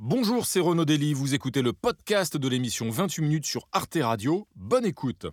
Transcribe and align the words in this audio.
Bonjour, 0.00 0.46
c'est 0.46 0.60
Renaud 0.60 0.84
Dely, 0.84 1.12
vous 1.12 1.34
écoutez 1.34 1.60
le 1.60 1.72
podcast 1.72 2.36
de 2.36 2.48
l'émission 2.48 2.88
28 2.88 3.20
minutes 3.20 3.46
sur 3.46 3.66
Arte 3.72 3.98
Radio. 4.00 4.46
Bonne 4.54 4.84
écoute. 4.84 5.26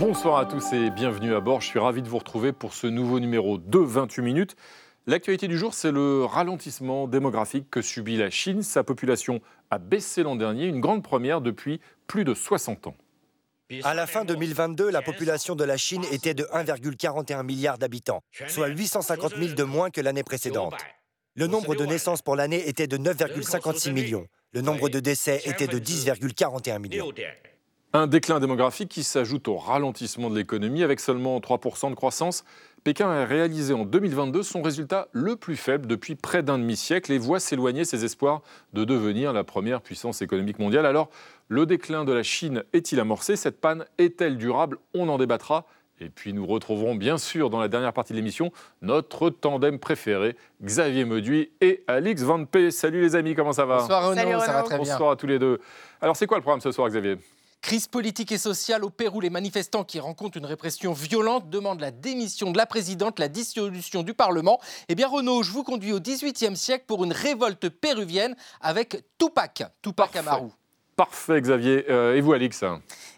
Bonsoir 0.00 0.38
à 0.38 0.46
tous 0.46 0.72
et 0.72 0.90
bienvenue 0.90 1.36
à 1.36 1.40
bord. 1.40 1.60
Je 1.60 1.68
suis 1.68 1.78
ravi 1.78 2.02
de 2.02 2.08
vous 2.08 2.18
retrouver 2.18 2.52
pour 2.52 2.74
ce 2.74 2.88
nouveau 2.88 3.20
numéro 3.20 3.58
de 3.58 3.78
28 3.78 4.22
minutes. 4.22 4.56
L'actualité 5.06 5.46
du 5.46 5.56
jour, 5.56 5.72
c'est 5.72 5.92
le 5.92 6.24
ralentissement 6.24 7.06
démographique 7.06 7.70
que 7.70 7.80
subit 7.80 8.16
la 8.16 8.28
Chine. 8.30 8.64
Sa 8.64 8.82
population 8.82 9.40
a 9.70 9.78
baissé 9.78 10.24
l'an 10.24 10.34
dernier, 10.34 10.66
une 10.66 10.80
grande 10.80 11.04
première 11.04 11.42
depuis 11.42 11.80
plus 12.08 12.24
de 12.24 12.34
60 12.34 12.88
ans. 12.88 12.96
À 13.82 13.94
la 13.94 14.06
fin 14.06 14.24
2022, 14.24 14.90
la 14.90 15.02
population 15.02 15.54
de 15.54 15.64
la 15.64 15.76
Chine 15.76 16.04
était 16.12 16.34
de 16.34 16.44
1,41 16.44 17.42
milliard 17.42 17.78
d'habitants, 17.78 18.22
soit 18.48 18.68
850 18.68 19.36
000 19.36 19.54
de 19.54 19.62
moins 19.64 19.90
que 19.90 20.00
l'année 20.00 20.22
précédente. 20.22 20.74
Le 21.34 21.46
nombre 21.46 21.74
de 21.74 21.84
naissances 21.84 22.22
pour 22.22 22.36
l'année 22.36 22.68
était 22.68 22.86
de 22.86 22.96
9,56 22.96 23.92
millions. 23.92 24.26
Le 24.52 24.60
nombre 24.60 24.88
de 24.88 25.00
décès 25.00 25.42
était 25.46 25.66
de 25.66 25.78
10,41 25.78 26.78
millions. 26.78 27.10
Un 27.92 28.06
déclin 28.06 28.40
démographique 28.40 28.88
qui 28.88 29.04
s'ajoute 29.04 29.48
au 29.48 29.56
ralentissement 29.56 30.30
de 30.30 30.36
l'économie 30.36 30.82
avec 30.82 31.00
seulement 31.00 31.38
3% 31.38 31.90
de 31.90 31.94
croissance. 31.94 32.44
Pékin 32.84 33.08
a 33.08 33.24
réalisé 33.24 33.72
en 33.72 33.86
2022 33.86 34.42
son 34.42 34.60
résultat 34.60 35.08
le 35.12 35.36
plus 35.36 35.56
faible 35.56 35.86
depuis 35.86 36.16
près 36.16 36.42
d'un 36.42 36.58
demi-siècle 36.58 37.12
et 37.12 37.18
voit 37.18 37.40
s'éloigner 37.40 37.86
ses 37.86 38.04
espoirs 38.04 38.42
de 38.74 38.84
devenir 38.84 39.32
la 39.32 39.42
première 39.42 39.80
puissance 39.80 40.20
économique 40.20 40.58
mondiale. 40.58 40.84
Alors, 40.84 41.08
le 41.48 41.64
déclin 41.64 42.04
de 42.04 42.12
la 42.12 42.22
Chine 42.22 42.62
est-il 42.74 43.00
amorcé? 43.00 43.36
Cette 43.36 43.58
panne 43.58 43.86
est-elle 43.96 44.36
durable? 44.36 44.76
On 44.92 45.08
en 45.08 45.16
débattra. 45.16 45.64
Et 45.98 46.10
puis 46.10 46.34
nous 46.34 46.44
retrouverons 46.44 46.94
bien 46.94 47.16
sûr 47.16 47.48
dans 47.48 47.58
la 47.58 47.68
dernière 47.68 47.94
partie 47.94 48.12
de 48.12 48.18
l'émission 48.18 48.52
notre 48.82 49.30
tandem 49.30 49.78
préféré, 49.78 50.36
Xavier 50.62 51.06
Meduy 51.06 51.52
et 51.62 51.84
Alix 51.86 52.20
Van 52.20 52.44
P. 52.44 52.70
Salut 52.70 53.00
les 53.00 53.16
amis, 53.16 53.34
comment 53.34 53.52
ça 53.52 53.64
va? 53.64 53.78
Bonsoir 53.78 54.10
Renaud, 54.10 54.40
ça 54.40 54.52
va 54.52 54.62
très 54.62 54.78
bien. 54.78 54.92
Bonsoir 54.92 55.12
à 55.12 55.16
tous 55.16 55.26
les 55.26 55.38
deux. 55.38 55.58
Alors 56.02 56.16
c'est 56.16 56.26
quoi 56.26 56.36
le 56.36 56.42
programme 56.42 56.60
ce 56.60 56.70
soir 56.70 56.88
Xavier? 56.90 57.16
Crise 57.64 57.88
politique 57.88 58.30
et 58.30 58.36
sociale 58.36 58.84
au 58.84 58.90
Pérou, 58.90 59.20
les 59.20 59.30
manifestants 59.30 59.84
qui 59.84 59.98
rencontrent 59.98 60.36
une 60.36 60.44
répression 60.44 60.92
violente 60.92 61.48
demandent 61.48 61.80
la 61.80 61.92
démission 61.92 62.50
de 62.50 62.58
la 62.58 62.66
présidente, 62.66 63.18
la 63.18 63.28
dissolution 63.28 64.02
du 64.02 64.12
Parlement. 64.12 64.60
Eh 64.90 64.94
bien 64.94 65.08
Renaud, 65.08 65.42
je 65.42 65.50
vous 65.50 65.62
conduis 65.62 65.94
au 65.94 65.98
XVIIIe 65.98 66.58
siècle 66.58 66.84
pour 66.86 67.04
une 67.04 67.12
révolte 67.14 67.70
péruvienne 67.70 68.36
avec 68.60 69.02
Tupac, 69.16 69.62
Tupac 69.80 70.14
Amaru. 70.14 70.50
Parfait, 70.94 71.40
Xavier. 71.40 71.86
Euh, 71.88 72.14
et 72.14 72.20
vous, 72.20 72.34
Alix 72.34 72.62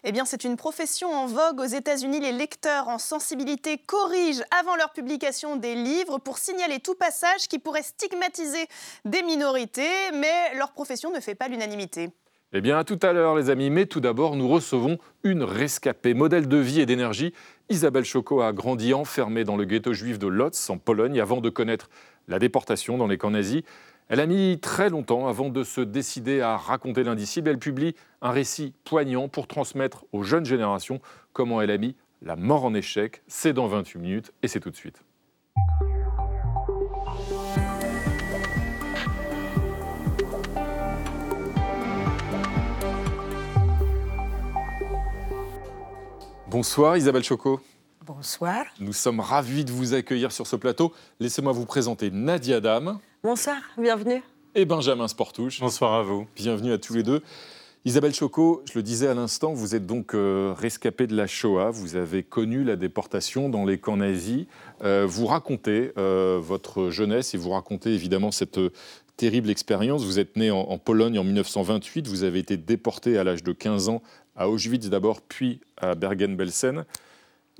Eh 0.05 0.13
bien, 0.13 0.23
c'est 0.23 0.45
une 0.45 0.55
profession 0.55 1.13
en 1.13 1.25
vogue 1.25 1.59
aux 1.59 1.65
États-Unis. 1.65 2.21
Les 2.21 2.31
lecteurs 2.31 2.87
en 2.87 2.99
sensibilité 2.99 3.77
corrigent 3.77 4.45
avant 4.57 4.77
leur 4.77 4.93
publication 4.93 5.57
des 5.57 5.75
livres 5.75 6.19
pour 6.19 6.37
signaler 6.37 6.79
tout 6.79 6.95
passage 6.95 7.49
qui 7.49 7.59
pourrait 7.59 7.83
stigmatiser 7.83 8.65
des 9.03 9.23
minorités, 9.23 10.11
mais 10.13 10.55
leur 10.55 10.71
profession 10.71 11.11
ne 11.11 11.19
fait 11.19 11.35
pas 11.35 11.49
l'unanimité. 11.49 12.11
Eh 12.53 12.61
bien, 12.61 12.83
tout 12.85 12.99
à 13.01 13.11
l'heure, 13.11 13.35
les 13.35 13.49
amis. 13.49 13.69
Mais 13.69 13.85
tout 13.85 13.99
d'abord, 13.99 14.37
nous 14.37 14.47
recevons 14.47 14.97
une 15.23 15.43
rescapée, 15.43 16.13
modèle 16.13 16.47
de 16.47 16.57
vie 16.57 16.79
et 16.79 16.85
d'énergie. 16.85 17.33
Isabelle 17.69 18.05
Choco 18.05 18.41
a 18.41 18.53
grandi 18.53 18.93
enfermée 18.93 19.43
dans 19.43 19.57
le 19.57 19.65
ghetto 19.65 19.91
juif 19.91 20.17
de 20.17 20.27
Lotz, 20.27 20.69
en 20.69 20.77
Pologne, 20.77 21.19
avant 21.19 21.41
de 21.41 21.49
connaître 21.49 21.89
la 22.29 22.39
déportation 22.39 22.97
dans 22.97 23.07
les 23.07 23.17
camps 23.17 23.31
nazis. 23.31 23.63
Elle 24.07 24.21
a 24.21 24.25
mis 24.25 24.59
très 24.61 24.89
longtemps 24.89 25.27
avant 25.27 25.49
de 25.49 25.63
se 25.63 25.81
décider 25.81 26.39
à 26.39 26.55
raconter 26.55 27.03
l'indicible. 27.03 27.49
Elle 27.49 27.59
publie 27.59 27.95
un 28.21 28.31
récit 28.31 28.73
poignant 28.85 29.27
pour 29.27 29.47
transmettre 29.47 30.05
aux 30.13 30.23
jeunes 30.23 30.45
générations 30.45 31.01
comment 31.33 31.61
elle 31.61 31.71
a 31.71 31.77
mis 31.77 31.95
la 32.21 32.37
mort 32.37 32.63
en 32.63 32.73
échec. 32.73 33.21
C'est 33.27 33.51
dans 33.51 33.67
28 33.67 33.99
minutes 33.99 34.31
et 34.41 34.47
c'est 34.47 34.61
tout 34.61 34.71
de 34.71 34.77
suite. 34.77 35.03
Bonsoir 46.49 46.95
Isabelle 46.95 47.25
Choco. 47.25 47.59
Bonsoir. 48.05 48.63
Nous 48.79 48.93
sommes 48.93 49.19
ravis 49.19 49.65
de 49.65 49.71
vous 49.73 49.93
accueillir 49.93 50.31
sur 50.31 50.47
ce 50.47 50.55
plateau. 50.55 50.93
Laissez-moi 51.19 51.51
vous 51.51 51.65
présenter 51.65 52.09
Nadia 52.09 52.61
Dame. 52.61 52.99
Bonsoir, 53.21 53.57
bienvenue. 53.77 54.23
Et 54.55 54.63
Benjamin 54.63 55.09
Sportouche. 55.09 55.59
Bonsoir 55.59 55.93
à 55.93 56.03
vous. 56.03 56.25
Bienvenue 56.37 56.71
à 56.71 56.77
tous 56.77 56.93
les 56.93 57.03
deux. 57.03 57.21
Isabelle 57.83 58.13
Choco, 58.13 58.63
je 58.65 58.79
le 58.79 58.83
disais 58.83 59.07
à 59.07 59.13
l'instant, 59.13 59.51
vous 59.53 59.75
êtes 59.75 59.85
donc 59.85 60.13
euh, 60.13 60.53
rescapée 60.57 61.05
de 61.05 61.17
la 61.17 61.27
Shoah. 61.27 61.69
Vous 61.71 61.97
avez 61.97 62.23
connu 62.23 62.63
la 62.63 62.77
déportation 62.77 63.49
dans 63.49 63.65
les 63.65 63.77
camps 63.77 63.97
nazis. 63.97 64.45
Euh, 64.83 65.05
vous 65.05 65.25
racontez 65.25 65.91
euh, 65.97 66.39
votre 66.41 66.89
jeunesse 66.91 67.33
et 67.33 67.37
vous 67.37 67.49
racontez 67.49 67.93
évidemment 67.93 68.31
cette 68.31 68.59
terrible 69.17 69.49
expérience. 69.49 70.05
Vous 70.05 70.19
êtes 70.19 70.37
né 70.37 70.49
en, 70.49 70.59
en, 70.59 70.77
Pologne 70.77 71.19
en 71.19 71.23
1928. 71.25 72.07
Vous 72.07 72.23
avez 72.23 72.39
été 72.39 72.55
déporté 72.55 73.17
à 73.17 73.25
l'âge 73.25 73.43
de 73.43 73.51
15 73.51 73.89
ans 73.89 74.01
à 74.37 74.49
Auschwitz 74.49 74.87
d'abord, 74.87 75.21
puis 75.21 75.59
à 75.77 75.95
Bergen-Belsen. 75.95 76.85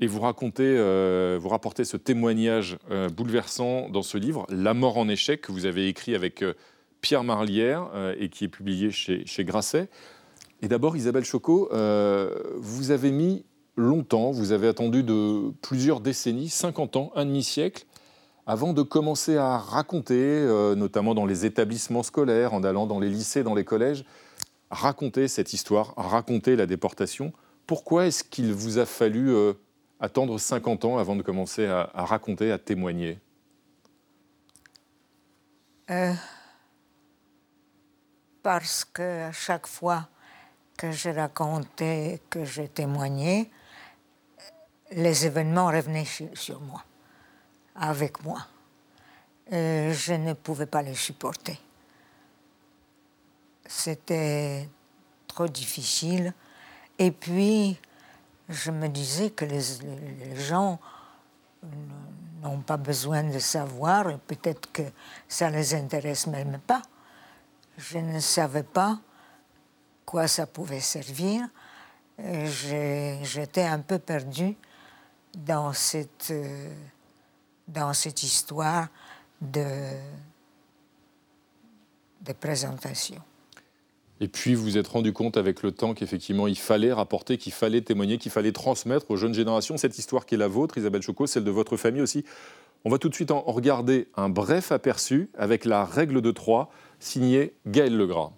Et 0.00 0.06
vous 0.06 0.20
racontez, 0.20 0.76
euh, 0.78 1.38
vous 1.40 1.48
rapportez 1.48 1.84
ce 1.84 1.96
témoignage 1.96 2.78
euh, 2.90 3.08
bouleversant 3.08 3.88
dans 3.88 4.02
ce 4.02 4.16
livre, 4.16 4.46
La 4.48 4.72
mort 4.72 4.96
en 4.96 5.08
échec, 5.08 5.40
que 5.40 5.52
vous 5.52 5.66
avez 5.66 5.88
écrit 5.88 6.14
avec 6.14 6.42
euh, 6.42 6.54
Pierre 7.00 7.24
Marlière 7.24 7.90
et 8.18 8.28
qui 8.28 8.44
est 8.44 8.48
publié 8.48 8.90
chez, 8.90 9.44
Grasset. 9.44 9.88
Et 10.62 10.68
d'abord, 10.68 10.96
Isabelle 10.96 11.24
Choco, 11.24 11.68
euh, 11.72 12.34
vous 12.56 12.90
avez 12.90 13.12
mis 13.12 13.44
longtemps, 13.76 14.32
vous 14.32 14.50
avez 14.50 14.66
attendu 14.66 15.04
de 15.04 15.52
plusieurs 15.62 16.00
décennies, 16.00 16.48
50 16.48 16.96
ans, 16.96 17.12
un 17.14 17.24
demi-siècle, 17.24 17.84
avant 18.48 18.72
de 18.72 18.82
commencer 18.82 19.36
à 19.36 19.58
raconter, 19.58 20.42
notamment 20.76 21.14
dans 21.14 21.26
les 21.26 21.46
établissements 21.46 22.02
scolaires, 22.02 22.52
en 22.52 22.64
allant 22.64 22.86
dans 22.86 22.98
les 22.98 23.10
lycées, 23.10 23.44
dans 23.44 23.54
les 23.54 23.64
collèges, 23.64 24.04
raconter 24.70 25.28
cette 25.28 25.52
histoire, 25.52 25.94
raconter 25.96 26.56
la 26.56 26.66
déportation. 26.66 27.32
Pourquoi 27.66 28.06
est-ce 28.06 28.24
qu'il 28.24 28.52
vous 28.52 28.78
a 28.78 28.86
fallu 28.86 29.30
euh, 29.30 29.54
attendre 30.00 30.38
50 30.38 30.84
ans 30.84 30.98
avant 30.98 31.16
de 31.16 31.22
commencer 31.22 31.66
à, 31.66 31.90
raconter, 31.94 32.52
à 32.52 32.58
témoigner? 32.58 33.18
Euh, 35.90 36.12
Parce 38.42 38.84
que 38.84 39.28
à 39.28 39.32
chaque 39.32 39.66
fois 39.66 40.08
que 40.76 40.92
je 40.92 41.10
racontais, 41.10 42.20
que 42.30 42.44
je 42.44 42.62
témoignais, 42.62 43.50
les 44.92 45.26
événements 45.26 45.66
revenaient 45.66 46.06
sur 46.34 46.60
moi, 46.60 46.84
avec 47.74 48.22
moi. 48.24 48.46
Euh, 49.52 49.92
je 49.92 50.12
ne 50.12 50.34
pouvais 50.34 50.66
pas 50.66 50.82
les 50.82 50.94
supporter. 50.94 51.58
C'était 53.68 54.66
trop 55.26 55.46
difficile. 55.46 56.32
Et 56.98 57.10
puis, 57.10 57.78
je 58.48 58.70
me 58.70 58.88
disais 58.88 59.30
que 59.30 59.44
les, 59.44 60.36
gens 60.36 60.80
n'ont 62.42 62.62
pas 62.62 62.78
besoin 62.78 63.22
de 63.24 63.38
savoir, 63.38 64.08
et 64.08 64.16
peut-être 64.26 64.72
que 64.72 64.82
ça 65.28 65.50
les 65.50 65.74
intéresse 65.74 66.26
même 66.26 66.58
pas. 66.66 66.80
Je 67.76 67.98
ne 67.98 68.20
savais 68.20 68.62
pas 68.62 68.98
quoi 70.06 70.26
ça 70.26 70.46
pouvait 70.46 70.80
servir. 70.80 71.46
J'étais 72.18 73.64
un 73.64 73.80
peu 73.80 73.98
perdue 73.98 74.56
dans 75.36 75.74
cette, 75.74 76.32
dans 77.68 77.92
cette 77.92 78.22
histoire 78.22 78.88
de, 79.42 79.92
de 82.22 82.32
présentation. 82.32 83.22
Et 84.20 84.28
puis 84.28 84.54
vous 84.54 84.64
vous 84.64 84.78
êtes 84.78 84.88
rendu 84.88 85.12
compte 85.12 85.36
avec 85.36 85.62
le 85.62 85.70
temps 85.70 85.94
qu'effectivement 85.94 86.48
il 86.48 86.58
fallait 86.58 86.92
rapporter, 86.92 87.38
qu'il 87.38 87.52
fallait 87.52 87.80
témoigner, 87.80 88.18
qu'il 88.18 88.32
fallait 88.32 88.52
transmettre 88.52 89.10
aux 89.10 89.16
jeunes 89.16 89.34
générations 89.34 89.76
cette 89.76 89.98
histoire 89.98 90.26
qui 90.26 90.34
est 90.34 90.38
la 90.38 90.48
vôtre, 90.48 90.78
Isabelle 90.78 91.02
Choco, 91.02 91.26
celle 91.26 91.44
de 91.44 91.50
votre 91.50 91.76
famille 91.76 92.02
aussi. 92.02 92.24
On 92.84 92.90
va 92.90 92.98
tout 92.98 93.08
de 93.08 93.14
suite 93.14 93.30
en 93.30 93.40
regarder 93.40 94.08
un 94.16 94.28
bref 94.28 94.72
aperçu 94.72 95.30
avec 95.36 95.64
la 95.64 95.84
règle 95.84 96.20
de 96.20 96.30
Troyes, 96.30 96.68
signée 97.00 97.54
Gaël 97.66 97.96
Legras. 97.96 98.32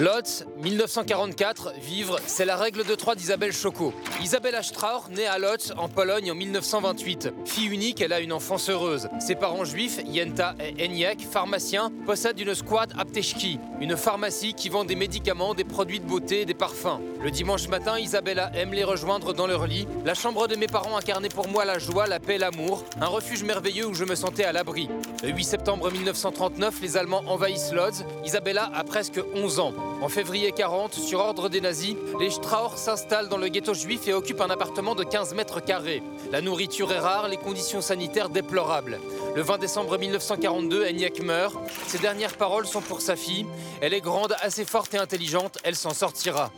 Lotz, 0.00 0.44
1944, 0.58 1.74
vivre, 1.80 2.18
c'est 2.26 2.44
la 2.44 2.56
règle 2.56 2.84
de 2.84 2.96
trois 2.96 3.14
d'Isabelle 3.14 3.52
Choco. 3.52 3.94
Isabelle 4.20 4.56
Ashtrauer, 4.56 5.08
née 5.10 5.26
à 5.26 5.38
Lotz, 5.38 5.72
en 5.76 5.88
Pologne, 5.88 6.32
en 6.32 6.34
1928. 6.34 7.32
Fille 7.44 7.68
unique, 7.68 8.00
elle 8.00 8.12
a 8.12 8.18
une 8.18 8.32
enfance 8.32 8.68
heureuse. 8.68 9.08
Ses 9.20 9.36
parents 9.36 9.64
juifs, 9.64 10.00
Yenta 10.04 10.56
et 10.58 10.84
Eniek, 10.84 11.20
pharmaciens, 11.30 11.92
possèdent 12.04 12.40
une 12.40 12.54
squad 12.54 12.92
apteshki, 12.98 13.60
une 13.80 13.96
pharmacie 13.96 14.54
qui 14.54 14.70
vend 14.70 14.84
des 14.84 14.96
médicaments, 14.96 15.54
des 15.54 15.64
produits 15.64 16.00
de 16.00 16.06
beauté 16.06 16.40
et 16.40 16.46
des 16.46 16.54
parfums. 16.54 17.00
Le 17.22 17.30
dimanche 17.30 17.68
matin, 17.68 17.96
Isabella 17.96 18.50
aime 18.54 18.74
les 18.74 18.84
rejoindre 18.84 19.34
dans 19.34 19.46
leur 19.46 19.68
lit. 19.68 19.86
La 20.04 20.14
chambre 20.14 20.48
de 20.48 20.56
mes 20.56 20.66
parents 20.66 20.96
incarnait 20.96 21.28
pour 21.28 21.48
moi 21.48 21.64
la 21.64 21.78
joie, 21.78 22.08
la 22.08 22.18
paix, 22.18 22.38
l'amour, 22.38 22.84
un 23.00 23.06
refuge 23.06 23.44
merveilleux 23.44 23.86
où 23.86 23.94
je 23.94 24.04
me 24.04 24.16
sentais 24.16 24.44
à 24.44 24.52
l'abri. 24.52 24.90
Le 25.22 25.30
8 25.30 25.44
septembre 25.44 25.92
1939, 25.92 26.80
les 26.82 26.96
Allemands 26.96 27.22
envahissent 27.28 27.72
Lodz. 27.72 28.04
Isabella 28.24 28.70
a 28.74 28.82
presque 28.82 29.20
11 29.34 29.60
ans. 29.60 29.75
En 30.02 30.08
février 30.08 30.52
40, 30.52 30.94
sur 30.94 31.20
ordre 31.20 31.48
des 31.48 31.60
nazis, 31.60 31.96
les 32.20 32.30
Strauch 32.30 32.76
s'installent 32.76 33.28
dans 33.28 33.38
le 33.38 33.48
ghetto 33.48 33.72
juif 33.74 34.06
et 34.08 34.12
occupent 34.12 34.42
un 34.42 34.50
appartement 34.50 34.94
de 34.94 35.04
15 35.04 35.34
mètres 35.34 35.60
carrés. 35.60 36.02
La 36.30 36.40
nourriture 36.40 36.92
est 36.92 36.98
rare, 36.98 37.28
les 37.28 37.38
conditions 37.38 37.80
sanitaires 37.80 38.28
déplorables. 38.28 39.00
Le 39.34 39.42
20 39.42 39.58
décembre 39.58 39.98
1942, 39.98 40.84
Eniek 40.84 41.22
meurt. 41.22 41.56
Ses 41.86 41.98
dernières 41.98 42.36
paroles 42.36 42.66
sont 42.66 42.82
pour 42.82 43.00
sa 43.00 43.16
fille. 43.16 43.46
Elle 43.80 43.94
est 43.94 44.00
grande, 44.00 44.34
assez 44.42 44.64
forte 44.64 44.94
et 44.94 44.98
intelligente, 44.98 45.58
elle 45.64 45.76
s'en 45.76 45.94
sortira. 45.94 46.52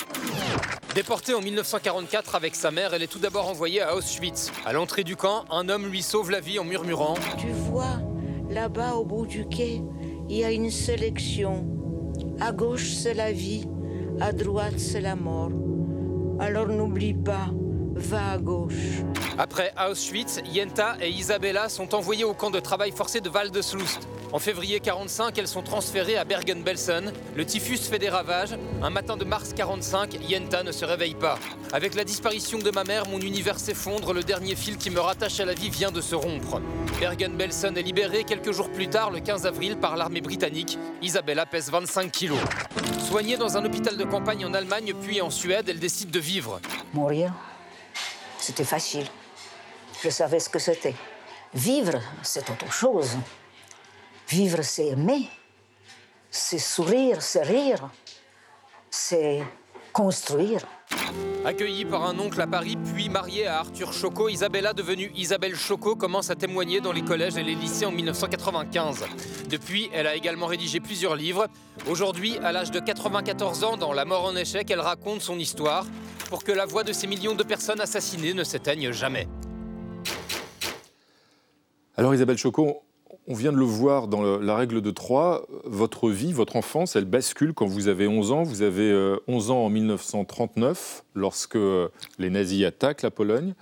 Déportée 0.94 1.34
en 1.34 1.40
1944 1.40 2.34
avec 2.34 2.56
sa 2.56 2.72
mère, 2.72 2.92
elle 2.92 3.04
est 3.04 3.06
tout 3.06 3.20
d'abord 3.20 3.48
envoyée 3.48 3.82
à 3.82 3.94
Auschwitz. 3.94 4.50
À 4.66 4.72
l'entrée 4.72 5.04
du 5.04 5.14
camp, 5.14 5.44
un 5.50 5.68
homme 5.68 5.86
lui 5.86 6.02
sauve 6.02 6.30
la 6.30 6.40
vie 6.40 6.58
en 6.58 6.64
murmurant 6.64 7.14
Tu 7.38 7.50
vois, 7.70 8.00
là-bas 8.50 8.94
au 8.94 9.04
bout 9.04 9.26
du 9.26 9.46
quai, 9.46 9.80
il 10.28 10.36
y 10.36 10.44
a 10.44 10.50
une 10.50 10.70
sélection. 10.70 11.77
À 12.40 12.52
gauche, 12.52 12.92
c'est 12.92 13.14
la 13.14 13.32
vie, 13.32 13.66
à 14.20 14.32
droite, 14.32 14.78
c'est 14.78 15.00
la 15.00 15.16
mort. 15.16 15.50
Alors 16.38 16.68
n'oublie 16.68 17.14
pas, 17.14 17.50
va 17.98 18.32
à 18.32 18.38
gauche. 18.38 19.02
Après 19.36 19.72
Auschwitz, 19.78 20.40
Yenta 20.52 20.96
et 21.00 21.10
Isabella 21.10 21.68
sont 21.68 21.94
envoyées 21.94 22.24
au 22.24 22.34
camp 22.34 22.50
de 22.50 22.60
travail 22.60 22.90
forcé 22.92 23.20
de 23.20 23.28
Val 23.28 23.50
de 23.50 23.62
Sloust. 23.62 24.08
En 24.32 24.38
février 24.38 24.80
45, 24.80 25.38
elles 25.38 25.48
sont 25.48 25.62
transférées 25.62 26.16
à 26.16 26.24
Bergen-Belsen. 26.24 27.12
Le 27.34 27.46
typhus 27.46 27.78
fait 27.78 27.98
des 27.98 28.08
ravages. 28.10 28.56
Un 28.82 28.90
matin 28.90 29.16
de 29.16 29.24
mars 29.24 29.52
45, 29.54 30.18
Yenta 30.28 30.62
ne 30.62 30.72
se 30.72 30.84
réveille 30.84 31.14
pas. 31.14 31.38
Avec 31.72 31.94
la 31.94 32.04
disparition 32.04 32.58
de 32.58 32.70
ma 32.70 32.84
mère, 32.84 33.08
mon 33.08 33.20
univers 33.20 33.58
s'effondre. 33.58 34.12
Le 34.12 34.22
dernier 34.22 34.54
fil 34.54 34.76
qui 34.76 34.90
me 34.90 35.00
rattache 35.00 35.40
à 35.40 35.44
la 35.44 35.54
vie 35.54 35.70
vient 35.70 35.90
de 35.90 36.00
se 36.00 36.14
rompre. 36.14 36.60
Bergen-Belsen 37.00 37.76
est 37.76 37.82
libérée 37.82 38.24
quelques 38.24 38.52
jours 38.52 38.70
plus 38.70 38.88
tard, 38.88 39.10
le 39.10 39.20
15 39.20 39.46
avril, 39.46 39.76
par 39.76 39.96
l'armée 39.96 40.20
britannique. 40.20 40.78
Isabella 41.00 41.46
pèse 41.46 41.70
25 41.70 42.10
kilos. 42.12 42.38
Soignée 43.08 43.36
dans 43.36 43.56
un 43.56 43.64
hôpital 43.64 43.96
de 43.96 44.04
campagne 44.04 44.44
en 44.44 44.52
Allemagne 44.52 44.92
puis 45.00 45.22
en 45.22 45.30
Suède, 45.30 45.68
elle 45.68 45.78
décide 45.78 46.10
de 46.10 46.18
vivre. 46.18 46.60
Mourir, 46.92 47.32
c'était 48.48 48.64
facile. 48.64 49.06
Je 50.02 50.08
savais 50.08 50.40
ce 50.40 50.48
que 50.48 50.58
c'était. 50.58 50.94
Vivre, 51.52 52.00
c'est 52.22 52.48
autre 52.48 52.72
chose. 52.72 53.18
Vivre, 54.26 54.62
c'est 54.62 54.86
aimer, 54.86 55.28
c'est 56.30 56.58
sourire, 56.58 57.20
c'est 57.20 57.42
rire, 57.42 57.90
c'est 58.90 59.42
construire. 59.92 60.66
Accueillie 61.44 61.84
par 61.84 62.06
un 62.06 62.18
oncle 62.18 62.40
à 62.40 62.46
Paris, 62.46 62.76
puis 62.94 63.08
mariée 63.08 63.46
à 63.46 63.60
Arthur 63.60 63.92
Choco, 63.92 64.28
Isabella, 64.28 64.72
devenue 64.72 65.10
Isabelle 65.16 65.56
Choco, 65.56 65.96
commence 65.96 66.30
à 66.30 66.34
témoigner 66.34 66.80
dans 66.80 66.92
les 66.92 67.02
collèges 67.02 67.36
et 67.36 67.42
les 67.42 67.54
lycées 67.54 67.86
en 67.86 67.92
1995. 67.92 69.04
Depuis, 69.48 69.88
elle 69.92 70.06
a 70.06 70.14
également 70.14 70.46
rédigé 70.46 70.80
plusieurs 70.80 71.16
livres. 71.16 71.46
Aujourd'hui, 71.88 72.36
à 72.38 72.52
l'âge 72.52 72.70
de 72.70 72.80
94 72.80 73.64
ans, 73.64 73.76
dans 73.76 73.92
La 73.92 74.04
mort 74.04 74.24
en 74.24 74.36
échec, 74.36 74.70
elle 74.70 74.80
raconte 74.80 75.22
son 75.22 75.38
histoire 75.38 75.86
pour 76.28 76.44
que 76.44 76.52
la 76.52 76.66
voix 76.66 76.84
de 76.84 76.92
ces 76.92 77.06
millions 77.06 77.34
de 77.34 77.42
personnes 77.42 77.80
assassinées 77.80 78.34
ne 78.34 78.44
s'éteigne 78.44 78.92
jamais. 78.92 79.26
Alors 81.96 82.14
Isabelle 82.14 82.38
Choco, 82.38 82.82
on 83.28 83.34
vient 83.34 83.52
de 83.52 83.58
le 83.58 83.64
voir 83.64 84.08
dans 84.08 84.38
la 84.38 84.56
règle 84.56 84.80
de 84.80 84.90
3, 84.90 85.46
votre 85.64 86.08
vie, 86.08 86.32
votre 86.32 86.56
enfance, 86.56 86.96
elle 86.96 87.04
bascule 87.04 87.52
quand 87.52 87.66
vous 87.66 87.88
avez 87.88 88.08
11 88.08 88.32
ans. 88.32 88.42
Vous 88.42 88.62
avez 88.62 89.18
11 89.28 89.50
euh, 89.50 89.52
ans 89.52 89.66
en 89.66 89.68
1939, 89.68 91.04
lorsque 91.14 91.56
euh, 91.56 91.88
les 92.18 92.30
nazis 92.30 92.64
attaquent 92.64 93.02
la 93.02 93.10
Pologne. 93.10 93.52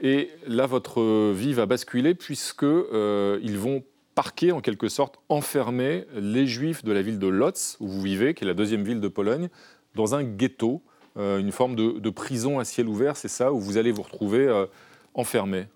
Et 0.00 0.30
là, 0.46 0.66
votre 0.66 1.32
vie 1.32 1.54
va 1.54 1.66
basculer 1.66 2.14
puisqu'ils 2.14 2.64
euh, 2.64 3.56
vont 3.56 3.82
parquer, 4.14 4.52
en 4.52 4.60
quelque 4.60 4.88
sorte, 4.88 5.18
enfermer 5.28 6.04
les 6.14 6.46
juifs 6.46 6.84
de 6.84 6.92
la 6.92 7.02
ville 7.02 7.18
de 7.18 7.26
Lodz, 7.26 7.76
où 7.80 7.88
vous 7.88 8.00
vivez, 8.00 8.32
qui 8.32 8.44
est 8.44 8.46
la 8.46 8.54
deuxième 8.54 8.84
ville 8.84 9.00
de 9.00 9.08
Pologne, 9.08 9.48
dans 9.96 10.14
un 10.14 10.22
ghetto, 10.22 10.82
une 11.16 11.52
forme 11.52 11.74
de, 11.76 12.10
prison 12.10 12.58
à 12.58 12.64
ciel 12.64 12.88
ouvert, 12.88 13.16
c'est 13.16 13.28
ça, 13.28 13.52
où 13.52 13.60
vous 13.60 13.76
allez 13.76 13.92
vous 13.92 14.02
retrouver 14.02 14.66
enfermé. 15.14 15.66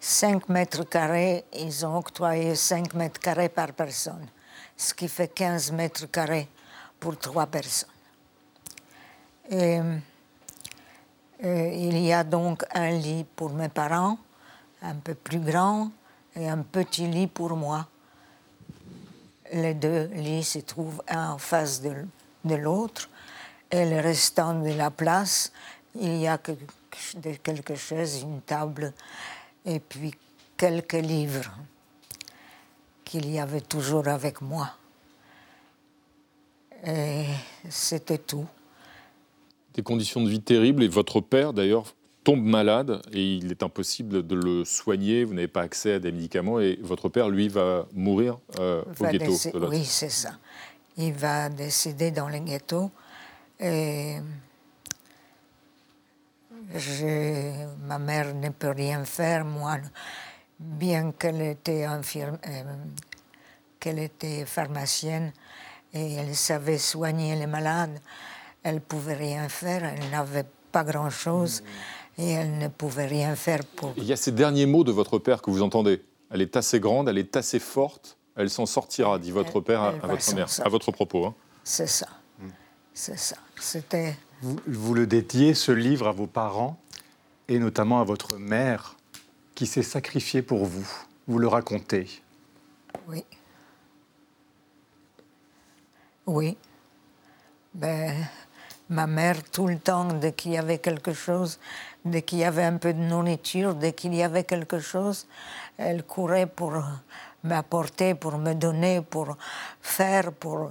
5 0.00 0.48
mètres 0.48 0.84
carrés, 0.84 1.44
ils 1.54 1.84
ont 1.84 1.98
octroyé 1.98 2.54
5 2.54 2.94
mètres 2.94 3.20
carrés 3.20 3.48
par 3.48 3.72
personne, 3.72 4.26
ce 4.76 4.94
qui 4.94 5.08
fait 5.08 5.28
15 5.28 5.72
mètres 5.72 6.06
carrés 6.06 6.48
pour 7.00 7.18
3 7.18 7.46
personnes. 7.46 7.88
Euh, 9.52 9.98
il 11.42 11.98
y 11.98 12.12
a 12.12 12.24
donc 12.24 12.64
un 12.74 12.90
lit 12.90 13.24
pour 13.36 13.50
mes 13.50 13.68
parents, 13.68 14.18
un 14.82 14.94
peu 14.94 15.14
plus 15.14 15.40
grand, 15.40 15.90
et 16.36 16.48
un 16.48 16.62
petit 16.62 17.06
lit 17.06 17.26
pour 17.26 17.56
moi. 17.56 17.86
Les 19.52 19.74
deux 19.74 20.06
lits 20.12 20.44
se 20.44 20.58
trouvent 20.58 21.02
un 21.08 21.30
en 21.30 21.38
face 21.38 21.80
de, 21.80 21.94
de 22.44 22.54
l'autre, 22.54 23.08
et 23.70 23.84
le 23.88 24.00
restant 24.00 24.54
de 24.54 24.72
la 24.72 24.90
place, 24.90 25.52
il 25.94 26.16
y 26.16 26.28
a 26.28 26.38
quelque 26.38 27.74
chose, 27.74 28.22
une 28.22 28.40
table 28.42 28.92
et 29.68 29.80
puis 29.80 30.12
quelques 30.56 30.94
livres 30.94 31.52
qu'il 33.04 33.30
y 33.30 33.38
avait 33.38 33.60
toujours 33.60 34.08
avec 34.08 34.40
moi. 34.40 34.70
Et 36.86 37.24
c'était 37.68 38.18
tout. 38.18 38.46
Des 39.74 39.82
conditions 39.82 40.22
de 40.22 40.28
vie 40.28 40.40
terribles 40.40 40.82
et 40.82 40.88
votre 40.88 41.20
père 41.20 41.52
d'ailleurs 41.52 41.94
tombe 42.24 42.42
malade 42.42 43.02
et 43.12 43.36
il 43.36 43.50
est 43.50 43.62
impossible 43.62 44.26
de 44.26 44.34
le 44.34 44.64
soigner, 44.64 45.24
vous 45.24 45.34
n'avez 45.34 45.48
pas 45.48 45.62
accès 45.62 45.94
à 45.94 45.98
des 45.98 46.12
médicaments 46.12 46.60
et 46.60 46.78
votre 46.82 47.08
père, 47.08 47.28
lui, 47.28 47.48
va 47.48 47.86
mourir 47.92 48.38
euh, 48.58 48.82
au 49.00 49.04
ghetto. 49.04 49.32
oui, 49.68 49.84
c'est 49.84 50.10
ça. 50.10 50.32
Il 50.96 51.12
va 51.12 51.48
décéder 51.48 52.10
dans 52.10 52.28
le 52.28 52.38
ghetto. 52.38 52.90
Et 53.60 54.16
je, 56.74 57.66
ma 57.86 57.98
mère 57.98 58.34
ne 58.34 58.50
peut 58.50 58.70
rien 58.70 59.04
faire, 59.04 59.44
moi, 59.44 59.78
bien 60.58 61.12
qu'elle 61.12 61.40
était, 61.40 61.84
infirme, 61.84 62.38
euh, 62.46 62.62
qu'elle 63.80 63.98
était 63.98 64.44
pharmacienne 64.44 65.32
et 65.94 66.14
elle 66.14 66.34
savait 66.34 66.78
soigner 66.78 67.36
les 67.36 67.46
malades, 67.46 67.98
elle 68.62 68.80
pouvait 68.80 69.14
rien 69.14 69.48
faire, 69.48 69.84
elle 69.84 70.10
n'avait 70.10 70.46
pas 70.72 70.84
grand-chose 70.84 71.62
et 72.18 72.30
elle 72.30 72.58
ne 72.58 72.68
pouvait 72.68 73.06
rien 73.06 73.34
faire 73.36 73.64
pour... 73.64 73.94
Il 73.96 74.04
y 74.04 74.12
a 74.12 74.16
ces 74.16 74.32
derniers 74.32 74.66
mots 74.66 74.84
de 74.84 74.92
votre 74.92 75.18
père 75.18 75.40
que 75.40 75.50
vous 75.50 75.62
entendez. 75.62 76.02
Elle 76.30 76.42
est 76.42 76.56
assez 76.56 76.80
grande, 76.80 77.08
elle 77.08 77.18
est 77.18 77.36
assez 77.36 77.58
forte, 77.58 78.18
elle 78.36 78.50
s'en 78.50 78.66
sortira, 78.66 79.18
dit 79.18 79.30
votre 79.30 79.60
père 79.60 79.82
à, 79.82 79.92
votre 79.92 80.34
mère, 80.34 80.48
à 80.62 80.68
votre 80.68 80.92
propos. 80.92 81.26
Hein. 81.26 81.34
C'est 81.64 81.86
ça, 81.86 82.08
c'est 82.92 83.18
ça. 83.18 83.36
C'était 83.58 84.14
vous, 84.42 84.94
le 84.94 85.06
dédiez, 85.06 85.54
ce 85.54 85.72
livre, 85.72 86.08
à 86.08 86.12
vos 86.12 86.26
parents 86.26 86.78
et 87.48 87.58
notamment 87.58 88.00
à 88.00 88.04
votre 88.04 88.36
mère 88.36 88.96
qui 89.54 89.66
s'est 89.66 89.82
sacrifiée 89.82 90.42
pour 90.42 90.64
vous. 90.64 90.86
Vous 91.26 91.38
le 91.38 91.48
racontez. 91.48 92.08
Oui. 93.08 93.24
Oui. 96.26 96.56
Ben, 97.74 98.14
ma 98.88 99.06
mère, 99.06 99.42
tout 99.50 99.66
le 99.66 99.78
temps, 99.78 100.04
dès 100.04 100.32
qu'il 100.32 100.52
y 100.52 100.58
avait 100.58 100.78
quelque 100.78 101.12
chose, 101.12 101.58
dès 102.04 102.22
qu'il 102.22 102.38
y 102.38 102.44
avait 102.44 102.64
un 102.64 102.76
peu 102.76 102.92
de 102.92 102.98
nourriture, 102.98 103.74
dès 103.74 103.92
qu'il 103.92 104.14
y 104.14 104.22
avait 104.22 104.44
quelque 104.44 104.78
chose, 104.78 105.26
elle 105.76 106.04
courait 106.04 106.46
pour 106.46 106.74
m'apporter, 107.42 108.14
pour 108.14 108.38
me 108.38 108.54
donner, 108.54 109.00
pour 109.00 109.36
faire, 109.80 110.32
pour 110.32 110.70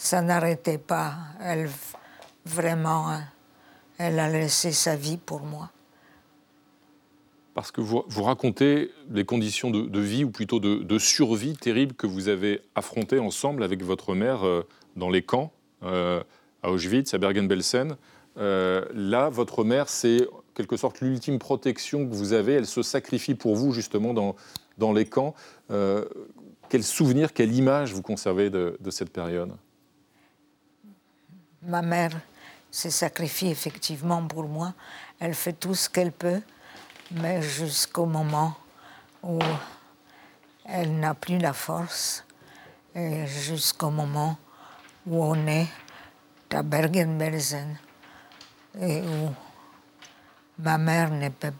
ça 0.00 0.22
n'arrêtait 0.22 0.78
pas. 0.78 1.12
Elle, 1.42 1.68
vraiment, 2.46 3.20
elle 3.98 4.18
a 4.18 4.30
laissé 4.30 4.72
sa 4.72 4.96
vie 4.96 5.18
pour 5.18 5.42
moi. 5.42 5.70
Parce 7.52 7.70
que 7.70 7.82
vous, 7.82 8.02
vous 8.08 8.22
racontez 8.22 8.92
les 9.10 9.26
conditions 9.26 9.70
de, 9.70 10.00
vie, 10.00 10.24
ou 10.24 10.30
plutôt 10.30 10.58
de, 10.58 10.98
survie 10.98 11.54
terribles 11.54 11.94
que 11.94 12.06
vous 12.06 12.28
avez 12.28 12.62
affrontées 12.74 13.18
ensemble 13.18 13.62
avec 13.62 13.82
votre 13.82 14.14
mère 14.14 14.46
euh, 14.46 14.66
dans 14.96 15.10
les 15.10 15.20
camps, 15.20 15.52
euh, 15.82 16.22
à 16.62 16.70
Auschwitz, 16.70 17.12
à 17.12 17.18
Bergen-Belsen. 17.18 17.96
Euh, 18.38 18.86
là, 18.94 19.28
votre 19.28 19.64
mère, 19.64 19.90
c'est 19.90 20.26
quelque 20.54 20.78
sorte 20.78 21.02
l'ultime 21.02 21.38
protection 21.38 22.08
que 22.08 22.14
vous 22.14 22.32
avez. 22.32 22.54
Elle 22.54 22.66
se 22.66 22.82
sacrifie 22.82 23.34
pour 23.34 23.54
vous, 23.54 23.72
justement, 23.74 24.14
dans, 24.14 24.34
dans 24.78 24.94
les 24.94 25.04
camps. 25.04 25.34
quel 25.68 26.84
souvenir, 26.84 27.34
quelle 27.34 27.52
image 27.52 27.92
vous 27.92 28.02
conservez 28.02 28.48
de 28.48 28.90
cette 28.90 29.10
période? 29.10 29.52
Ma 31.62 31.82
mère 31.82 32.12
s'est 32.70 32.90
sacrifiée 32.90 33.50
effectivement 33.50 34.26
pour 34.26 34.48
moi. 34.48 34.74
Elle 35.18 35.34
fait 35.34 35.52
tout 35.52 35.74
ce 35.74 35.88
qu'elle 35.88 36.12
peut, 36.12 36.40
mais 37.10 37.42
jusqu'au 37.42 38.06
moment 38.06 38.56
où 39.22 39.38
elle 40.64 40.98
n'a 40.98 41.14
plus 41.14 41.38
la 41.38 41.52
force, 41.52 42.24
et 42.94 43.26
jusqu'au 43.26 43.90
moment 43.90 44.38
où 45.06 45.22
on 45.22 45.46
est 45.46 45.66
à 46.50 46.62
Bergen-Belsen 46.62 47.76
et 48.80 49.00
où 49.00 49.30
ma 50.58 50.78
mère 50.78 51.10
ne 51.10 51.28
peut 51.28 51.52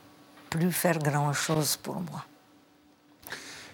plus 0.48 0.72
faire 0.72 0.98
grand-chose 0.98 1.76
pour 1.76 2.00
moi. 2.00 2.24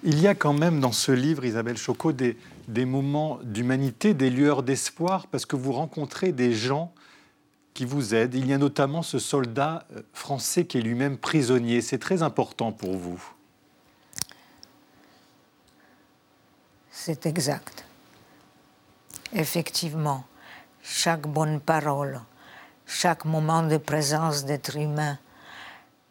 Il 0.02 0.21
y 0.21 0.28
a 0.28 0.35
quand 0.35 0.52
même 0.52 0.80
dans 0.80 0.92
ce 0.92 1.12
livre, 1.12 1.45
Isabelle 1.45 1.78
Choco, 1.78 2.12
des, 2.12 2.37
des 2.69 2.85
moments 2.85 3.39
d'humanité, 3.43 4.15
des 4.15 4.31
lueurs 4.31 4.63
d'espoir, 4.63 5.27
parce 5.29 5.47
que 5.47 5.57
vous 5.57 5.73
rencontrez 5.73 6.33
des 6.33 6.53
gens 6.53 6.93
qui 7.75 7.85
vous 7.85 8.15
aident. 8.15 8.35
Il 8.35 8.47
y 8.47 8.53
a 8.53 8.59
notamment 8.59 9.03
ce 9.03 9.19
soldat 9.19 9.87
euh, 9.95 10.03
français 10.13 10.65
qui 10.65 10.79
est 10.79 10.81
lui-même 10.81 11.19
prisonnier. 11.19 11.83
C'est 11.83 11.99
très 11.99 12.23
important 12.23 12.73
pour 12.73 12.97
vous. 12.97 13.23
C'est 16.91 17.27
exact. 17.27 17.85
Effectivement, 19.33 20.25
chaque 20.83 21.27
bonne 21.27 21.61
parole, 21.61 22.21
chaque 22.87 23.25
moment 23.27 23.63
de 23.63 23.77
présence 23.77 24.45
d'être 24.45 24.77
humain, 24.77 25.19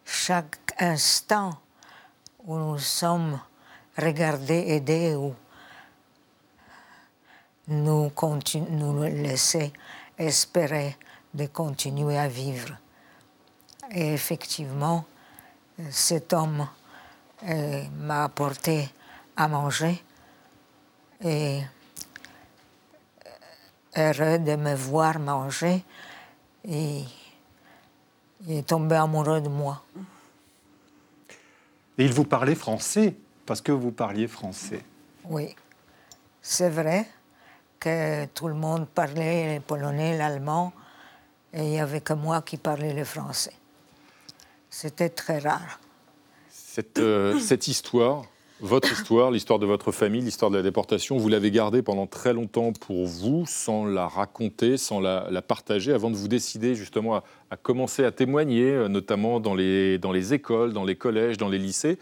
chaque 0.05 0.57
instant 0.79 1.59
où 2.45 2.57
nous 2.57 2.77
sommes 2.77 3.39
regardés, 3.97 4.65
aidés, 4.67 5.15
où 5.15 5.33
nous, 7.67 8.11
nous 8.69 9.03
laisser 9.03 9.73
espérer 10.17 10.95
de 11.33 11.45
continuer 11.47 12.17
à 12.17 12.27
vivre. 12.27 12.77
Et 13.91 14.13
effectivement, 14.13 15.05
cet 15.89 16.33
homme 16.33 16.67
euh, 17.43 17.83
m'a 17.99 18.23
apporté 18.25 18.89
à 19.35 19.47
manger 19.47 20.01
et 21.23 21.61
heureux 23.95 24.39
de 24.39 24.55
me 24.55 24.73
voir 24.75 25.19
manger 25.19 25.83
et 26.67 27.01
il 28.47 28.57
est 28.57 28.67
tombé 28.67 28.95
amoureux 28.95 29.41
de 29.41 29.49
moi. 29.49 29.83
Et 31.97 32.05
il 32.05 32.13
vous 32.13 32.25
parlait 32.25 32.55
français 32.55 33.15
parce 33.45 33.61
que 33.61 33.71
vous 33.71 33.91
parliez 33.91 34.27
français. 34.27 34.83
Oui, 35.25 35.55
c'est 36.41 36.69
vrai 36.69 37.07
que 37.85 38.25
tout 38.33 38.47
le 38.47 38.55
monde 38.55 38.87
parlait 38.87 39.55
le 39.55 39.61
polonais, 39.61 40.17
l'allemand, 40.17 40.73
et 41.53 41.61
il 41.61 41.69
n'y 41.69 41.79
avait 41.79 42.01
que 42.01 42.13
moi 42.13 42.41
qui 42.41 42.57
parlais 42.57 42.93
le 42.93 43.03
français. 43.03 43.53
C'était 44.71 45.09
très 45.09 45.37
rare. 45.37 45.79
Cette, 46.49 46.97
euh, 46.97 47.37
cette 47.39 47.67
histoire, 47.67 48.23
votre 48.59 48.91
histoire, 48.91 49.29
l'histoire 49.29 49.59
de 49.59 49.67
votre 49.67 49.91
famille, 49.91 50.21
l'histoire 50.21 50.49
de 50.49 50.57
la 50.57 50.63
déportation, 50.63 51.17
vous 51.17 51.29
l'avez 51.29 51.51
gardée 51.51 51.83
pendant 51.83 52.07
très 52.07 52.33
longtemps 52.33 52.73
pour 52.73 53.05
vous, 53.05 53.45
sans 53.47 53.85
la 53.85 54.07
raconter, 54.07 54.77
sans 54.77 54.99
la, 54.99 55.41
partager, 55.43 55.93
avant 55.93 56.09
de 56.09 56.15
vous 56.15 56.27
décider 56.27 56.73
justement 56.73 57.17
à, 57.17 57.23
à, 57.51 57.55
commencer 57.55 58.03
à 58.03 58.11
témoigner, 58.11 58.71
euh, 58.71 58.87
notamment 58.87 59.39
dans 59.39 59.53
les, 59.53 59.99
dans 59.99 60.11
les 60.11 60.33
écoles, 60.33 60.73
dans 60.73 60.85
les 60.85 60.95
collèges, 60.95 61.37
dans 61.37 61.49
les 61.49 61.59
lycées 61.59 61.99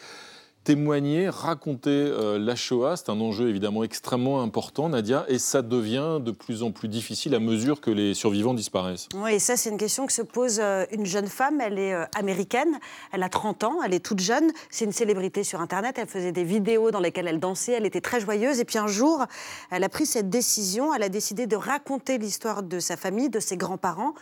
témoigner, 0.63 1.29
raconter 1.29 1.89
euh, 1.89 2.39
la 2.39 2.55
Shoah. 2.55 2.95
C'est 2.97 3.09
un 3.09 3.19
enjeu 3.19 3.49
évidemment 3.49 3.83
extrêmement 3.83 4.41
important, 4.41 4.89
Nadia, 4.89 5.25
et 5.27 5.37
ça 5.37 5.61
devient 5.61 6.19
de 6.23 6.31
plus 6.31 6.63
en 6.63 6.71
plus 6.71 6.87
difficile 6.87 7.35
à 7.35 7.39
mesure 7.39 7.81
que 7.81 7.91
les 7.91 8.13
survivants 8.13 8.53
disparaissent. 8.53 9.09
Oui, 9.15 9.33
et 9.33 9.39
ça, 9.39 9.57
c'est 9.57 9.69
une 9.69 9.77
question 9.77 10.05
que 10.05 10.13
se 10.13 10.21
pose 10.21 10.59
euh, 10.59 10.85
une 10.91 11.05
jeune 11.05 11.27
femme. 11.27 11.59
Elle 11.61 11.79
est 11.79 11.93
euh, 11.93 12.05
américaine, 12.15 12.79
elle 13.11 13.23
a 13.23 13.29
30 13.29 13.63
ans, 13.63 13.77
elle 13.83 13.93
est 13.93 14.03
toute 14.03 14.19
jeune, 14.19 14.51
c'est 14.69 14.85
une 14.85 14.91
célébrité 14.91 15.43
sur 15.43 15.61
Internet. 15.61 15.97
Elle 15.97 16.07
faisait 16.07 16.31
des 16.31 16.43
vidéos 16.43 16.91
dans 16.91 16.99
lesquelles 16.99 17.27
elle 17.27 17.39
dansait, 17.39 17.73
elle 17.73 17.85
était 17.85 18.01
très 18.01 18.19
joyeuse. 18.19 18.59
Et 18.59 18.65
puis 18.65 18.77
un 18.77 18.87
jour, 18.87 19.25
elle 19.71 19.83
a 19.83 19.89
pris 19.89 20.05
cette 20.05 20.29
décision, 20.29 20.93
elle 20.93 21.03
a 21.03 21.09
décidé 21.09 21.47
de 21.47 21.55
raconter 21.55 22.17
l'histoire 22.17 22.63
de 22.63 22.79
sa 22.79 22.97
famille, 22.97 23.29
de 23.29 23.39
ses 23.39 23.57
grands-parents 23.57 24.13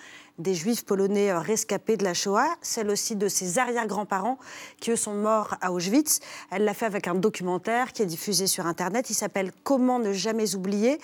des 0.42 0.56
juifs 0.56 0.84
polonais 0.84 1.32
euh, 1.32 1.40
rescapés 1.40 1.98
de 1.98 2.04
la 2.04 2.14
Shoah, 2.14 2.48
celle 2.62 2.90
aussi 2.90 3.16
de 3.16 3.28
ses 3.28 3.60
arrière-grands-parents 3.60 4.38
qui, 4.80 4.92
eux, 4.92 4.96
sont 4.96 5.14
morts 5.14 5.56
à 5.62 5.72
Auschwitz. 5.72 6.20
Elle 6.50 6.66
l'a 6.66 6.74
fait 6.74 6.86
avec 6.86 7.08
un 7.08 7.16
documentaire 7.16 7.94
qui 7.94 8.02
est 8.02 8.08
diffusé 8.08 8.48
sur 8.48 8.66
Internet. 8.66 9.10
Il 9.10 9.14
s'appelle 9.14 9.52
Comment 9.64 10.00
ne 10.00 10.14
jamais 10.14 10.56
oublier. 10.56 11.00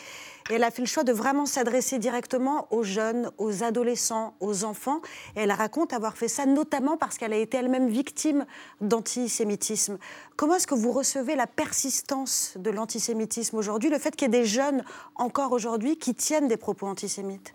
Et 0.50 0.54
elle 0.54 0.64
a 0.64 0.72
fait 0.72 0.82
le 0.82 0.88
choix 0.88 1.04
de 1.04 1.12
vraiment 1.12 1.46
s'adresser 1.46 2.00
directement 2.00 2.68
aux 2.72 2.84
jeunes, 2.84 3.32
aux 3.38 3.64
adolescents, 3.64 4.34
aux 4.40 4.64
enfants. 4.64 5.02
Et 5.36 5.42
elle 5.42 5.52
raconte 5.52 5.94
avoir 5.94 6.16
fait 6.16 6.30
ça 6.30 6.46
notamment 6.46 6.96
parce 6.96 7.18
qu'elle 7.18 7.34
a 7.34 7.38
été 7.38 7.58
elle-même 7.58 7.90
victime 7.90 8.46
d'antisémitisme. 8.80 9.98
Comment 10.38 10.56
est-ce 10.56 10.68
que 10.68 10.76
vous 10.76 10.92
recevez 10.92 11.36
la 11.36 11.48
persistance 11.48 12.54
de 12.56 12.70
l'antisémitisme 12.70 13.58
aujourd'hui, 13.58 13.90
le 13.90 14.00
fait 14.00 14.16
qu'il 14.16 14.34
y 14.34 14.36
ait 14.36 14.40
des 14.40 14.46
jeunes 14.46 14.84
encore 15.16 15.52
aujourd'hui 15.52 15.98
qui 15.98 16.16
tiennent 16.16 16.48
des 16.48 16.58
propos 16.58 16.88
antisémites? 16.88 17.54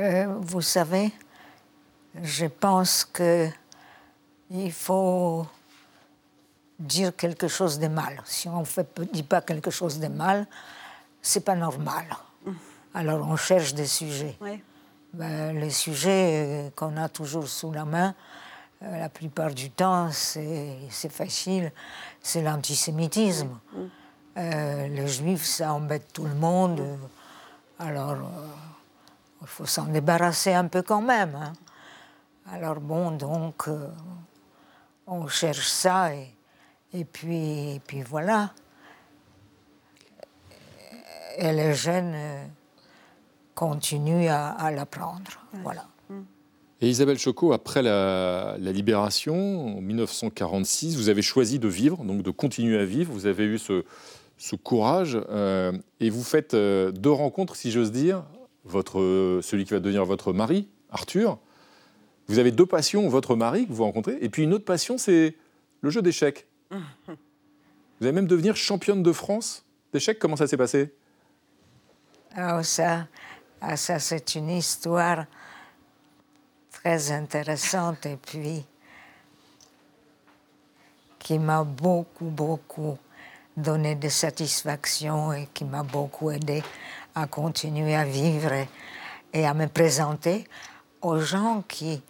Euh, 0.00 0.26
vous 0.40 0.60
savez, 0.60 1.12
je 2.20 2.46
pense 2.46 3.04
que 3.04 3.48
il 4.50 4.72
faut 4.72 5.46
dire 6.80 7.14
quelque 7.14 7.46
chose 7.46 7.78
de 7.78 7.86
mal. 7.86 8.20
Si 8.24 8.48
on 8.48 8.62
ne 8.62 9.04
dit 9.04 9.22
pas 9.22 9.40
quelque 9.40 9.70
chose 9.70 10.00
de 10.00 10.08
mal, 10.08 10.46
c'est 11.22 11.44
pas 11.44 11.54
normal. 11.54 12.04
Alors 12.92 13.26
on 13.26 13.36
cherche 13.36 13.74
des 13.74 13.86
sujets. 13.86 14.36
Ben, 15.12 15.56
les 15.60 15.70
sujets 15.70 16.66
euh, 16.66 16.70
qu'on 16.74 16.96
a 16.96 17.08
toujours 17.08 17.46
sous 17.46 17.70
la 17.70 17.84
main, 17.84 18.16
euh, 18.82 18.98
la 18.98 19.08
plupart 19.08 19.54
du 19.54 19.70
temps, 19.70 20.10
c'est 20.10 21.08
facile, 21.08 21.70
c'est 22.20 22.42
l'antisémitisme. 22.42 23.56
les 24.36 25.06
juifs, 25.06 25.44
ça 25.44 25.72
embête 25.72 26.12
tout 26.12 26.24
le 26.24 26.34
monde. 26.34 26.82
Alors 27.78 28.16
il 29.44 29.48
faut 29.48 29.66
s'en 29.66 29.84
débarrasser 29.84 30.54
un 30.54 30.68
peu 30.68 30.82
quand 30.82 31.02
même. 31.02 31.34
Hein. 31.34 31.52
Alors 32.50 32.80
bon, 32.80 33.10
donc, 33.10 33.68
euh, 33.68 33.88
on 35.06 35.26
cherche 35.28 35.68
ça 35.68 36.14
et, 36.14 36.28
et, 36.94 37.04
puis, 37.04 37.80
puis 37.86 38.02
voilà. 38.02 38.52
Et 41.36 41.52
les 41.52 41.74
jeunes 41.74 42.12
euh, 42.14 42.44
continuent 43.54 44.28
à, 44.28 44.70
l'apprendre. 44.70 45.30
Voilà. 45.62 45.86
Et 46.80 46.88
Isabelle 46.88 47.18
Choco, 47.18 47.52
après 47.52 47.82
la, 47.82 48.56
libération, 48.58 49.76
en 49.76 49.80
1946, 49.80 50.96
vous 50.96 51.08
avez 51.10 51.22
choisi 51.22 51.58
de 51.58 51.68
vivre, 51.68 52.02
donc 52.02 52.22
de 52.22 52.30
continuer 52.30 52.78
à 52.78 52.84
vivre. 52.84 53.12
Vous 53.12 53.26
avez 53.26 53.44
eu 53.44 53.58
ce, 53.58 53.84
ce 54.38 54.56
courage 54.56 55.18
euh, 55.30 55.72
et 56.00 56.08
vous 56.08 56.22
faites 56.22 56.54
deux 56.54 57.10
rencontres, 57.10 57.56
si 57.56 57.70
j'ose 57.70 57.92
dire, 57.92 58.24
votre, 58.64 59.40
celui 59.42 59.64
qui 59.64 59.72
va 59.72 59.80
devenir 59.80 60.04
votre 60.04 60.32
mari, 60.32 60.68
Arthur. 60.90 61.38
Vous 62.28 62.38
avez 62.38 62.50
deux 62.50 62.66
passions, 62.66 63.08
votre 63.08 63.36
mari 63.36 63.66
que 63.66 63.72
vous 63.72 63.84
rencontrez, 63.84 64.18
et 64.20 64.28
puis 64.28 64.44
une 64.44 64.54
autre 64.54 64.64
passion, 64.64 64.98
c'est 64.98 65.36
le 65.82 65.90
jeu 65.90 66.02
d'échecs. 66.02 66.46
Vous 68.00 68.06
allez 68.06 68.12
même 68.12 68.26
devenir 68.26 68.56
championne 68.56 69.02
de 69.04 69.12
France 69.12 69.64
d'échecs. 69.92 70.18
Comment 70.18 70.34
ça 70.34 70.48
s'est 70.48 70.56
passé? 70.56 70.92
Oh, 72.36 72.62
ça, 72.62 73.06
ah, 73.60 73.76
ça 73.76 74.00
c'est 74.00 74.34
une 74.34 74.50
histoire 74.50 75.26
très 76.72 77.12
intéressante 77.12 78.04
et 78.04 78.16
puis 78.16 78.64
qui 81.20 81.38
m'a 81.38 81.62
beaucoup, 81.62 82.26
beaucoup 82.26 82.98
donné 83.56 83.94
de 83.94 84.08
satisfaction 84.08 85.32
et 85.32 85.48
qui 85.54 85.64
m'a 85.64 85.84
beaucoup 85.84 86.30
aidé 86.30 86.62
à 87.14 87.26
continuer 87.26 87.94
à 87.94 88.04
vivre 88.04 88.52
et 89.32 89.46
à 89.46 89.54
me 89.54 89.66
présenter 89.66 90.46
aux 91.02 91.18
gens 91.18 91.62
qui, 91.68 92.02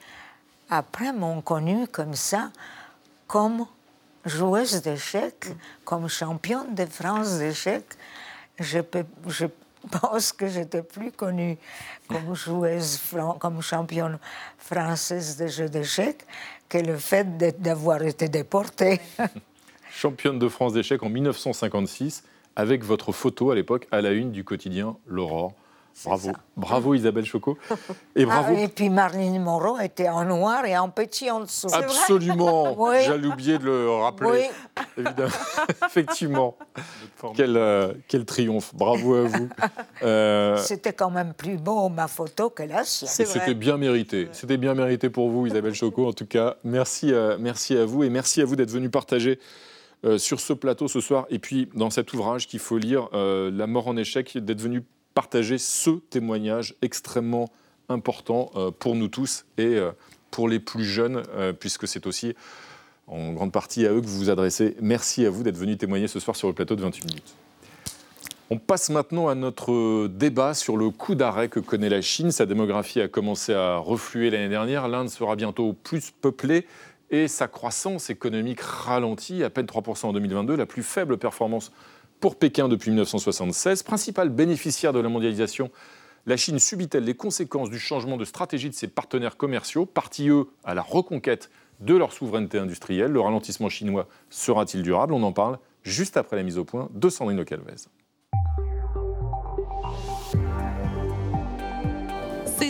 après, 0.70 1.12
m'ont 1.12 1.40
connue 1.40 1.86
comme 1.88 2.14
ça, 2.14 2.50
comme 3.26 3.66
joueuse 4.24 4.80
d'échecs, 4.82 5.48
comme 5.84 6.08
championne 6.08 6.74
de 6.74 6.86
France 6.86 7.38
d'échecs. 7.38 7.94
Je, 8.58 8.80
pense 9.90 10.32
que 10.32 10.48
j'étais 10.48 10.82
plus 10.82 11.12
connue 11.12 11.58
comme 12.08 12.34
joueuse, 12.34 13.00
comme 13.38 13.60
championne 13.60 14.18
française 14.56 15.36
de 15.36 15.46
jeux 15.46 15.68
d'échecs 15.68 16.24
que 16.68 16.78
le 16.78 16.96
fait 16.96 17.36
d'avoir 17.60 18.02
été 18.02 18.28
déportée. 18.28 19.00
championne 19.90 20.38
de 20.38 20.48
France 20.48 20.72
d'échecs 20.72 21.02
en 21.02 21.08
1956 21.08 22.24
avec 22.56 22.84
votre 22.84 23.12
photo 23.12 23.50
à 23.50 23.54
l'époque 23.54 23.86
à 23.90 24.00
la 24.00 24.12
une 24.12 24.32
du 24.32 24.44
quotidien 24.44 24.96
L'Aurore. 25.06 25.52
Bravo, 26.04 26.32
bravo 26.56 26.94
Isabelle 26.94 27.24
Choco. 27.24 27.56
Et 28.16 28.24
bravo. 28.24 28.54
Ah, 28.56 28.60
et 28.60 28.68
puis 28.68 28.90
Marlene 28.90 29.40
Moreau 29.40 29.78
était 29.78 30.08
en 30.08 30.24
noir 30.24 30.64
et 30.64 30.76
en 30.76 30.88
petit 30.88 31.30
en 31.30 31.40
dessous. 31.40 31.68
Absolument. 31.72 32.76
J'allais 33.04 33.28
oublier 33.28 33.58
de 33.58 33.64
le 33.64 33.90
rappeler. 33.90 34.30
Oui. 34.30 34.84
Évidemment. 34.98 35.30
Effectivement. 35.86 36.56
Quel, 37.36 37.56
euh, 37.56 37.94
quel, 38.08 38.24
triomphe. 38.24 38.74
Bravo 38.74 39.14
à 39.14 39.22
vous. 39.22 39.48
Euh, 40.02 40.56
C'était 40.58 40.92
quand 40.92 41.10
même 41.10 41.32
plus 41.32 41.56
beau 41.56 41.88
ma 41.88 42.08
photo 42.08 42.50
que 42.50 42.64
la 42.64 42.84
sienne. 42.84 43.26
C'était 43.26 43.54
bien 43.54 43.76
mérité. 43.76 44.28
C'était 44.32 44.56
bien 44.56 44.74
mérité 44.74 45.10
pour 45.10 45.30
vous, 45.30 45.46
Isabelle 45.46 45.74
Choco. 45.74 46.08
En 46.08 46.12
tout 46.12 46.26
cas, 46.26 46.56
merci, 46.64 47.12
euh, 47.12 47.36
merci 47.38 47.76
à 47.76 47.84
vous 47.84 48.02
et 48.02 48.10
merci 48.10 48.42
à 48.42 48.44
vous 48.44 48.56
d'être 48.56 48.70
venu 48.70 48.90
partager 48.90 49.38
euh, 50.04 50.18
sur 50.18 50.40
ce 50.40 50.52
plateau 50.52 50.86
ce 50.86 51.00
soir, 51.00 51.26
et 51.30 51.38
puis 51.38 51.68
dans 51.74 51.88
cet 51.88 52.12
ouvrage 52.12 52.46
qu'il 52.46 52.58
faut 52.58 52.76
lire, 52.76 53.08
euh, 53.14 53.50
La 53.50 53.66
mort 53.66 53.88
en 53.88 53.96
échec, 53.96 54.36
d'être 54.36 54.60
venu 54.60 54.82
partager 55.14 55.56
ce 55.56 55.90
témoignage 56.10 56.74
extrêmement 56.82 57.48
important 57.88 58.50
euh, 58.56 58.70
pour 58.70 58.96
nous 58.96 59.08
tous 59.08 59.46
et 59.56 59.78
pour 60.30 60.48
les 60.48 60.58
plus 60.58 60.84
jeunes, 60.84 61.22
puisque 61.60 61.86
c'est 61.86 62.06
aussi 62.06 62.34
en 63.06 63.32
grande 63.32 63.52
partie 63.52 63.86
à 63.86 63.92
eux 63.92 64.00
que 64.00 64.06
vous 64.06 64.18
vous 64.18 64.30
adressez. 64.30 64.76
Merci 64.80 65.24
à 65.24 65.30
vous 65.30 65.42
d'être 65.44 65.56
venu 65.56 65.76
témoigner 65.76 66.08
ce 66.08 66.18
soir 66.18 66.34
sur 66.34 66.48
le 66.48 66.54
plateau 66.54 66.74
de 66.74 66.82
28 66.82 67.06
minutes. 67.06 67.34
On 68.50 68.58
passe 68.58 68.90
maintenant 68.90 69.28
à 69.28 69.34
notre 69.34 70.08
débat 70.08 70.54
sur 70.54 70.76
le 70.76 70.90
coup 70.90 71.14
d'arrêt 71.14 71.48
que 71.48 71.60
connaît 71.60 71.88
la 71.88 72.02
Chine. 72.02 72.30
Sa 72.30 72.46
démographie 72.46 73.00
a 73.00 73.08
commencé 73.08 73.54
à 73.54 73.76
refluer 73.76 74.28
l'année 74.30 74.48
dernière. 74.48 74.88
L'Inde 74.88 75.08
sera 75.08 75.36
bientôt 75.36 75.72
plus 75.72 76.10
peuplée 76.10 76.66
et 77.14 77.28
sa 77.28 77.46
croissance 77.46 78.10
économique 78.10 78.60
ralentit, 78.60 79.44
à 79.44 79.50
peine 79.50 79.66
3% 79.66 80.06
en 80.06 80.12
2022, 80.12 80.56
la 80.56 80.66
plus 80.66 80.82
faible 80.82 81.16
performance 81.16 81.70
pour 82.18 82.36
Pékin 82.36 82.68
depuis 82.68 82.90
1976. 82.90 83.84
Principal 83.84 84.30
bénéficiaire 84.30 84.92
de 84.92 84.98
la 84.98 85.08
mondialisation, 85.08 85.70
la 86.26 86.36
Chine 86.36 86.58
subit-elle 86.58 87.04
les 87.04 87.14
conséquences 87.14 87.70
du 87.70 87.78
changement 87.78 88.16
de 88.16 88.24
stratégie 88.24 88.68
de 88.68 88.74
ses 88.74 88.88
partenaires 88.88 89.36
commerciaux, 89.36 89.86
partis 89.86 90.28
eux 90.28 90.48
à 90.64 90.74
la 90.74 90.82
reconquête 90.82 91.50
de 91.78 91.94
leur 91.94 92.12
souveraineté 92.12 92.58
industrielle? 92.58 93.12
Le 93.12 93.20
ralentissement 93.20 93.68
chinois 93.68 94.08
sera-t-il 94.28 94.82
durable? 94.82 95.14
On 95.14 95.22
en 95.22 95.32
parle 95.32 95.60
juste 95.82 96.16
après 96.16 96.36
la 96.36 96.42
mise 96.42 96.58
au 96.58 96.64
point 96.64 96.88
de 96.92 97.08
Sandrine 97.08 97.44
Calvez. 97.44 97.86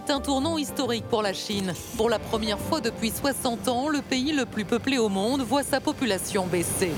C'est 0.06 0.12
un 0.12 0.20
tournant 0.20 0.58
historique 0.58 1.06
pour 1.08 1.22
la 1.22 1.32
Chine. 1.32 1.72
Pour 1.96 2.10
la 2.10 2.18
première 2.18 2.58
fois 2.58 2.82
depuis 2.82 3.10
60 3.10 3.68
ans, 3.68 3.88
le 3.88 4.02
pays 4.02 4.32
le 4.32 4.44
plus 4.44 4.66
peuplé 4.66 4.98
au 4.98 5.08
monde 5.08 5.40
voit 5.40 5.62
sa 5.62 5.80
population 5.80 6.46
baisser. 6.46 6.92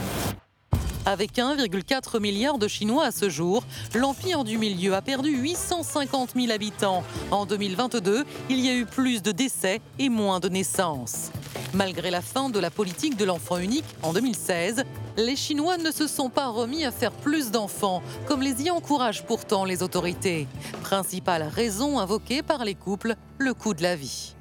Avec 1.09 1.37
1,4 1.37 2.21
milliard 2.21 2.59
de 2.59 2.67
Chinois 2.67 3.05
à 3.05 3.11
ce 3.13 3.31
jour, 3.31 3.63
l'Empire 3.95 4.43
du 4.43 4.59
Milieu 4.59 4.93
a 4.93 5.03
perdu 5.03 5.31
850 5.31 6.31
000 6.35 6.51
habitants. 6.51 7.05
En 7.31 7.47
2022, 7.47 8.25
il 8.51 8.59
y 8.59 8.69
a 8.69 8.75
eu 8.75 8.87
plus 8.87 9.23
de 9.23 9.31
décès 9.31 9.81
et 10.01 10.09
moins 10.09 10.41
de 10.41 10.49
naissances. 10.49 11.31
Malgré 11.75 12.11
la 12.11 12.23
fin 12.23 12.51
de 12.51 12.59
la 12.59 12.73
politique 12.73 13.17
de 13.17 13.25
l'enfant 13.25 13.59
unique 13.59 13.85
en 14.03 14.13
2016, 14.13 14.83
les 15.17 15.37
Chinois 15.37 15.77
ne 15.77 15.93
se 15.93 16.09
sont 16.09 16.29
pas 16.29 16.49
remis 16.49 16.85
à 16.85 16.91
faire 16.91 17.13
plus 17.13 17.53
d'enfants, 17.53 18.03
comme 18.27 18.43
les 18.43 18.65
y 18.65 18.71
encouragent 18.73 19.25
pourtant 19.25 19.65
les 19.65 19.85
autorités. 19.85 20.49
Principale 20.83 21.45
raison 21.45 22.01
invoquée 22.01 22.43
par 22.43 22.65
les 22.65 22.75
couples, 22.75 23.15
le 23.39 23.55
coût 23.55 23.75
de 23.75 23.83
la 23.85 23.95
vie. 23.95 24.35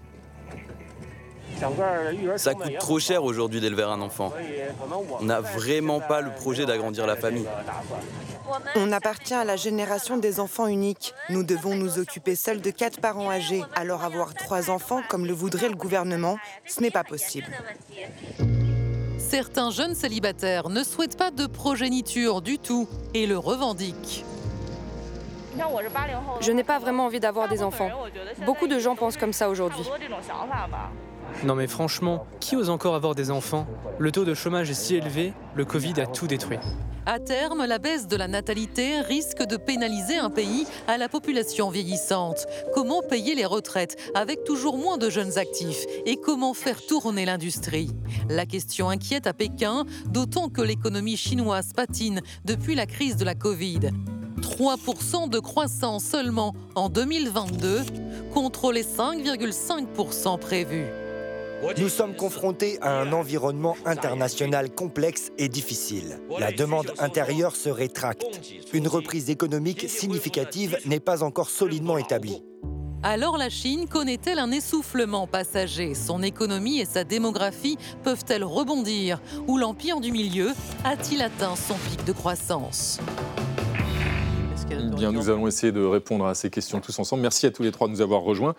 Ça 2.38 2.53
coûte 2.53 2.77
trop 2.79 3.00
cher 3.00 3.24
aujourd'hui 3.24 3.62
d'élever 3.62 3.83
un 3.83 4.01
enfant. 4.01 4.33
On 5.19 5.25
n'a 5.25 5.41
vraiment 5.41 6.00
pas 6.00 6.21
le 6.21 6.31
projet 6.31 6.65
d'agrandir 6.65 7.07
la 7.07 7.15
famille. 7.15 7.47
On 8.75 8.91
appartient 8.91 9.33
à 9.33 9.43
la 9.43 9.55
génération 9.55 10.17
des 10.17 10.39
enfants 10.39 10.67
uniques. 10.67 11.13
Nous 11.29 11.43
devons 11.43 11.75
nous 11.75 12.00
occuper 12.00 12.35
seuls 12.35 12.62
de 12.62 12.69
quatre 12.69 13.00
parents 13.00 13.31
âgés. 13.31 13.63
Alors 13.75 14.03
avoir 14.03 14.33
trois 14.33 14.69
enfants, 14.69 15.01
comme 15.09 15.25
le 15.25 15.33
voudrait 15.33 15.69
le 15.69 15.75
gouvernement, 15.75 16.38
ce 16.65 16.81
n'est 16.81 16.91
pas 16.91 17.03
possible. 17.03 17.47
Certains 19.17 19.71
jeunes 19.71 19.95
célibataires 19.95 20.69
ne 20.69 20.83
souhaitent 20.83 21.17
pas 21.17 21.31
de 21.31 21.47
progéniture 21.47 22.41
du 22.41 22.59
tout 22.59 22.88
et 23.13 23.25
le 23.25 23.38
revendiquent. 23.38 24.24
Je 26.41 26.51
n'ai 26.51 26.63
pas 26.63 26.79
vraiment 26.79 27.05
envie 27.05 27.19
d'avoir 27.19 27.47
des 27.47 27.63
enfants. 27.63 27.89
Beaucoup 28.45 28.67
de 28.67 28.77
gens 28.77 28.95
pensent 28.95 29.17
comme 29.17 29.33
ça 29.33 29.50
aujourd'hui. 29.50 29.85
Non 31.43 31.55
mais 31.55 31.67
franchement, 31.67 32.25
qui 32.39 32.55
ose 32.55 32.69
encore 32.69 32.95
avoir 32.95 33.13
des 33.13 33.29
enfants? 33.29 33.67
Le 33.99 34.11
taux 34.11 34.25
de 34.25 34.33
chômage 34.33 34.69
est 34.69 34.73
si 34.73 34.95
élevé, 34.95 35.33
le 35.55 35.65
Covid 35.65 35.99
a 35.99 36.07
tout 36.07 36.27
détruit. 36.27 36.59
À 37.07 37.19
terme, 37.19 37.65
la 37.67 37.77
baisse 37.77 38.07
de 38.07 38.15
la 38.15 38.27
natalité 38.27 38.99
risque 39.01 39.43
de 39.43 39.57
pénaliser 39.57 40.17
un 40.17 40.31
pays 40.31 40.65
à 40.87 40.97
la 40.97 41.07
population 41.07 41.69
vieillissante. 41.69 42.47
Comment 42.73 43.03
payer 43.03 43.35
les 43.35 43.45
retraites 43.45 43.95
avec 44.15 44.43
toujours 44.43 44.79
moins 44.79 44.97
de 44.97 45.11
jeunes 45.11 45.37
actifs? 45.37 45.85
Et 46.07 46.15
comment 46.15 46.55
faire 46.55 46.83
tourner 46.83 47.25
l'industrie? 47.25 47.91
La 48.27 48.47
question 48.47 48.89
inquiète 48.89 49.27
à 49.27 49.33
Pékin, 49.33 49.85
d'autant 50.07 50.49
que 50.49 50.61
l'économie 50.61 51.17
chinoise 51.17 51.73
patine 51.75 52.21
depuis 52.43 52.73
la 52.73 52.87
crise 52.87 53.17
de 53.17 53.25
la 53.25 53.35
Covid. 53.35 53.91
3% 54.41 55.29
de 55.29 55.39
croissance 55.39 56.03
seulement 56.03 56.55
en 56.73 56.89
2022 56.89 57.83
contre 58.33 58.71
les 58.71 58.83
5,5% 58.83 60.39
prévus. 60.39 60.87
Nous 61.77 61.89
sommes 61.89 62.15
confrontés 62.15 62.77
à 62.81 63.00
un 63.00 63.12
environnement 63.12 63.75
international 63.86 64.70
complexe 64.70 65.31
et 65.37 65.50
difficile. 65.50 66.20
La 66.39 66.51
demande 66.51 66.94
intérieure 67.00 67.55
se 67.55 67.70
rétracte. 67.70 68.25
Une 68.74 68.87
reprise 68.87 69.29
économique 69.29 69.89
significative 69.89 70.77
n'est 70.85 71.00
pas 71.00 71.24
encore 71.24 71.50
solidement 71.50 71.98
établie. 71.98 72.44
Alors 73.03 73.37
la 73.37 73.50
Chine 73.50 73.87
connaît-elle 73.87 74.39
un 74.39 74.51
essoufflement 74.51 75.27
passager? 75.27 75.94
Son 75.94 76.24
économie 76.24 76.79
et 76.79 76.85
sa 76.85 77.03
démographie 77.03 77.77
peuvent-elles 78.03 78.44
rebondir? 78.44 79.22
Ou 79.48 79.57
l'empire 79.57 80.00
du 80.00 80.11
milieu 80.11 80.51
a-t-il 80.83 81.22
atteint 81.22 81.55
son 81.55 81.75
pic 81.75 82.03
de 82.05 82.11
croissance? 82.13 83.00
Bien, 84.96 85.11
nous 85.11 85.29
allons 85.29 85.48
essayer 85.48 85.72
de 85.72 85.83
répondre 85.83 86.25
à 86.25 86.33
ces 86.33 86.50
questions 86.50 86.79
tous 86.79 86.98
ensemble. 86.98 87.22
Merci 87.22 87.46
à 87.46 87.51
tous 87.51 87.61
les 87.61 87.72
trois 87.72 87.87
de 87.87 87.94
nous 87.94 88.01
avoir 88.01 88.22
rejoints. 88.22 88.55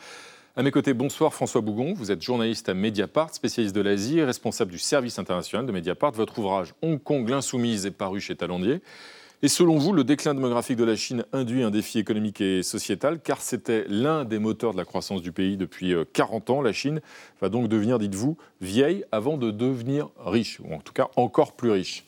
À 0.58 0.62
mes 0.62 0.70
côtés, 0.70 0.94
bonsoir 0.94 1.34
François 1.34 1.60
Bougon. 1.60 1.92
Vous 1.92 2.10
êtes 2.10 2.22
journaliste 2.22 2.70
à 2.70 2.72
Mediapart, 2.72 3.34
spécialiste 3.34 3.76
de 3.76 3.82
l'Asie 3.82 4.22
responsable 4.22 4.70
du 4.70 4.78
service 4.78 5.18
international 5.18 5.66
de 5.66 5.72
Mediapart. 5.72 6.12
Votre 6.12 6.38
ouvrage 6.38 6.72
Hong 6.80 6.98
Kong, 6.98 7.28
l'insoumise 7.28 7.84
est 7.84 7.90
paru 7.90 8.22
chez 8.22 8.36
Talandier. 8.36 8.80
Et 9.42 9.48
selon 9.48 9.76
vous, 9.76 9.92
le 9.92 10.02
déclin 10.02 10.32
démographique 10.32 10.78
de 10.78 10.84
la 10.84 10.96
Chine 10.96 11.26
induit 11.34 11.62
un 11.62 11.70
défi 11.70 11.98
économique 11.98 12.40
et 12.40 12.62
sociétal, 12.62 13.20
car 13.20 13.42
c'était 13.42 13.84
l'un 13.88 14.24
des 14.24 14.38
moteurs 14.38 14.72
de 14.72 14.78
la 14.78 14.86
croissance 14.86 15.20
du 15.20 15.30
pays 15.30 15.58
depuis 15.58 15.94
40 16.14 16.48
euh, 16.48 16.52
ans. 16.54 16.62
La 16.62 16.72
Chine 16.72 17.02
va 17.42 17.50
donc 17.50 17.68
devenir, 17.68 17.98
dites-vous, 17.98 18.38
vieille 18.62 19.04
avant 19.12 19.36
de 19.36 19.50
devenir 19.50 20.08
riche, 20.24 20.58
ou 20.60 20.72
en 20.72 20.80
tout 20.80 20.94
cas 20.94 21.08
encore 21.16 21.52
plus 21.52 21.70
riche. 21.70 22.06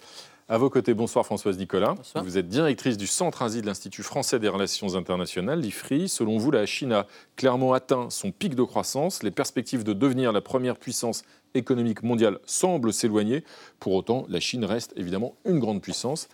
À 0.51 0.57
vos 0.57 0.71
côtés, 0.71 0.95
bonsoir 0.95 1.27
Françoise 1.27 1.59
Nicolas. 1.59 1.95
Vous 2.25 2.39
êtes 2.39 2.49
directrice 2.49 2.97
du 2.97 3.07
Centre 3.07 3.43
Asie 3.43 3.61
de 3.61 3.67
l'Institut 3.67 4.03
français 4.03 4.39
des 4.39 4.49
relations 4.49 4.95
internationales, 4.95 5.61
l'IFRI. 5.61 6.09
Selon 6.09 6.39
vous, 6.39 6.51
la 6.51 6.65
Chine 6.65 6.95
a 6.95 7.07
clairement 7.37 7.75
atteint 7.75 8.09
son 8.09 8.33
pic 8.33 8.55
de 8.55 8.63
croissance. 8.63 9.23
Les 9.23 9.31
perspectives 9.31 9.85
de 9.85 9.93
devenir 9.93 10.33
la 10.33 10.41
première 10.41 10.79
puissance 10.79 11.23
économique 11.53 12.03
mondiale 12.03 12.39
semblent 12.47 12.95
s'éloigner. 12.95 13.45
Pour 13.79 13.93
autant, 13.93 14.25
la 14.31 14.41
Chine 14.41 14.65
reste 14.65 14.95
évidemment 14.97 15.37
une 15.45 15.59
grande 15.59 15.83
puissance. 15.83 16.29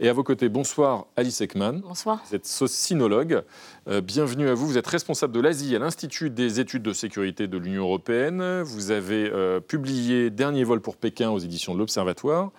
Et 0.00 0.08
à 0.08 0.14
vos 0.14 0.22
côtés, 0.22 0.48
bonsoir 0.48 1.06
Alice 1.16 1.42
Ekman. 1.42 1.80
Bonsoir. 1.80 2.22
Vous 2.26 2.36
êtes 2.36 2.46
socinologue. 2.46 3.42
Euh, 3.88 4.00
bienvenue 4.00 4.48
à 4.48 4.54
vous. 4.54 4.66
Vous 4.66 4.78
êtes 4.78 4.86
responsable 4.86 5.34
de 5.34 5.40
l'Asie 5.40 5.76
à 5.76 5.78
l'Institut 5.78 6.30
des 6.30 6.58
études 6.58 6.84
de 6.84 6.94
sécurité 6.94 7.48
de 7.48 7.58
l'Union 7.58 7.82
européenne. 7.82 8.62
Vous 8.62 8.92
avez 8.92 9.28
euh, 9.30 9.60
publié 9.60 10.30
Dernier 10.30 10.64
vol 10.64 10.80
pour 10.80 10.96
Pékin 10.96 11.28
aux 11.28 11.38
éditions 11.38 11.74
de 11.74 11.80
l'Observatoire. 11.80 12.50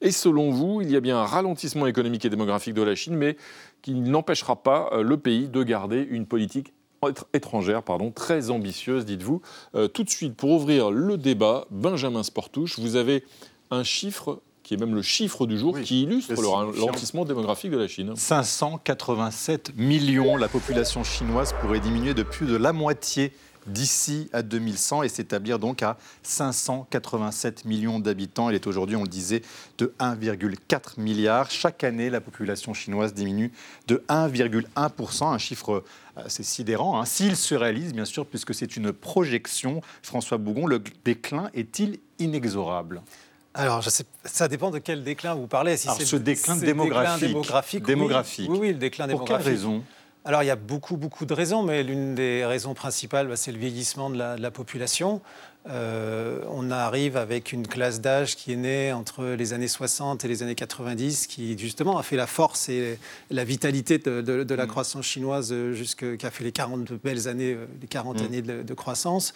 Et 0.00 0.10
selon 0.10 0.50
vous, 0.50 0.80
il 0.82 0.90
y 0.90 0.96
a 0.96 1.00
bien 1.00 1.18
un 1.18 1.24
ralentissement 1.24 1.86
économique 1.86 2.24
et 2.24 2.30
démographique 2.30 2.74
de 2.74 2.82
la 2.82 2.94
Chine, 2.94 3.14
mais 3.14 3.36
qui 3.82 3.94
n'empêchera 3.94 4.56
pas 4.56 4.90
euh, 4.92 5.02
le 5.02 5.16
pays 5.16 5.48
de 5.48 5.62
garder 5.62 6.06
une 6.10 6.26
politique 6.26 6.72
étrangère 7.34 7.82
pardon, 7.82 8.10
très 8.10 8.50
ambitieuse, 8.50 9.04
dites-vous. 9.04 9.40
tout 9.92 10.02
de 10.02 10.10
suite, 10.10 10.34
pour 10.34 10.50
ouvrir 10.50 10.90
le 10.90 11.16
débat, 11.16 11.66
Benjamin 11.70 12.24
Sportouche, 12.24 12.80
vous 12.80 12.96
avez 12.96 13.22
un 13.70 13.84
chiffre 13.84 14.40
qui 14.66 14.74
est 14.74 14.78
même 14.78 14.96
le 14.96 15.02
chiffre 15.02 15.46
du 15.46 15.56
jour, 15.56 15.80
qui 15.80 16.02
illustre 16.02 16.32
le 16.42 16.48
ralentissement 16.48 17.24
démographique 17.24 17.70
de 17.70 17.76
la 17.76 17.86
Chine. 17.86 18.14
587 18.16 19.76
millions, 19.76 20.36
la 20.36 20.48
population 20.48 21.04
chinoise 21.04 21.54
pourrait 21.60 21.78
diminuer 21.78 22.14
de 22.14 22.24
plus 22.24 22.46
de 22.46 22.56
la 22.56 22.72
moitié 22.72 23.30
d'ici 23.66 24.28
à 24.32 24.42
2100 24.42 25.02
et 25.02 25.08
s'établir 25.08 25.58
donc 25.58 25.82
à 25.82 25.96
587 26.22 27.64
millions 27.64 27.98
d'habitants. 27.98 28.48
Elle 28.48 28.56
est 28.56 28.66
aujourd'hui, 28.66 28.96
on 28.96 29.02
le 29.02 29.08
disait, 29.08 29.42
de 29.78 29.94
1,4 30.00 31.00
milliard. 31.00 31.50
Chaque 31.50 31.84
année, 31.84 32.10
la 32.10 32.20
population 32.20 32.74
chinoise 32.74 33.14
diminue 33.14 33.52
de 33.86 34.02
1,1%, 34.08 35.32
un 35.32 35.38
chiffre 35.38 35.84
assez 36.16 36.42
sidérant. 36.42 37.00
Hein. 37.00 37.04
S'il 37.04 37.36
se 37.36 37.54
réalise, 37.54 37.92
bien 37.92 38.04
sûr, 38.04 38.26
puisque 38.26 38.54
c'est 38.54 38.76
une 38.76 38.92
projection, 38.92 39.82
François 40.02 40.38
Bougon, 40.38 40.66
le 40.66 40.82
déclin 41.04 41.50
est-il 41.54 41.98
inexorable? 42.18 43.02
Alors, 43.54 43.82
ça 44.24 44.48
dépend 44.48 44.70
de 44.70 44.78
quel 44.78 45.02
déclin 45.02 45.34
vous 45.34 45.46
parlez. 45.46 45.78
Si 45.78 45.88
Alors, 45.88 46.00
ce 46.00 46.16
déclin 46.16 46.56
démographique, 46.56 47.84
démographique, 47.84 48.50
Oui, 48.50 48.58
oui, 48.60 48.68
le 48.72 48.78
déclin 48.78 49.06
démographique. 49.06 49.36
Pour 49.36 49.44
quelle 49.44 49.54
raison? 49.54 49.82
Alors 50.26 50.42
il 50.42 50.46
y 50.46 50.50
a 50.50 50.56
beaucoup, 50.56 50.96
beaucoup 50.96 51.24
de 51.24 51.32
raisons, 51.32 51.62
mais 51.62 51.84
l'une 51.84 52.16
des 52.16 52.44
raisons 52.44 52.74
principales, 52.74 53.28
bah, 53.28 53.36
c'est 53.36 53.52
le 53.52 53.58
vieillissement 53.58 54.10
de 54.10 54.18
la, 54.18 54.50
population. 54.50 55.20
Euh, 55.68 56.40
on 56.50 56.72
arrive 56.72 57.16
avec 57.16 57.52
une 57.52 57.66
classe 57.66 58.00
d'âge 58.00 58.34
qui 58.34 58.52
est 58.52 58.56
née 58.56 58.92
entre 58.92 59.24
les 59.24 59.52
années 59.52 59.68
60 59.68 60.24
et 60.24 60.28
les 60.28 60.42
années 60.42 60.56
90, 60.56 61.28
qui 61.28 61.56
justement 61.56 61.96
a 61.96 62.02
fait 62.02 62.16
la 62.16 62.26
force 62.26 62.68
et 62.68 62.98
la 63.30 63.44
vitalité 63.44 63.98
de, 63.98 64.54
la 64.54 64.64
mm. 64.64 64.68
croissance 64.68 65.06
chinoise, 65.06 65.54
qui 65.96 66.26
a 66.26 66.30
fait 66.32 66.44
les 66.44 66.52
40 66.52 66.92
belles 67.04 67.28
années, 67.28 67.52
euh, 67.52 67.66
les 67.80 67.86
40 67.86 68.20
mm. 68.20 68.24
années 68.24 68.42
de, 68.42 68.74
croissance. 68.74 69.32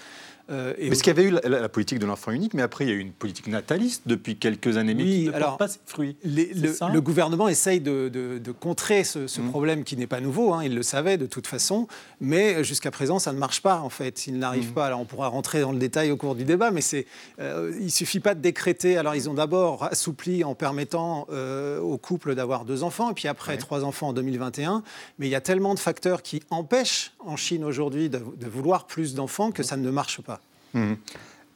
Euh, 0.50 0.74
mais 0.78 0.94
ce 0.94 1.02
qu'il 1.02 1.16
y 1.16 1.18
avait 1.18 1.28
eu 1.28 1.36
la, 1.44 1.68
politique 1.68 1.98
de 1.98 2.06
l'enfant 2.06 2.30
unique, 2.30 2.54
mais 2.54 2.62
après 2.62 2.84
il 2.84 2.88
y 2.88 2.92
a 2.92 2.96
eu 2.96 3.00
une 3.00 3.12
politique 3.12 3.46
nataliste 3.46 4.02
depuis 4.06 4.36
quelques 4.36 4.76
années, 4.76 4.94
mais 4.94 5.04
qui 5.04 5.24
ne 5.26 5.32
alors, 5.32 5.56
pas 5.56 5.68
ses 5.68 5.80
fruits. 5.86 6.16
le, 6.24 7.00
gouvernement 7.00 7.48
essaye 7.48 7.80
de, 7.80 8.40
contrer 8.60 9.04
ce, 9.04 9.18
mmh. 9.18 9.50
problème 9.50 9.84
qui 9.84 9.96
n'est 9.96 10.06
pas 10.06 10.20
nouveau, 10.20 10.52
hein, 10.52 10.64
il 10.64 10.74
le 10.74 10.82
savait 10.82 11.16
de 11.16 11.26
toute 11.26 11.46
façon, 11.46 11.86
mais 12.20 12.62
jusqu'à 12.64 12.90
présent 12.90 13.18
ça 13.18 13.32
ne 13.32 13.38
marche 13.38 13.62
pas 13.62 13.80
en 13.80 13.90
fait. 13.90 14.26
Il 14.26 14.38
n'arrive 14.38 14.70
mmh. 14.70 14.74
pas, 14.74 14.86
alors 14.86 15.00
on 15.00 15.04
pourra 15.04 15.28
rentrer 15.28 15.60
dans 15.60 15.72
le 15.72 15.78
détail 15.78 16.10
cours 16.20 16.34
du 16.34 16.44
débat, 16.44 16.70
mais 16.70 16.82
c'est, 16.82 17.06
euh, 17.40 17.72
il 17.80 17.90
suffit 17.90 18.20
pas 18.20 18.34
de 18.34 18.40
décréter. 18.40 18.96
Alors, 18.96 19.14
ils 19.14 19.28
ont 19.28 19.34
d'abord 19.34 19.84
assoupli 19.84 20.44
en 20.44 20.54
permettant 20.54 21.26
euh, 21.30 21.80
aux 21.80 21.98
couples 21.98 22.34
d'avoir 22.34 22.64
deux 22.64 22.82
enfants, 22.82 23.10
et 23.10 23.14
puis 23.14 23.26
après 23.26 23.56
trois 23.56 23.84
enfants 23.84 24.08
en 24.08 24.12
2021. 24.12 24.82
Mais 25.18 25.26
il 25.26 25.30
y 25.30 25.34
a 25.34 25.40
tellement 25.40 25.74
de 25.74 25.78
facteurs 25.78 26.22
qui 26.22 26.42
empêchent 26.50 27.12
en 27.18 27.36
Chine 27.36 27.64
aujourd'hui 27.64 28.08
de, 28.08 28.18
de 28.18 28.46
vouloir 28.46 28.86
plus 28.86 29.14
d'enfants 29.14 29.50
que 29.50 29.62
ça 29.62 29.76
ne 29.76 29.90
marche 29.90 30.20
pas. 30.20 30.39
Mmh. 30.74 30.92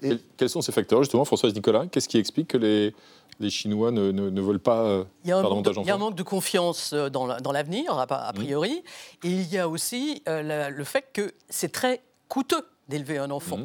Et... 0.03 0.19
Quels 0.37 0.49
sont 0.51 0.61
ces 0.61 0.73
facteurs, 0.73 1.03
justement, 1.03 1.25
Françoise 1.25 1.55
Nicolas? 1.55 1.87
Qu'est-ce 1.91 2.09
qui 2.09 2.19
explique 2.19 2.49
que 2.49 2.59
les, 2.59 2.95
les 3.41 3.51
Chinois 3.51 3.91
ne, 3.91 4.11
ne, 4.13 4.29
ne 4.29 4.41
veulent 4.41 4.61
pas 4.61 4.81
euh, 4.83 5.05
il 5.25 5.31
y, 5.31 5.33
a 5.33 5.39
un 5.39 5.41
faire 5.41 5.51
manque 5.51 5.65
de, 5.65 5.71
davantage 5.71 5.85
il 5.85 5.89
y 5.89 5.91
a 5.91 5.95
un 5.95 5.99
manque 5.99 6.15
de 6.17 6.23
confiance 6.23 6.93
euh, 6.93 7.09
dans 7.09 7.27
la- 7.27 7.41
dans 7.41 7.53
l'avenir, 7.53 7.93
a, 7.99 8.03
a 8.03 8.33
priori. 8.33 8.83
Et 9.23 9.29
il 9.29 9.53
y 9.53 9.59
a 9.59 9.69
aussi 9.69 10.23
euh, 10.29 10.43
la- 10.43 10.71
le 10.71 10.85
fait 10.85 11.07
que 11.13 11.33
c'est 11.49 11.73
très 11.73 12.03
coûteux 12.29 12.67
d'élever 12.89 13.17
un 13.19 13.31
enfant. 13.31 13.61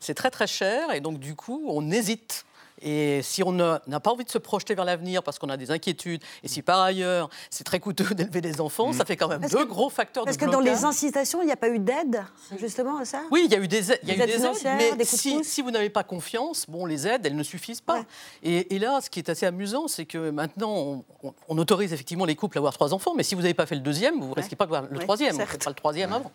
C'est 0.00 0.14
très 0.14 0.30
très 0.30 0.46
cher 0.48 0.90
et 0.92 1.00
donc 1.00 1.18
du 1.20 1.36
coup 1.36 1.62
on 1.68 1.90
hésite. 1.92 2.44
Et 2.84 3.22
si 3.22 3.42
on 3.42 3.50
n'a 3.52 3.80
pas 4.02 4.10
envie 4.12 4.24
de 4.24 4.30
se 4.30 4.38
projeter 4.38 4.74
vers 4.74 4.84
l'avenir 4.84 5.22
parce 5.22 5.38
qu'on 5.38 5.48
a 5.48 5.56
des 5.56 5.70
inquiétudes, 5.70 6.22
et 6.42 6.48
si 6.48 6.60
par 6.62 6.80
ailleurs 6.80 7.30
c'est 7.50 7.64
très 7.64 7.80
coûteux 7.80 8.04
d'élever 8.14 8.40
des 8.42 8.60
enfants, 8.60 8.92
ça 8.92 9.04
fait 9.04 9.16
quand 9.16 9.26
même 9.28 9.40
Parce 9.40 9.52
deux 9.52 9.64
que- 9.64 9.70
gros 9.70 9.88
facteurs 9.90 10.24
Parce 10.24 10.36
de 10.36 10.44
que 10.44 10.50
dans 10.50 10.60
les 10.60 10.84
incitations, 10.84 11.40
il 11.42 11.46
n'y 11.46 11.52
a 11.52 11.56
pas 11.56 11.68
eu 11.70 11.78
d'aide, 11.78 12.22
justement, 12.58 12.98
à 12.98 13.04
ça? 13.04 13.22
Oui, 13.30 13.42
il 13.46 13.52
y 13.52 13.56
a 13.56 13.58
eu 13.58 13.66
des 13.68 13.90
aides, 13.90 14.00
il 14.02 14.10
y 14.10 14.12
a 14.12 14.14
Des 14.14 14.20
eu 14.20 14.22
aides 14.22 14.28
des 14.28 14.34
aides, 14.34 14.40
financières, 14.40 14.76
mais 14.76 14.96
des 14.96 15.04
si, 15.04 15.62
vous 15.62 15.70
n'avez 15.70 15.88
pas 15.90 16.04
confiance, 16.04 16.66
bon, 16.68 16.84
les 16.84 17.06
aides, 17.08 17.24
elles 17.24 17.36
ne 17.36 17.42
suffisent 17.42 17.80
pas. 17.80 18.04
Et, 18.42 18.74
et 18.74 18.78
là, 18.78 19.00
ce 19.00 19.08
qui 19.08 19.18
est 19.18 19.30
assez 19.30 19.46
amusant, 19.46 19.88
c'est 19.88 20.04
que 20.04 20.30
maintenant, 20.30 20.70
on, 20.74 21.04
on- 21.22 21.34
on 21.48 21.58
autorise 21.58 21.92
effectivement 21.92 22.24
les 22.26 22.36
couples 22.36 22.58
à 22.58 22.60
avoir 22.60 22.74
trois 22.74 22.92
enfants, 22.92 23.14
mais 23.16 23.22
si 23.22 23.34
vous 23.34 23.40
n'avez 23.42 23.54
pas 23.54 23.64
fait 23.66 23.74
le 23.76 23.80
deuxième, 23.80 24.20
vous 24.20 24.28
ne 24.30 24.34
risquez 24.34 24.56
pas 24.56 24.64
de 24.66 24.70
voir 24.70 24.82
le 24.82 24.98
Ouais, 24.98 25.04
troisième, 25.04 25.32
vous 25.36 25.38
pas 25.58 25.70
le 25.70 25.74
troisième 25.74 26.12
avant. 26.12 26.30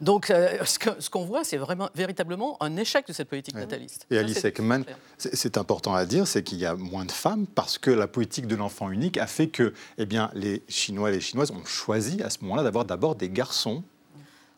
Donc, 0.00 0.30
euh, 0.30 0.58
ce 0.64 1.08
qu'on 1.10 1.24
voit, 1.24 1.44
c'est 1.44 1.56
vraiment 1.56 1.88
véritablement 1.94 2.56
un 2.62 2.76
échec 2.76 3.06
de 3.06 3.12
cette 3.12 3.28
politique 3.28 3.54
nataliste. 3.54 4.06
Et 4.10 4.18
Alice 4.18 4.38
c'est- 4.40 4.48
Ekman, 4.48 4.84
c'est 5.18 5.34
c'est 5.36 5.56
important 5.84 5.94
à 5.94 6.06
dire, 6.06 6.26
c'est 6.26 6.42
qu'il 6.42 6.58
y 6.58 6.66
a 6.66 6.74
moins 6.76 7.04
de 7.04 7.12
femmes 7.12 7.46
parce 7.46 7.76
que 7.78 7.90
la 7.90 8.06
politique 8.06 8.46
de 8.46 8.56
l'enfant 8.56 8.90
unique 8.90 9.18
a 9.18 9.26
fait 9.26 9.48
que 9.48 9.74
eh 9.98 10.06
bien, 10.06 10.30
les 10.34 10.62
Chinois 10.68 11.10
et 11.10 11.12
les 11.14 11.20
Chinoises 11.20 11.50
ont 11.50 11.64
choisi 11.66 12.22
à 12.22 12.30
ce 12.30 12.38
moment-là 12.42 12.62
d'avoir 12.62 12.84
d'abord 12.86 13.14
des 13.16 13.28
garçons. 13.28 13.82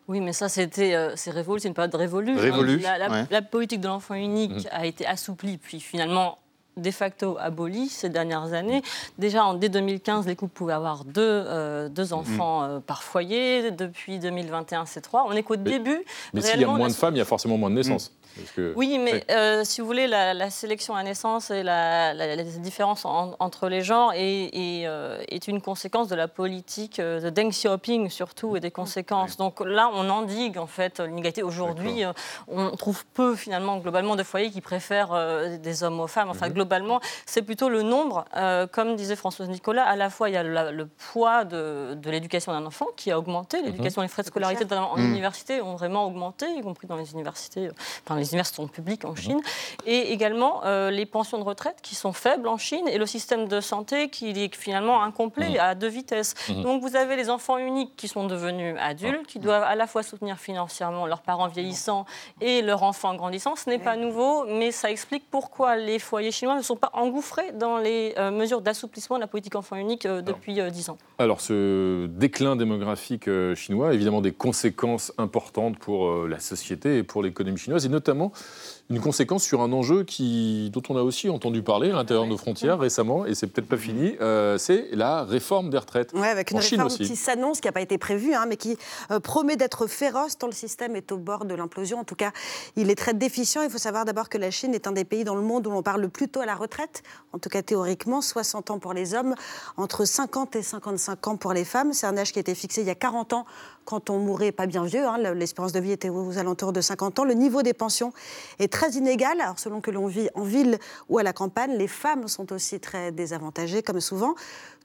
Oui, 0.09 0.21
mais 0.21 0.33
ça, 0.33 0.49
c'était, 0.49 0.95
euh, 0.95 1.15
c'est 1.17 1.33
révolu, 1.33 1.59
c'est 1.61 1.67
une 1.69 1.75
période 1.75 1.95
révolue. 1.97 2.37
Révolue, 2.39 2.79
La, 2.79 2.97
la- 2.99 3.11
ouais. 3.11 3.25
la 3.29 3.43
politique 3.43 3.81
de 3.81 3.89
l'enfant 3.89 4.15
unique 4.15 4.53
Mhm. 4.53 4.65
a 4.71 4.87
été 4.87 5.05
assouplie, 5.05 5.57
puis 5.59 5.81
finalement 5.81 6.39
de 6.77 6.91
facto 6.91 7.37
abolie 7.41 7.89
ces 7.89 8.11
dernières 8.11 8.53
années. 8.53 8.83
Déjà, 9.19 9.45
en, 9.47 9.55
dès 9.55 9.69
2015, 9.71 10.27
les 10.27 10.37
couples 10.37 10.53
pouvaient 10.53 10.75
avoir 10.75 11.05
deux, 11.07 11.23
euh, 11.23 11.89
deux 11.89 12.13
enfants 12.13 12.63
euh, 12.65 12.79
par 12.81 13.03
foyer. 13.03 13.71
Depuis 13.73 14.19
2021, 14.21 14.85
c'est 14.87 15.01
trois. 15.01 15.25
On 15.27 15.33
est 15.33 15.43
qu'au 15.43 15.57
début. 15.57 16.05
Mais 16.35 16.43
s'il 16.43 16.61
y 16.61 16.65
a 16.65 16.67
moins 16.69 16.87
de 16.89 16.93
femmes, 16.93 17.15
il 17.15 17.19
y 17.19 17.23
a 17.23 17.25
forcément 17.25 17.57
moins 17.59 17.71
de 17.71 17.75
naissances. 17.77 18.13
Parce 18.37 18.51
que- 18.53 18.73
oui, 18.77 18.99
mais 18.99 19.25
euh, 19.31 19.65
si 19.65 19.81
vous 19.81 19.87
voulez, 19.87 20.07
la, 20.07 20.35
la 20.35 20.51
sélection 20.51 20.95
à 20.95 21.03
naissance 21.03 21.51
et 21.51 21.63
la, 21.63 22.13
la- 22.15 22.37
la 22.37 22.43
différence 22.43 23.05
en- 23.05 23.35
entre 23.39 23.69
les 23.69 23.83
genres 23.83 24.13
est, 24.15 24.51
est, 24.53 24.87
euh, 24.87 25.23
est 25.29 25.49
une 25.49 25.61
conséquence 25.63 26.09
de 26.09 26.15
la 26.15 26.29
politique 26.29 26.99
euh, 27.01 27.21
de 27.21 27.31
Deng 27.31 27.51
Xiaoping 27.51 28.11
surtout 28.11 28.57
et 28.57 28.61
des 28.61 28.71
conséquences. 28.71 29.37
Donc 29.37 29.61
là, 29.61 29.91
on 29.93 30.09
endigue 30.11 30.59
en 30.59 30.67
fait 30.67 31.01
l'inégalité. 31.01 31.43
Aujourd'hui, 31.43 32.03
on 32.49 32.71
trouve 32.77 33.05
peu 33.15 33.35
finalement 33.37 33.79
globalement 33.79 34.17
de 34.17 34.23
foyers 34.23 34.51
qui 34.51 34.61
préfèrent 34.61 35.13
euh, 35.13 35.57
des 35.59 35.83
hommes 35.83 36.01
aux 36.01 36.07
femmes. 36.07 36.29
Enfin, 36.31 36.49
globalement, 36.49 37.01
c'est 37.25 37.43
plutôt 37.43 37.69
le 37.69 37.83
nombre. 37.83 38.25
Euh, 38.37 38.67
comme 38.67 38.97
disait 38.97 39.17
Françoise 39.17 39.49
Nicolas, 39.49 39.85
à 39.85 39.97
la 39.97 40.11
fois 40.11 40.29
il 40.29 40.35
y 40.35 40.37
a 40.37 40.43
la- 40.43 40.71
le 40.71 40.87
poids 40.87 41.45
de, 41.45 41.95
de 41.95 42.11
l'éducation 42.11 42.53
d'un 42.53 42.67
enfant 42.67 42.87
qui 42.97 43.11
a 43.11 43.19
augmenté. 43.19 43.63
L'éducation 43.63 44.03
et 44.03 44.05
les 44.05 44.09
frais 44.09 44.23
de 44.23 44.29
scolarité 44.29 44.65
en 44.75 44.97
Mhm. 44.97 45.05
université 45.11 45.61
ont 45.63 45.77
vraiment 45.77 46.05
augmenté, 46.07 46.47
y 46.57 46.61
compris 46.63 46.87
dans 46.87 46.97
les 46.97 47.13
universités. 47.13 47.69
Enfin, 48.05 48.19
les 48.19 48.26
universités 48.29 48.57
sont 48.57 48.69
publiques 48.69 49.05
en 49.05 49.15
Chine. 49.15 49.41
Et 49.87 50.13
également 50.13 50.63
euh, 50.65 50.91
les 50.91 51.07
pensions 51.07 51.39
de 51.39 51.45
retraite 51.45 51.79
qui 51.83 51.95
sont 51.95 52.13
faibles 52.13 52.49
en 52.49 52.59
Chine 52.59 52.87
et 52.89 52.99
le 52.99 53.07
système 53.07 53.49
de 53.49 53.61
santé 53.61 54.09
qui 54.09 54.31
est 54.31 54.55
finalement 54.55 55.03
incomplet 55.03 55.59
à 55.59 55.75
deux 55.75 55.89
vitesses. 55.89 56.35
Mhm. 56.49 56.63
Donc 56.63 56.83
vous 56.83 56.97
avez 56.97 57.17
les 57.17 57.31
enfants 57.31 57.59
uniques 57.59 57.95
qui 57.97 58.09
sont 58.09 58.27
devenus 58.27 58.77
adultes, 58.81 59.27
qui 59.27 59.39
doivent 59.39 59.65
à 59.65 59.75
la 59.75 59.87
fois 59.87 60.03
soutenir 60.03 60.39
financièrement 60.39 61.07
leurs 61.07 61.23
parents 61.23 61.49
vieillissants 61.49 62.07
et 62.41 62.63
leurs 62.63 62.83
enfants 62.83 63.15
grandissants. 63.15 63.57
Ce 63.57 63.69
n'est 63.69 63.79
pas 63.79 63.97
nouveau, 63.97 64.45
mais 64.47 64.73
ça 64.73 64.91
explique 64.91 65.25
pourquoi 65.31 65.77
les 65.77 65.99
foyers 65.99 66.31
chinois 66.31 66.57
ne 66.57 66.63
sont 66.63 66.77
pas 66.77 66.91
engouffrés 66.93 67.53
dans 67.53 67.79
les 67.79 68.15
euh, 68.19 68.31
mesures 68.31 68.61
d'assouplissement 68.61 69.17
de 69.17 69.23
la 69.23 69.27
politique 69.27 69.57
enfant 69.57 69.77
unique 69.77 70.07
euh, 70.07 70.23
depuis 70.23 70.61
euh, 70.61 70.71
dix 70.71 70.89
ans. 70.91 70.99
Alors, 71.19 71.41
ce 71.41 72.07
déclin 72.07 72.57
démographique 72.57 73.29
euh, 73.29 73.55
chinois 73.55 73.89
a 73.89 73.93
évidemment 73.95 74.21
des 74.21 74.33
conséquences 74.33 75.13
importantes 75.17 75.79
pour 75.79 76.09
euh, 76.09 76.29
la 76.29 76.39
société 76.39 76.99
et 76.99 77.03
pour 77.03 77.23
l'économie 77.23 77.59
chinoise, 77.59 77.87
et 77.87 77.89
notamment 77.89 78.16
notamment 78.17 78.76
une 78.89 79.01
conséquence 79.01 79.43
sur 79.43 79.63
un 79.63 79.73
enjeu 79.73 80.05
qui, 80.05 80.71
dont 80.73 80.83
on 80.89 80.97
a 80.97 81.03
aussi 81.03 81.29
entendu 81.29 81.63
parler 81.63 81.91
à 81.91 81.95
l'intérieur 81.95 82.25
de 82.25 82.31
nos 82.31 82.37
frontières 82.37 82.79
récemment, 82.79 83.27
et 83.27 83.35
c'est 83.35 83.49
peut-être 83.49 83.69
pas 83.69 83.77
fini, 83.77 84.15
euh, 84.21 84.59
c'est 84.59 84.89
la 84.93 85.25
réforme 85.25 85.71
des 85.71 85.79
retraites. 85.79 86.13
Ouais, 86.13 86.29
avec 86.29 86.53
une 86.53 86.59
en 86.59 86.61
Chine 86.61 86.81
réforme 86.83 87.01
aussi. 87.01 87.11
qui 87.11 87.17
s'annonce, 87.17 87.61
qui 87.61 87.67
n'a 87.67 87.73
pas 87.73 87.81
été 87.81 87.99
prévue, 87.99 88.33
hein, 88.35 88.47
mais 88.49 88.57
qui 88.57 88.79
euh, 89.11 89.19
promet 89.19 89.57
d'être 89.57 89.89
féroce 89.89 90.39
tant 90.39 90.47
le 90.47 90.53
système 90.53 90.95
est 90.95 91.11
au 91.11 91.19
bord 91.19 91.47
de 91.47 91.55
l'implosion. 91.55 91.99
En 91.99 92.05
tout 92.05 92.15
cas, 92.15 92.31
il 92.77 92.89
est 92.91 92.95
très 92.95 93.13
déficient. 93.13 93.63
Il 93.63 93.71
faut 93.71 93.79
savoir 93.79 94.05
d'abord 94.05 94.29
que 94.29 94.39
la 94.39 94.53
Chine 94.53 94.73
est 94.73 94.87
un 94.87 94.93
des 94.93 95.05
pays 95.05 95.25
dans 95.25 95.35
le 95.35 95.43
monde 95.43 95.67
où 95.67 95.71
l'on 95.71 95.83
parle 95.83 96.01
le 96.01 96.09
plus 96.09 96.29
tôt 96.29 96.41
à 96.41 96.47
la 96.47 96.55
retraite, 96.55 97.03
en 97.33 97.39
tout 97.39 97.49
cas 97.49 97.63
théoriquement, 97.63 98.21
60 98.21 98.71
ans 98.71 98.79
pour 98.79 98.93
les 98.93 99.15
hommes, 99.15 99.35
entre 99.77 100.05
50 100.05 100.55
et 100.55 100.63
55 100.63 101.27
ans 101.27 101.37
pour 101.37 101.53
les 101.53 101.65
femmes. 101.65 101.93
C'est 101.93 102.07
un 102.07 102.17
âge 102.17 102.33
qui 102.33 102.39
a 102.39 102.41
été 102.41 102.55
fixé 102.55 102.83
il 102.83 102.87
y 102.87 102.91
a 102.91 102.95
40 102.95 103.33
ans 103.33 103.47
quand 103.85 104.11
on 104.11 104.19
mourait 104.19 104.53
pas 104.53 104.67
bien 104.67 104.85
vieux. 104.85 105.07
hein. 105.07 105.17
L'espérance 105.35 105.73
de 105.73 105.81
vie 105.81 105.93
était 105.93 106.09
aux 106.09 106.39
alentours 106.39 106.73
de 106.73 106.81
50 106.81 107.21
ans. 107.21 107.25
Le 107.25 107.35
niveau 107.35 107.63
des 107.63 107.73
pensions 107.73 108.13
est 108.59 108.76
très 108.77 108.91
inégal. 108.91 109.41
Alors, 109.41 109.59
selon 109.59 109.81
que 109.81 109.91
l'on 109.91 110.07
vit 110.07 110.29
en 110.35 110.43
ville 110.43 110.79
ou 111.09 111.17
à 111.17 111.23
la 111.23 111.33
campagne, 111.33 111.79
les 111.79 111.89
femmes 111.89 112.29
sont 112.29 112.53
aussi 112.53 112.79
très 112.79 113.11
désavantagées, 113.11 113.83
comme 113.83 114.03
souvent. 114.03 114.35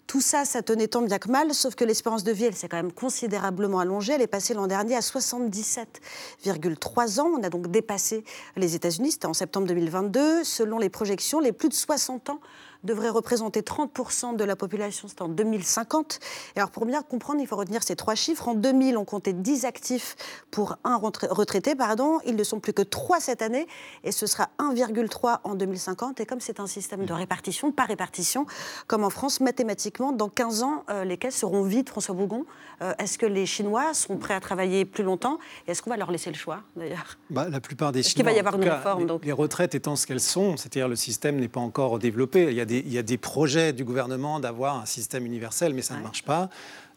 Tout 0.07 0.21
ça, 0.21 0.45
ça 0.45 0.61
tenait 0.61 0.87
tant 0.87 1.01
bien 1.01 1.19
que 1.19 1.29
mal, 1.29 1.53
sauf 1.53 1.75
que 1.75 1.83
l'espérance 1.83 2.23
de 2.23 2.31
vie, 2.31 2.45
elle 2.45 2.55
s'est 2.55 2.69
quand 2.69 2.77
même 2.77 2.93
considérablement 2.93 3.79
allongée. 3.79 4.13
Elle 4.13 4.21
est 4.21 4.27
passée 4.27 4.53
l'an 4.53 4.67
dernier 4.67 4.95
à 4.95 5.01
77,3 5.01 7.19
ans. 7.19 7.31
On 7.37 7.43
a 7.43 7.49
donc 7.49 7.67
dépassé 7.67 8.23
les 8.55 8.75
États-Unis, 8.75 9.11
c'était 9.11 9.25
en 9.25 9.33
septembre 9.33 9.67
2022. 9.67 10.45
Selon 10.45 10.79
les 10.79 10.89
projections, 10.89 11.41
les 11.41 11.51
plus 11.51 11.67
de 11.67 11.73
60 11.73 12.29
ans 12.29 12.39
devraient 12.83 13.09
représenter 13.09 13.61
30% 13.61 14.35
de 14.35 14.43
la 14.43 14.55
population, 14.55 15.07
c'est 15.07 15.21
en 15.21 15.27
2050. 15.27 16.19
Et 16.55 16.59
alors 16.59 16.71
pour 16.71 16.85
bien 16.85 17.01
comprendre, 17.01 17.41
il 17.41 17.47
faut 17.47 17.55
retenir 17.55 17.83
ces 17.83 17.95
trois 17.95 18.15
chiffres. 18.15 18.47
En 18.47 18.53
2000, 18.55 18.97
on 18.97 19.05
comptait 19.05 19.33
10 19.33 19.65
actifs 19.65 20.15
pour 20.49 20.77
un 20.83 20.97
retraité, 20.97 21.75
pardon. 21.75 22.19
Ils 22.25 22.35
ne 22.35 22.43
sont 22.43 22.59
plus 22.59 22.73
que 22.73 22.81
3 22.81 23.19
cette 23.19 23.41
année, 23.41 23.67
et 24.03 24.11
ce 24.11 24.25
sera 24.25 24.49
1,3 24.59 25.39
en 25.43 25.55
2050. 25.55 26.19
Et 26.19 26.25
comme 26.25 26.39
c'est 26.39 26.59
un 26.59 26.67
système 26.67 27.05
de 27.05 27.13
répartition, 27.13 27.71
par 27.71 27.87
répartition, 27.87 28.45
comme 28.87 29.03
en 29.03 29.09
France, 29.09 29.39
mathématiquement, 29.39 30.11
dans 30.11 30.29
15 30.29 30.63
ans, 30.63 30.83
euh, 30.89 31.03
les 31.03 31.17
caisses 31.17 31.37
seront 31.37 31.63
vides, 31.63 31.89
François 31.89 32.15
Bougon? 32.15 32.45
Euh, 32.81 32.93
Est-ce 32.97 33.17
que 33.17 33.25
les 33.25 33.45
Chinois 33.45 33.93
sont 33.93 34.17
prêts 34.17 34.33
à 34.33 34.39
travailler 34.39 34.85
plus 34.85 35.03
longtemps? 35.03 35.37
Est-ce 35.67 35.81
qu'on 35.81 35.89
va 35.89 35.97
leur 35.97 36.11
laisser 36.11 36.29
le 36.29 36.35
choix, 36.35 36.61
d'ailleurs? 36.75 37.17
Bah, 37.29 37.47
la 37.49 37.59
plupart 37.59 37.91
des 37.91 37.99
Est-ce 37.99 38.15
qu'il 38.15 38.23
va 38.23 38.31
y 38.31 38.35
Chinois, 38.35 38.49
avoir 38.49 38.61
une 38.61 38.69
réforme, 38.69 39.05
donc 39.05 39.25
les 39.25 39.31
retraites 39.31 39.75
étant 39.75 39.95
ce 39.95 40.07
qu'elles 40.07 40.19
sont, 40.19 40.57
c'est-à-dire 40.57 40.87
le 40.87 40.95
système 40.95 41.37
n'est 41.39 41.47
pas 41.47 41.59
encore 41.59 41.99
développé. 41.99 42.47
Il 42.49 42.55
y 42.55 42.61
a 42.61 42.65
des, 42.71 42.83
il 42.85 42.93
y 42.93 42.97
a 42.97 43.03
des 43.03 43.17
projets 43.17 43.73
du 43.73 43.83
gouvernement 43.83 44.39
d'avoir 44.39 44.79
un 44.79 44.85
système 44.85 45.25
universel, 45.25 45.73
mais 45.73 45.81
ça 45.81 45.95
ne 45.95 46.01
marche 46.01 46.23
pas. 46.23 46.49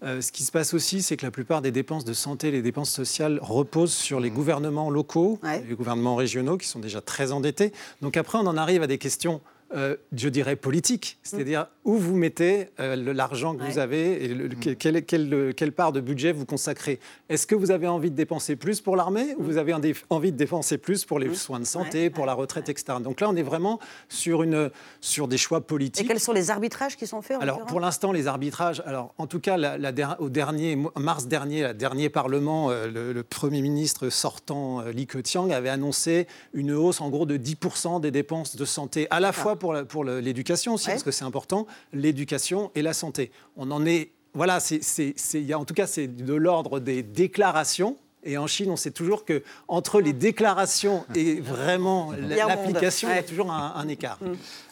Euh, 0.02 0.20
ce 0.20 0.32
qui 0.32 0.44
se 0.44 0.52
passe 0.52 0.74
aussi, 0.74 1.02
c'est 1.02 1.16
que 1.16 1.24
la 1.24 1.30
plupart 1.30 1.62
des 1.62 1.70
dépenses 1.70 2.04
de 2.04 2.12
santé, 2.12 2.50
les 2.50 2.62
dépenses 2.62 2.90
sociales 2.90 3.38
reposent 3.42 3.94
sur 3.94 4.20
les 4.20 4.30
gouvernements 4.30 4.90
locaux, 4.90 5.40
les 5.68 5.74
gouvernements 5.74 6.16
régionaux 6.16 6.58
qui 6.58 6.68
sont 6.68 6.80
déjà 6.80 7.00
très 7.00 7.32
endettés. 7.32 7.72
Donc 8.02 8.16
après, 8.16 8.38
on 8.38 8.46
en 8.46 8.56
arrive 8.56 8.82
à 8.82 8.86
des 8.86 8.98
questions. 8.98 9.40
Euh, 9.74 9.96
je 10.12 10.28
dirais 10.28 10.56
politiques, 10.56 11.18
c'est-à-dire 11.22 11.66
où 11.84 11.96
vous 11.96 12.14
mettez 12.16 12.68
euh, 12.80 12.96
le- 12.96 13.12
l'argent 13.12 13.54
que 13.54 13.62
vous 13.64 13.78
avez 13.78 14.24
et 14.24 14.28
le- 14.28 14.46
le- 14.48 14.74
quelle, 14.74 15.04
quelle- 15.04 15.52
quelle 15.56 15.72
part 15.72 15.92
de 15.92 16.00
budget 16.00 16.32
vous 16.32 16.46
consacrez? 16.46 17.00
Est-ce 17.28 17.46
que 17.46 17.54
vous 17.54 17.70
avez 17.70 17.88
envie 17.88 18.10
de 18.10 18.16
dépenser 18.16 18.56
plus 18.56 18.80
pour 18.80 18.96
l'armée 18.96 19.34
ou 19.38 19.42
vous 19.42 19.56
avez 19.58 19.74
envie 19.74 20.32
de 20.32 20.36
dépenser 20.36 20.78
plus 20.78 21.04
pour 21.04 21.18
les 21.18 21.34
soins 21.34 21.60
de 21.60 21.64
santé, 21.64 22.10
pour 22.10 22.26
la 22.26 22.34
retraite, 22.34 22.68
etc. 22.68 22.98
Donc 23.02 23.20
là, 23.20 23.28
on 23.28 23.36
est 23.36 23.42
vraiment 23.42 23.78
sur, 24.08 24.42
une, 24.42 24.70
sur 25.00 25.28
des 25.28 25.36
choix 25.38 25.60
politiques. 25.60 26.04
Et 26.04 26.08
quels 26.08 26.20
sont 26.20 26.32
les 26.32 26.50
arbitrages 26.50 26.96
qui 26.96 27.06
sont 27.06 27.22
faits 27.22 27.38
en 27.38 27.40
Alors, 27.40 27.64
pour 27.66 27.80
l'instant, 27.80 28.12
les 28.12 28.26
arbitrages. 28.26 28.82
Alors, 28.86 29.14
en 29.18 29.26
tout 29.26 29.40
cas, 29.40 29.56
la- 29.56 29.76
la 29.78 29.92
der- 29.92 30.16
au 30.20 30.28
dernier 30.28 30.76
mars 30.96 31.26
dernier, 31.26 31.62
le 31.68 31.74
dernier 31.74 32.08
Parlement, 32.10 32.70
euh, 32.70 32.86
le, 32.86 33.12
le 33.12 33.22
Premier 33.22 33.60
ministre 33.62 34.08
sortant, 34.10 34.80
euh, 34.80 34.90
Li 34.92 35.06
Keqiang, 35.06 35.50
avait 35.52 35.68
annoncé 35.68 36.26
une 36.52 36.72
hausse, 36.72 37.00
en 37.00 37.08
gros, 37.10 37.26
de 37.26 37.36
10% 37.36 38.00
des 38.00 38.10
dépenses 38.10 38.56
de 38.56 38.64
santé, 38.64 39.06
à 39.10 39.20
la 39.20 39.32
fois 39.32 39.56
pour, 39.56 39.63
la- 39.72 39.84
pour 39.84 40.04
l'éducation 40.04 40.74
aussi, 40.74 40.86
parce 40.92 41.02
que 41.02 41.10
c'est 41.10 41.24
important, 41.24 41.66
l'éducation 41.92 42.70
et 42.74 42.82
la 42.82 42.92
santé. 42.92 43.30
On 43.56 43.70
en 43.70 43.84
est. 43.86 44.10
Voilà, 44.34 44.58
c'est, 44.60 44.82
c'est- 44.82 45.14
c'est- 45.16 45.40
il 45.40 45.46
y 45.46 45.52
a, 45.52 45.58
en 45.58 45.64
tout 45.64 45.74
cas, 45.74 45.86
c'est 45.86 46.08
de 46.08 46.34
l'ordre 46.34 46.80
des 46.80 47.02
déclarations. 47.02 47.96
Et 48.26 48.38
en 48.38 48.46
Chine, 48.46 48.70
on 48.70 48.76
sait 48.76 48.90
toujours 48.90 49.24
que 49.26 49.42
entre 49.68 50.00
les 50.00 50.12
déclarations 50.14 51.04
et 51.14 51.40
vraiment 51.40 52.12
l'application, 52.48 53.08
il 53.10 53.16
y 53.16 53.18
a 53.18 53.22
toujours 53.22 53.52
un, 53.52 53.74
un 53.76 53.86
écart. 53.88 54.18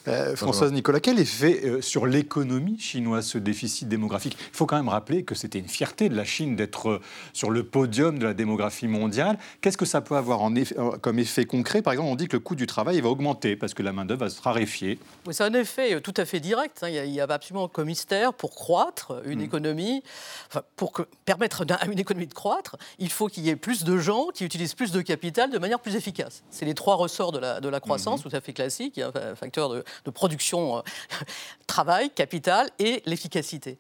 Euh, 0.09 0.35
Françoise 0.35 0.73
Nicolas, 0.73 1.01
quel 1.01 1.19
effet 1.19 1.61
euh, 1.65 1.81
sur 1.81 2.07
l'économie 2.07 2.79
chinoise 2.79 3.27
ce 3.27 3.39
déficit 3.39 3.89
démographique? 3.89 4.37
Il 4.39 4.57
faut 4.57 4.67
quand 4.67 4.77
même 4.77 4.89
rappeler 4.89 5.23
que 5.25 5.35
c'était 5.35 5.59
une 5.59 5.69
fierté 5.69 6.09
de 6.09 6.17
la 6.17 6.25
Chine 6.25 6.57
d'être 6.57 6.89
euh, 6.89 7.01
sur 7.33 7.51
le 7.51 7.63
podium 7.63 8.19
de 8.19 8.25
la 8.25 8.35
démographie 8.35 8.89
mondiale. 8.89 9.39
Qu'est-ce 9.61 9.77
que 9.77 9.85
ça 9.85 10.01
peut 10.01 10.17
avoir 10.17 10.43
en 10.43 10.55
effet, 10.55 10.75
comme 11.01 11.19
effet 11.19 11.45
concret? 11.45 11.83
Par 11.83 11.93
exemple, 11.93 12.11
on 12.11 12.17
dit 12.17 12.27
que 12.27 12.37
le 12.37 12.41
coût 12.41 12.57
du 12.57 12.67
travail 12.67 13.01
va 13.01 13.09
augmenter 13.09 13.55
parce 13.55 13.75
que 13.75 13.83
la 13.83 13.93
main-d'œuvre 13.93 14.25
va 14.25 14.31
se 14.31 14.43
raréfier. 14.43 14.99
Oui, 15.27 15.35
c'est 15.35 15.45
un 15.45 15.55
effet 15.55 16.01
tout 16.01 16.15
à 16.17 16.25
fait 16.25 16.41
direct. 16.41 16.83
Hein. 16.83 16.89
Il 16.89 17.11
n'y 17.11 17.21
a, 17.21 17.27
absolument 17.29 17.65
aucun 17.65 17.85
mystère. 17.85 18.35
Pour 18.35 18.55
croître 18.55 19.23
une 19.25 19.39
hmm. 19.39 19.45
économie, 19.45 20.03
enfin, 20.49 20.63
pour 20.77 20.93
que, 20.93 21.03
permettre 21.25 21.65
à 21.71 21.87
une 21.87 21.99
économie 21.99 22.27
de 22.27 22.35
croître, 22.35 22.77
il 22.99 23.11
faut 23.11 23.29
qu'il 23.29 23.45
y 23.45 23.51
ait 23.51 23.57
plus 23.57 23.85
de 23.85 23.97
gens 23.99 24.29
qui 24.35 24.45
utilisent 24.45 24.75
plus 24.75 24.91
de 24.91 25.01
capital 25.01 25.51
de 25.51 25.59
manière 25.59 25.79
plus 25.79 25.95
efficace. 25.95 26.43
C'est 26.51 26.65
les 26.65 26.75
trois 26.75 26.97
ressorts 26.97 27.33
de 27.33 27.39
la, 27.39 27.61
de 27.61 27.69
la 27.69 27.81
croissance, 27.81 28.21
hmm. 28.21 28.29
tout 28.29 28.37
à 28.37 28.41
fait 28.41 28.53
classique. 28.53 28.97
Il 28.97 29.01
y 29.01 29.03
a 29.05 29.13
un 29.15 29.35
facteur 29.37 29.69
de, 29.69 29.85
de 30.05 30.11
production, 30.11 30.79
euh, 30.79 30.81
travail, 31.67 32.11
capital 32.11 32.71
et 32.79 33.03
l'efficacité. 33.07 33.79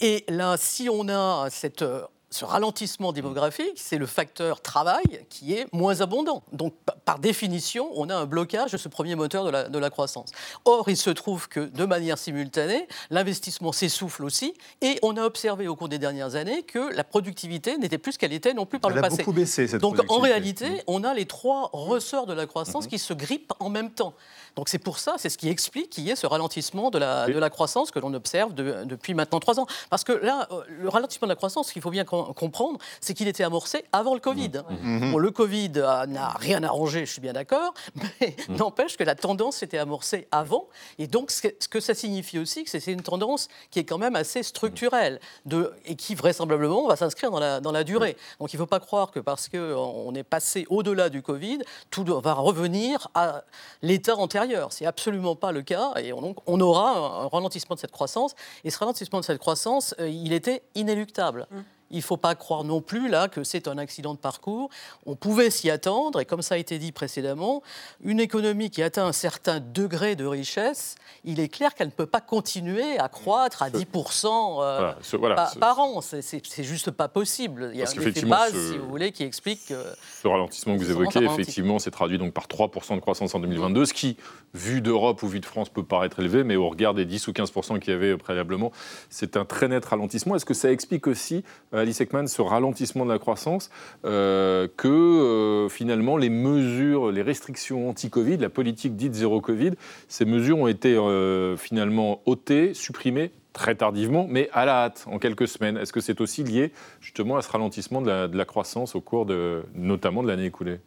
Et 0.00 0.24
là, 0.28 0.56
si 0.58 0.88
on 0.90 1.08
a 1.08 1.48
cette 1.50 1.82
euh, 1.82 2.02
ce 2.32 2.44
ralentissement 2.44 3.12
démographique, 3.12 3.74
c'est 3.76 3.98
le 3.98 4.06
facteur 4.06 4.60
travail 4.60 5.26
qui 5.28 5.54
est 5.54 5.66
moins 5.72 6.00
abondant. 6.00 6.42
Donc, 6.52 6.74
par 7.04 7.18
définition, 7.18 7.90
on 7.94 8.08
a 8.08 8.16
un 8.16 8.26
blocage 8.26 8.72
de 8.72 8.76
ce 8.78 8.88
premier 8.88 9.14
moteur 9.14 9.44
de 9.44 9.50
la, 9.50 9.68
de 9.68 9.78
la 9.78 9.90
croissance. 9.90 10.30
Or, 10.64 10.88
il 10.88 10.96
se 10.96 11.10
trouve 11.10 11.48
que, 11.48 11.60
de 11.60 11.84
manière 11.84 12.18
simultanée, 12.18 12.88
l'investissement 13.10 13.72
s'essouffle 13.72 14.24
aussi, 14.24 14.54
et 14.80 14.98
on 15.02 15.16
a 15.16 15.24
observé 15.24 15.68
au 15.68 15.76
cours 15.76 15.88
des 15.88 15.98
dernières 15.98 16.34
années 16.34 16.62
que 16.62 16.94
la 16.94 17.04
productivité 17.04 17.76
n'était 17.76 17.98
plus 17.98 18.12
ce 18.12 18.18
qu'elle 18.18 18.32
était 18.32 18.54
non 18.54 18.66
plus 18.66 18.80
par 18.80 18.90
Elle 18.90 18.96
le 18.96 19.04
a 19.04 19.08
passé. 19.08 19.18
beaucoup 19.18 19.32
baissé, 19.32 19.68
cette 19.68 19.80
Donc, 19.80 20.00
en 20.08 20.18
réalité, 20.18 20.70
mmh. 20.70 20.82
on 20.86 21.04
a 21.04 21.14
les 21.14 21.26
trois 21.26 21.68
ressorts 21.72 22.26
de 22.26 22.32
la 22.32 22.46
croissance 22.46 22.72
Mmh. 22.72 22.88
qui 22.88 22.98
se 22.98 23.12
grippent 23.12 23.52
en 23.60 23.68
même 23.68 23.90
temps. 23.90 24.14
Donc, 24.56 24.68
c'est 24.68 24.78
pour 24.78 24.98
ça, 24.98 25.14
c'est 25.18 25.28
ce 25.28 25.38
qui 25.38 25.48
explique 25.48 25.90
qu'il 25.90 26.04
y 26.04 26.10
ait 26.10 26.16
ce 26.16 26.26
ralentissement 26.26 26.90
de 26.90 26.98
la, 26.98 27.26
de 27.26 27.38
la 27.38 27.50
croissance 27.50 27.90
que 27.90 27.98
l'on 27.98 28.12
observe 28.14 28.52
de- 28.54 28.84
depuis 28.84 29.14
maintenant 29.14 29.40
trois 29.40 29.58
ans. 29.58 29.66
Parce 29.90 30.04
que 30.04 30.12
là, 30.12 30.46
euh, 30.50 30.62
le 30.68 30.88
ralentissement 30.88 31.26
de 31.26 31.32
la 31.32 31.36
croissance, 31.36 31.68
ce 31.68 31.72
qu'il 31.72 31.80
faut 31.82 31.90
bien 31.90 32.04
com- 32.04 32.32
comprendre, 32.34 32.78
c'est 33.00 33.14
qu'il 33.14 33.28
était 33.28 33.44
amorcé 33.44 33.84
avant 33.92 34.14
le 34.14 34.20
Covid. 34.20 34.50
Mhm. 34.82 35.12
Bon, 35.12 35.18
le 35.18 35.30
Covid 35.30 35.72
euh, 35.76 36.06
n'a 36.06 36.28
rien 36.28 36.62
arrangé, 36.62 37.06
je 37.06 37.12
suis 37.12 37.20
bien 37.20 37.32
d'accord, 37.32 37.72
mais 38.20 38.36
n'empêche 38.48 38.96
que 38.96 39.04
la 39.04 39.14
tendance 39.14 39.56
s'était 39.56 39.78
amorcée 39.78 40.28
avant. 40.30 40.66
Et 40.98 41.06
donc, 41.06 41.30
ce 41.30 41.42
que, 41.42 41.48
ce 41.58 41.68
que 41.68 41.80
ça 41.80 41.94
signifie 41.94 42.38
aussi, 42.38 42.64
que 42.64 42.70
c'est 42.70 42.80
c'est 42.80 42.92
une 42.92 43.02
tendance 43.02 43.48
qui 43.70 43.78
est 43.78 43.84
quand 43.84 43.98
même 43.98 44.16
assez 44.16 44.42
structurelle 44.42 45.20
de, 45.46 45.72
et 45.86 45.94
qui 45.96 46.14
vraisemblablement 46.14 46.88
va 46.88 46.96
s'inscrire 46.96 47.30
dans 47.30 47.38
la, 47.40 47.60
dans 47.60 47.72
la 47.72 47.84
durée. 47.84 48.16
Donc, 48.40 48.52
il 48.52 48.56
ne 48.56 48.58
faut 48.62 48.66
pas 48.66 48.80
croire 48.80 49.10
que 49.12 49.20
parce 49.20 49.48
qu'on 49.48 50.12
est 50.14 50.24
passé 50.24 50.66
au-delà 50.68 51.08
du 51.08 51.22
Covid, 51.22 51.60
tout 51.90 52.04
va 52.04 52.34
revenir 52.34 53.08
à 53.14 53.44
l'état 53.82 54.16
antérieur. 54.16 54.41
C'est 54.70 54.86
absolument 54.86 55.36
pas 55.36 55.52
le 55.52 55.62
cas. 55.62 55.92
Et 56.00 56.12
on, 56.12 56.20
donc, 56.20 56.38
on 56.46 56.60
aura 56.60 57.22
un, 57.22 57.28
ralentissement 57.28 57.74
de 57.74 57.80
cette 57.80 57.92
croissance. 57.92 58.34
Et 58.64 58.70
ce 58.70 58.78
ralentissement 58.78 59.20
de 59.20 59.24
cette 59.24 59.38
croissance, 59.38 59.94
euh, 60.00 60.08
il 60.08 60.32
était 60.32 60.62
inéluctable. 60.74 61.46
Il 61.92 61.98
ne 61.98 62.02
faut 62.02 62.16
pas 62.16 62.34
croire 62.34 62.64
non 62.64 62.80
plus 62.80 63.08
là 63.08 63.28
que 63.28 63.44
c'est 63.44 63.68
un 63.68 63.78
accident 63.78 64.14
de 64.14 64.18
parcours. 64.18 64.70
On 65.06 65.14
pouvait 65.14 65.50
s'y 65.50 65.70
attendre, 65.70 66.20
et 66.20 66.24
comme 66.24 66.42
ça 66.42 66.56
a 66.56 66.58
été 66.58 66.78
dit 66.78 66.90
précédemment, 66.90 67.62
une 68.02 68.18
économie 68.18 68.70
qui 68.70 68.82
atteint 68.82 69.06
un 69.06 69.12
certain 69.12 69.60
degré 69.60 70.16
de 70.16 70.24
richesse, 70.26 70.96
il 71.24 71.38
est 71.38 71.48
clair 71.48 71.74
qu'elle 71.74 71.88
ne 71.88 71.92
peut 71.92 72.06
pas 72.06 72.20
continuer 72.20 72.98
à 72.98 73.08
croître 73.08 73.62
à 73.62 73.70
10% 73.70 74.26
euh, 74.62 74.76
Voilà, 74.78 74.98
ce- 75.02 75.16
voilà, 75.16 75.34
par, 75.36 75.50
ce- 75.52 75.58
par 75.58 75.78
an. 75.78 76.00
C'est- 76.00 76.62
juste 76.62 76.90
pas 76.90 77.08
possible. 77.08 77.70
Il 77.72 77.78
y 77.78 77.82
a 77.82 77.88
un 77.88 77.92
effet 77.92 78.22
base, 78.26 78.52
ce- 78.52 78.72
si 78.72 78.78
vous 78.78 78.88
voulez, 78.88 79.12
qui 79.12 79.22
explique 79.24 79.66
que 79.68 79.74
Ce 80.22 80.26
ralentissement 80.28 80.74
que 80.76 80.78
vous 80.82 80.90
évoquez, 80.90 81.18
effectivement, 81.24 81.78
s'est 81.78 81.90
traduit 81.90 82.18
donc 82.18 82.32
par 82.32 82.46
3% 82.48 82.94
de 82.96 83.00
croissance 83.00 83.34
en 83.34 83.40
2022, 83.40 83.84
ce 83.84 83.92
qui, 83.92 84.16
vu 84.54 84.80
d'Europe 84.80 85.22
ou 85.22 85.28
vu 85.28 85.40
de 85.40 85.46
France, 85.46 85.68
peut 85.68 85.84
paraître 85.84 86.20
élevé, 86.20 86.42
mais 86.44 86.56
au 86.56 86.68
regard 86.68 86.94
des 86.94 87.04
10 87.04 87.28
ou 87.28 87.32
15% 87.32 87.78
qu'il 87.78 87.92
y 87.92 87.96
avait 87.96 88.16
préalablement, 88.16 88.72
c'est 89.10 89.36
un 89.36 89.44
très 89.44 89.68
net 89.68 89.84
ralentissement. 89.84 90.34
Est-ce 90.36 90.44
que 90.46 90.54
ça 90.54 90.70
explique 90.72 91.06
aussi, 91.06 91.44
euh, 91.74 91.81
Alice 91.82 92.00
Ekman, 92.00 92.26
ce 92.26 92.40
ralentissement 92.42 93.04
de 93.04 93.10
la 93.12 93.18
croissance, 93.18 93.70
euh, 94.04 94.68
que 94.76 94.88
euh, 94.88 95.68
finalement 95.68 96.16
les 96.16 96.30
mesures, 96.30 97.10
les 97.12 97.22
restrictions 97.22 97.88
anti-Covid, 97.90 98.38
la 98.38 98.48
politique 98.48 98.96
dite 98.96 99.14
zéro 99.14 99.40
Covid, 99.40 99.72
ces 100.08 100.24
mesures 100.24 100.58
ont 100.58 100.68
été 100.68 100.94
euh, 100.96 101.56
finalement 101.56 102.20
ôtées, 102.26 102.72
supprimées 102.74 103.32
très 103.52 103.74
tardivement, 103.74 104.26
mais 104.30 104.48
à 104.54 104.64
la 104.64 104.84
hâte, 104.84 105.04
en 105.10 105.18
quelques 105.18 105.46
semaines. 105.46 105.76
Est-ce 105.76 105.92
que 105.92 106.00
c'est 106.00 106.22
aussi 106.22 106.42
lié 106.42 106.72
justement 107.02 107.36
à 107.36 107.42
ce 107.42 107.50
ralentissement 107.50 108.00
de 108.00 108.08
la, 108.08 108.26
de 108.28 108.36
la 108.38 108.44
croissance 108.46 108.94
au 108.94 109.00
cours 109.02 109.26
de, 109.26 109.62
notamment 109.74 110.22
de 110.22 110.28
l'année 110.28 110.46
écoulée? 110.46 110.78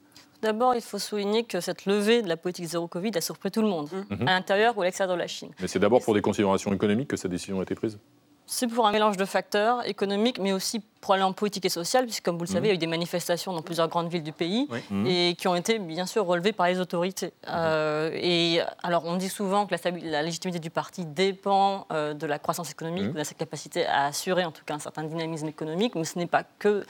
D'abord, 0.41 0.75
il 0.75 0.81
faut 0.81 0.99
souligner 0.99 1.43
que 1.43 1.59
cette 1.59 1.85
levée 1.85 2.21
de 2.21 2.27
la 2.27 2.37
politique 2.37 2.65
zéro 2.65 2.87
Covid 2.87 3.11
a 3.15 3.21
surpris 3.21 3.51
tout 3.51 3.61
le 3.61 3.67
monde, 3.67 3.89
Mhm. 4.09 4.27
à 4.27 4.33
l'intérieur 4.33 4.77
ou 4.77 4.81
à 4.81 4.85
l'extérieur 4.85 5.15
de 5.15 5.19
la 5.19 5.27
Chine. 5.27 5.49
Mais 5.61 5.67
c'est 5.67 5.79
d'abord 5.79 6.03
pour 6.03 6.13
des 6.13 6.21
considérations 6.21 6.73
économiques 6.73 7.07
que 7.09 7.17
cette 7.17 7.31
décision 7.31 7.59
a 7.59 7.63
été 7.63 7.75
prise? 7.75 7.99
C'est 8.47 8.67
pour 8.67 8.85
un 8.85 8.91
mélange 8.91 9.17
de 9.17 9.25
facteurs 9.25 9.87
économiques, 9.87 10.39
mais 10.39 10.51
aussi 10.51 10.81
probablement 11.05 11.33
politique 11.33 11.65
et 11.65 11.69
social, 11.69 12.05
puisque 12.05 12.23
comme 12.25 12.37
vous 12.37 12.45
le 12.45 12.49
savez, 12.49 12.67
il 12.67 12.69
y 12.69 12.71
a 12.71 12.75
eu 12.75 12.79
des 12.79 12.87
manifestations 12.87 13.53
dans 13.53 13.61
plusieurs 13.61 13.87
grandes 13.87 14.09
villes 14.09 14.23
du 14.23 14.31
pays 14.31 14.67
Oui. 14.71 14.79
Mhm. 14.89 15.05
et 15.05 15.35
qui 15.35 15.47
ont 15.47 15.55
été 15.55 15.77
bien 15.77 16.07
sûr 16.07 16.25
relevées 16.25 16.51
par 16.51 16.65
les 16.67 16.79
autorités. 16.79 17.31
Euh, 17.47 18.09
et 18.13 18.59
alors, 18.81 19.05
on 19.05 19.15
dit 19.15 19.29
souvent 19.29 19.67
que 19.67 19.75
la, 20.03 20.23
légitimité 20.23 20.57
du 20.57 20.71
parti 20.71 21.05
dépend 21.05 21.85
euh, 21.91 22.15
de 22.15 22.25
la 22.25 22.39
croissance 22.39 22.71
économique, 22.71 23.11
ou 23.11 23.17
de 23.17 23.23
sa 23.23 23.35
capacité 23.35 23.85
à 23.85 24.05
assurer 24.05 24.45
en 24.45 24.51
tout 24.51 24.63
cas 24.65 24.73
un 24.73 24.79
certain 24.79 25.03
dynamisme 25.03 25.47
économique, 25.47 25.93
mais 25.93 26.05
ce 26.05 26.17
n'est 26.17 26.25
pas 26.25 26.43
que 26.43 26.85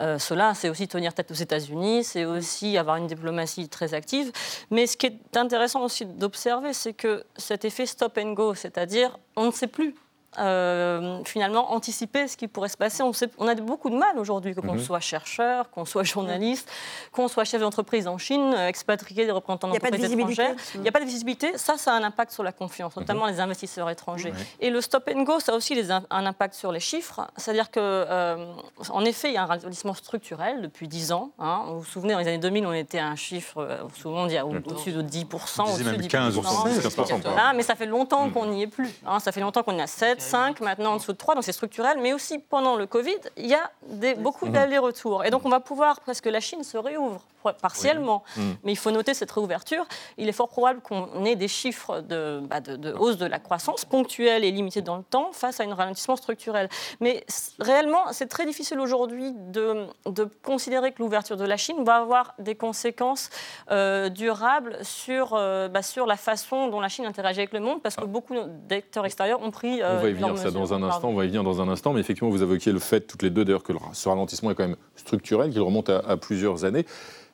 euh, 0.00 0.18
cela, 0.18 0.52
c'est 0.52 0.68
aussi 0.68 0.86
tenir 0.86 1.14
tête 1.14 1.30
aux 1.30 1.34
États-Unis, 1.34 2.04
c'est 2.04 2.26
aussi 2.26 2.76
avoir 2.76 2.96
une 2.96 3.06
diplomatie 3.06 3.70
très 3.70 3.94
active. 3.94 4.30
Mais 4.70 4.86
ce 4.86 4.98
qui 4.98 5.06
est 5.06 5.36
intéressant 5.36 5.82
aussi 5.82 6.04
d'observer, 6.04 6.74
c'est 6.74 6.92
que 6.92 7.24
cet 7.36 7.64
effet 7.64 7.86
stop 7.86 8.18
and 8.18 8.32
go, 8.32 8.54
c'est-à-dire 8.54 9.18
on 9.36 9.46
ne 9.46 9.52
sait 9.52 9.68
plus 9.68 9.94
euh, 10.38 11.22
finalement 11.24 11.72
anticiper 11.72 12.28
ce 12.28 12.36
qui 12.36 12.48
pourrait 12.48 12.68
se 12.68 12.76
passer. 12.76 13.02
On, 13.02 13.12
sait- 13.12 13.30
on 13.38 13.48
a 13.48 13.54
beaucoup 13.54 13.90
de 13.90 13.96
mal 13.96 14.18
aujourd'hui, 14.18 14.54
que 14.54 14.60
qu'on 14.60 14.74
Mhm. 14.74 14.80
soit 14.82 15.00
chercheur, 15.00 15.70
qu'on 15.70 15.84
soit 15.84 16.02
journaliste, 16.02 16.70
qu'on 17.12 17.28
soit 17.28 17.44
chef 17.44 17.60
d'entreprise 17.60 18.06
en 18.08 18.18
Chine, 18.18 18.54
euh, 18.56 18.68
expatrié 18.68 19.24
des 19.26 19.30
représentants 19.32 19.68
d'entreprises 19.68 20.12
étrangères. 20.12 20.54
Il 20.74 20.80
n'y 20.82 20.88
a 20.88 20.92
pas 20.92 21.00
de 21.00 21.04
visibilité. 21.04 21.56
Ça, 21.58 21.76
ça 21.76 21.92
a 21.92 21.96
un 21.96 22.02
impact 22.04 22.32
sur 22.32 22.42
la 22.42 22.52
confiance, 22.52 22.96
notamment 22.96 23.26
les 23.26 23.40
investisseurs 23.40 23.88
étrangers. 23.90 24.32
Et 24.60 24.70
le 24.70 24.80
stop 24.80 25.08
and 25.14 25.22
go, 25.22 25.40
ça 25.40 25.52
a 25.52 25.54
aussi 25.54 25.74
les 25.74 25.90
un, 25.90 26.02
impact 26.10 26.54
sur 26.54 26.72
les 26.72 26.80
chiffres. 26.80 27.20
C'est-à-dire 27.36 27.70
que, 27.70 27.80
euh, 27.80 28.46
en 28.90 29.04
effet, 29.04 29.28
il 29.28 29.34
y 29.34 29.36
a 29.36 29.42
un 29.42 29.46
ralentissement 29.46 29.94
structurel 29.94 30.62
depuis 30.62 30.88
10 30.88 31.12
ans. 31.12 31.30
hein. 31.38 31.62
Vous 31.68 31.80
vous 31.80 31.84
souvenez, 31.84 32.12
dans 32.14 32.18
les 32.20 32.28
années 32.28 32.38
2000, 32.38 32.66
on 32.66 32.72
était 32.72 32.98
à 32.98 33.06
un 33.08 33.16
chiffre, 33.16 33.58
euh, 33.58 33.78
souvent 33.96 34.22
on 34.22 34.26
dit, 34.26 34.38
au- 34.40 34.48
au-dessus 34.50 34.92
de 34.92 35.02
10%. 35.02 35.64
On 35.64 35.76
disait 35.76 35.80
au-dessus 35.82 35.90
même 35.92 36.00
de 36.00 36.06
15 36.06 36.36
ou 36.38 36.40
10%. 36.40 36.64
15%. 36.80 37.20
Ah, 37.36 37.52
mais 37.54 37.62
ça 37.62 37.74
fait 37.74 37.86
longtemps 37.86 38.30
qu'on 38.30 38.46
n'y 38.46 38.62
est 38.62 38.66
plus. 38.66 38.90
hein. 39.06 39.18
ça 39.20 39.32
fait 39.32 39.40
longtemps 39.40 39.62
qu'on 39.62 39.78
est 39.78 39.82
à 39.82 39.86
7, 39.86 40.20
5, 40.24 40.60
maintenant 40.60 40.92
en 40.92 40.96
dessous 40.96 41.12
de 41.12 41.18
3, 41.18 41.34
donc 41.34 41.44
c'est 41.44 41.52
structurel. 41.52 41.98
Mais 42.00 42.12
aussi, 42.12 42.38
pendant 42.38 42.76
le 42.76 42.86
Covid, 42.86 43.18
il 43.36 43.46
y 43.46 43.54
a 43.54 43.70
des, 43.86 44.14
beaucoup 44.14 44.48
d'allers-retours. 44.48 45.24
Et 45.24 45.30
donc, 45.30 45.44
on 45.44 45.50
va 45.50 45.60
pouvoir, 45.60 46.00
presque 46.00 46.26
la 46.26 46.40
Chine 46.40 46.64
se 46.64 46.76
réouvre 46.76 47.24
partiellement. 47.52 48.22
Oui. 48.36 48.42
Mm. 48.44 48.56
Mais 48.64 48.72
il 48.72 48.76
faut 48.76 48.90
noter 48.90 49.14
cette 49.14 49.30
réouverture. 49.30 49.84
Il 50.18 50.28
est 50.28 50.32
fort 50.32 50.48
probable 50.48 50.80
qu'on 50.80 51.24
ait 51.24 51.36
des 51.36 51.48
chiffres 51.48 52.00
de, 52.00 52.40
bah, 52.48 52.60
de- 52.60 52.76
de 52.76 52.92
hausse 52.92 53.18
de 53.18 53.26
la 53.26 53.38
croissance 53.38 53.84
ponctuelle 53.84 54.44
et 54.44 54.50
limitée 54.50 54.82
dans 54.82 54.96
le 54.96 55.02
temps 55.02 55.30
face 55.32 55.60
à 55.60 55.64
un 55.64 55.74
ralentissement 55.74 56.16
structurel. 56.16 56.68
Mais 57.00 57.24
réellement, 57.60 58.12
c'est 58.12 58.26
très 58.28 58.46
difficile 58.46 58.80
aujourd'hui 58.80 59.32
de, 59.34 59.86
de 60.06 60.28
considérer 60.42 60.92
que 60.92 61.02
l'ouverture 61.02 61.36
de 61.36 61.44
la 61.44 61.56
Chine 61.56 61.84
va 61.84 61.96
avoir 61.96 62.34
des 62.38 62.54
conséquences 62.54 63.30
euh, 63.70 64.08
durables 64.08 64.78
sur, 64.82 65.34
euh, 65.34 65.68
bah, 65.68 65.82
sur 65.82 66.06
la 66.06 66.16
façon 66.16 66.68
dont 66.68 66.80
la 66.80 66.88
Chine 66.88 67.04
interagit 67.06 67.40
avec 67.40 67.52
le 67.52 67.60
monde, 67.60 67.82
parce 67.82 67.96
que 67.96 68.04
beaucoup 68.04 68.34
d'acteurs 68.68 69.04
extérieurs 69.06 69.42
ont 69.42 69.50
pris. 69.50 69.82
euh, 69.82 69.98
On 69.98 70.02
va 70.02 70.08
y 70.08 70.12
venir 70.12 70.38
ça 70.38 70.50
dans 70.50 70.72
un 70.74 70.82
instant, 70.82 70.88
Pardon. 71.00 71.08
on 71.08 71.14
va 71.14 71.24
y 71.24 71.28
venir 71.28 71.42
dans 71.44 71.60
un 71.60 71.68
instant, 71.68 71.92
mais 71.92 72.00
effectivement 72.00 72.30
vous 72.30 72.42
évoquiez 72.42 72.72
le 72.72 72.78
fait 72.78 73.00
toutes 73.02 73.22
les 73.22 73.30
deux 73.30 73.44
d'ailleurs 73.44 73.62
que 73.62 73.72
ce 73.92 74.08
ralentissement 74.08 74.50
est 74.50 74.54
quand 74.54 74.66
même 74.66 74.76
structurel, 74.96 75.50
qu'il 75.50 75.60
remonte 75.60 75.88
à, 75.90 75.98
à 75.98 76.16
plusieurs 76.16 76.64
années. 76.64 76.86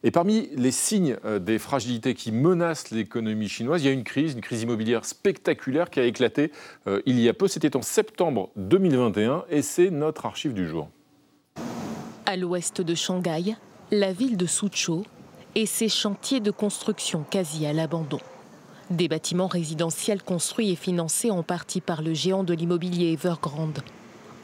Et 0.02 0.10
parmi 0.10 0.48
les 0.56 0.70
signes 0.70 1.18
euh, 1.26 1.38
des 1.38 1.58
fragilités 1.58 2.14
qui 2.14 2.32
menacent 2.32 2.90
l'économie 2.90 3.48
chinoise, 3.48 3.82
il 3.82 3.86
y 3.86 3.88
a 3.88 3.92
une 3.92 4.04
crise, 4.04 4.32
une 4.32 4.40
crise 4.40 4.62
immobilière 4.62 5.04
spectaculaire 5.04 5.90
qui 5.90 6.00
a 6.00 6.04
éclaté 6.04 6.52
euh, 6.86 7.02
il 7.04 7.20
y 7.20 7.28
a 7.28 7.34
peu, 7.34 7.48
c'était 7.48 7.76
en 7.76 7.82
septembre 7.82 8.50
2021, 8.56 9.44
et 9.50 9.60
c'est 9.60 9.90
notre 9.90 10.24
archive 10.24 10.54
du 10.54 10.66
jour. 10.66 10.88
À 12.24 12.36
l'ouest 12.36 12.80
de 12.80 12.94
Shanghai, 12.94 13.56
la 13.90 14.12
ville 14.12 14.38
de 14.38 14.46
Suzhou 14.46 15.04
et 15.54 15.66
ses 15.66 15.88
chantiers 15.88 16.40
de 16.40 16.50
construction 16.50 17.24
quasi 17.28 17.66
à 17.66 17.74
l'abandon. 17.74 18.20
Des 18.88 19.08
bâtiments 19.08 19.48
résidentiels 19.48 20.22
construits 20.22 20.70
et 20.70 20.76
financés 20.76 21.30
en 21.30 21.42
partie 21.42 21.80
par 21.80 22.00
le 22.00 22.14
géant 22.14 22.42
de 22.42 22.54
l'immobilier 22.54 23.12
Evergrande. 23.12 23.80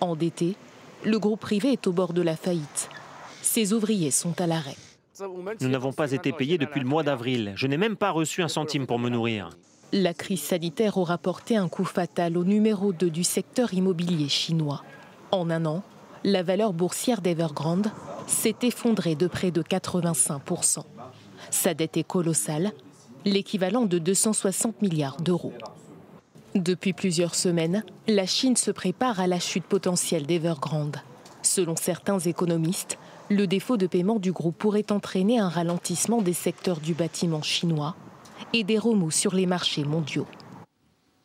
Endetté, 0.00 0.54
le 1.04 1.18
groupe 1.18 1.40
privé 1.40 1.72
est 1.72 1.86
au 1.86 1.92
bord 1.92 2.12
de 2.12 2.22
la 2.22 2.36
faillite. 2.36 2.90
Ses 3.40 3.72
ouvriers 3.72 4.10
sont 4.10 4.38
à 4.40 4.46
l'arrêt. 4.46 4.76
Nous 5.60 5.68
n'avons 5.68 5.92
pas 5.92 6.12
été 6.12 6.32
payés 6.32 6.58
depuis 6.58 6.80
le 6.80 6.86
mois 6.86 7.02
d'avril. 7.02 7.52
Je 7.56 7.66
n'ai 7.66 7.76
même 7.76 7.96
pas 7.96 8.10
reçu 8.10 8.42
un 8.42 8.48
centime 8.48 8.86
pour 8.86 8.98
me 8.98 9.08
nourrir. 9.08 9.50
La 9.92 10.14
crise 10.14 10.42
sanitaire 10.42 10.98
aura 10.98 11.16
porté 11.16 11.56
un 11.56 11.68
coup 11.68 11.84
fatal 11.84 12.36
au 12.36 12.44
numéro 12.44 12.92
2 12.92 13.08
du 13.08 13.24
secteur 13.24 13.72
immobilier 13.72 14.28
chinois. 14.28 14.82
En 15.30 15.48
un 15.50 15.64
an, 15.64 15.82
la 16.24 16.42
valeur 16.42 16.72
boursière 16.72 17.20
d'Evergrande 17.20 17.90
s'est 18.26 18.56
effondrée 18.62 19.14
de 19.14 19.26
près 19.26 19.50
de 19.50 19.62
85%. 19.62 20.84
Sa 21.50 21.74
dette 21.74 21.96
est 21.96 22.06
colossale. 22.06 22.72
l'équivalent 23.24 23.86
de 23.86 23.98
260 23.98 24.82
milliards 24.82 25.20
d'euros. 25.20 25.52
Depuis 26.54 26.92
plusieurs 26.92 27.34
semaines, 27.34 27.84
la 28.06 28.24
Chine 28.24 28.56
se 28.56 28.70
prépare 28.70 29.18
à 29.18 29.26
la 29.26 29.40
chute 29.40 29.64
potentielle 29.64 30.26
d'Evergrande. 30.26 30.98
Selon 31.42 31.74
certains 31.74 32.20
économistes, 32.20 32.98
le 33.28 33.46
défaut 33.46 33.76
de 33.76 33.86
paiement 33.86 34.18
du 34.18 34.32
groupe 34.32 34.56
pourrait 34.56 34.90
entraîner 34.90 35.38
un 35.38 35.48
ralentissement 35.48 36.22
des 36.22 36.32
secteurs 36.32 36.80
du 36.80 36.94
bâtiment 36.94 37.42
chinois 37.42 37.96
et 38.52 38.64
des 38.64 38.78
remous 38.78 39.10
sur 39.10 39.34
les 39.34 39.46
marchés 39.46 39.84
mondiaux. 39.84 40.26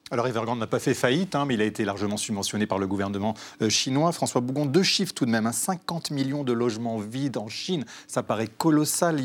Alors 0.10 0.28
Evergrande 0.28 0.60
n'a 0.60 0.68
pas 0.68 0.80
fait 0.80 0.94
faillite, 0.94 1.36
hein, 1.36 1.46
mais 1.46 1.54
il 1.54 1.62
a 1.62 1.66
été 1.66 1.86
largement 1.86 2.18
subventionné 2.18 2.68
par 2.68 2.80
le 2.80 2.86
gouvernement 2.86 3.34
euh, 3.62 3.70
chinois. 3.70 4.12
François 4.12 4.42
Bougon, 4.42 4.66
deux 4.66 4.84
chiffres 4.84 5.14
tout 5.14 5.26
de 5.26 5.32
même, 5.32 5.50
50 5.50 6.12
hein, 6.12 6.16
millions 6.16 6.44
de 6.44 6.52
logements 6.52 6.98
vides 6.98 7.38
en 7.38 7.48
Chine, 7.48 7.86
ça 8.08 8.22
paraît 8.22 8.48
colossal. 8.48 9.22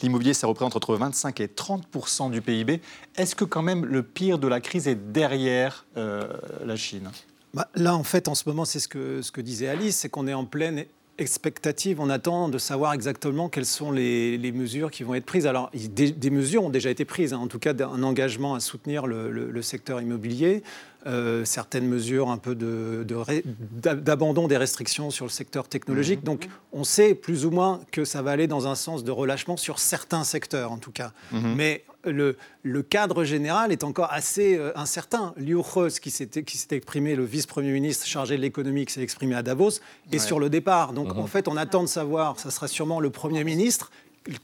L'immobilier, 0.00 0.34
ça 0.34 0.46
représente 0.46 0.76
entre 0.76 0.94
25 0.94 1.40
et 1.40 1.48
30% 1.48 2.30
du 2.30 2.40
PIB. 2.40 2.80
Est-ce 3.16 3.34
que 3.34 3.44
quand 3.44 3.62
même 3.62 3.84
le 3.84 4.04
pire 4.04 4.38
de 4.38 4.46
la 4.46 4.60
crise 4.60 4.86
est 4.86 5.12
derrière 5.12 5.86
euh, 5.96 6.28
la 6.64 6.76
Chine? 6.76 7.10
Bah, 7.52 7.66
Là, 7.74 7.96
en 7.96 8.04
fait, 8.04 8.28
en 8.28 8.36
ce 8.36 8.48
moment, 8.48 8.64
c'est 8.64 8.78
ce 8.78 8.86
que, 8.86 9.22
ce 9.22 9.32
que 9.32 9.40
disait 9.40 9.66
Alice, 9.66 9.96
c'est 9.96 10.08
qu'on 10.08 10.28
est 10.28 10.34
en 10.34 10.44
pleine 10.44 10.84
expectative, 11.18 12.00
on 12.00 12.10
attend 12.10 12.48
de 12.48 12.58
savoir 12.58 12.92
exactement 12.92 13.48
quelles 13.48 13.66
sont 13.66 13.90
les, 13.90 14.52
mesures 14.54 14.90
qui 14.90 15.02
vont 15.02 15.14
être 15.14 15.26
prises. 15.26 15.46
Alors, 15.46 15.70
des, 15.74 16.30
mesures 16.30 16.64
ont 16.64 16.70
déjà 16.70 16.90
été 16.90 17.04
prises, 17.04 17.32
hein. 17.32 17.38
en 17.38 17.48
tout 17.48 17.58
cas 17.58 17.74
un 17.80 18.02
engagement 18.02 18.54
à 18.54 18.60
soutenir 18.60 19.06
le 19.06 19.62
secteur 19.62 20.00
immobilier. 20.00 20.62
Euh, 21.06 21.44
certaines 21.44 21.86
mesures 21.86 22.28
un 22.28 22.38
peu 22.38 22.56
d'abandon 22.56 24.42
de, 24.42 24.48
des 24.48 24.56
restrictions 24.56 25.10
sur 25.10 25.26
le 25.26 25.30
secteur 25.30 25.68
technologique. 25.68 26.20
Mhm. 26.20 26.24
Donc 26.24 26.48
on 26.72 26.82
sait 26.82 27.14
plus 27.14 27.46
ou 27.46 27.52
moins 27.52 27.80
que 27.92 28.04
ça 28.04 28.20
va 28.20 28.32
aller 28.32 28.48
dans 28.48 28.66
un 28.66 28.74
sens 28.74 29.04
de 29.04 29.12
relâchement 29.12 29.56
sur 29.56 29.78
certains 29.78 30.24
secteurs 30.24 30.72
en 30.72 30.78
tout 30.78 30.90
cas. 30.90 31.12
Mhm. 31.30 31.54
Mais 31.54 31.84
le, 32.04 32.36
le, 32.64 32.82
cadre 32.82 33.22
général 33.22 33.70
est 33.70 33.84
encore 33.84 34.12
assez 34.12 34.56
euh, 34.56 34.76
incertain. 34.76 35.34
Liu 35.36 35.60
He, 35.60 36.00
qui 36.00 36.10
s'était 36.10 36.44
exprimé, 36.76 37.14
le 37.14 37.24
vice-premier 37.24 37.70
ministre 37.70 38.04
chargé 38.06 38.36
de 38.36 38.42
l'économie, 38.42 38.84
qui 38.84 38.94
s'est 38.94 39.02
exprimé 39.02 39.36
à 39.36 39.42
Davos, 39.42 39.80
est 40.10 40.18
sur 40.18 40.40
le 40.40 40.50
départ. 40.50 40.92
Donc 40.92 41.14
en 41.16 41.26
fait, 41.28 41.46
on 41.46 41.56
attend 41.56 41.82
de 41.82 41.88
savoir, 41.88 42.40
ça 42.40 42.50
sera 42.50 42.66
sûrement 42.66 42.98
le 42.98 43.10
Premier 43.10 43.44
ministre 43.44 43.92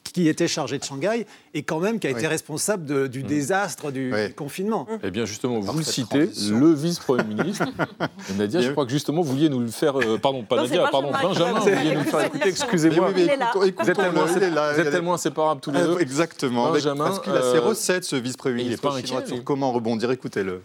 qui 0.02 0.28
était 0.28 0.48
chargé 0.48 0.78
de 0.78 0.84
Shanghai 0.84 1.26
et 1.52 1.62
quand 1.62 1.78
même 1.78 1.98
qui 1.98 2.06
a 2.06 2.10
été 2.10 2.26
responsable 2.26 3.08
du 3.08 3.22
mm. 3.22 3.26
désastre 3.26 3.90
du 3.90 4.12
confinement. 4.36 4.86
Eh 5.02 5.10
bien 5.10 5.24
justement, 5.24 5.60
vous 5.60 5.78
le 5.78 5.84
citez, 5.84 6.30
le 6.50 6.72
vice-premier 6.72 7.34
ministre. 7.34 7.66
Nadia, 8.38 8.60
je 8.60 8.70
crois 8.70 8.84
que 8.86 8.92
justement, 8.92 9.22
vous 9.22 9.32
vouliez 9.32 9.48
nous 9.48 9.60
le 9.60 9.68
faire... 9.68 9.98
Euh, 10.00 10.18
pardon, 10.18 10.42
pas 10.42 10.56
Nadia, 10.56 10.88
pardon, 10.90 11.10
Benjamin, 11.10 11.58
vous 11.60 11.70
vouliez 11.70 11.94
nous 11.94 12.04
le 12.04 12.06
faire 12.06 12.24
écouter, 12.24 12.48
excusez-moi. 12.48 13.10
Vous 13.10 13.20
êtes 13.20 13.96
tellement, 13.96 14.24
vous 14.24 14.80
êtes 14.80 14.90
tellement 14.90 15.14
inséparables 15.14 15.60
tous 15.60 15.70
les 15.70 15.80
deux. 15.80 16.00
Exactement, 16.00 16.70
Benjamin, 16.70 17.04
parce 17.04 17.20
qu'il 17.20 17.32
a 17.32 17.42
ses 17.42 17.58
euh, 17.58 17.60
recettes, 17.60 18.04
ce 18.04 18.16
vice-premier 18.16 18.64
ministre 18.64 18.98
chinois, 19.00 19.26
sur 19.26 19.42
comment 19.44 19.72
rebondir. 19.72 20.10
Écoutez-le. 20.10 20.62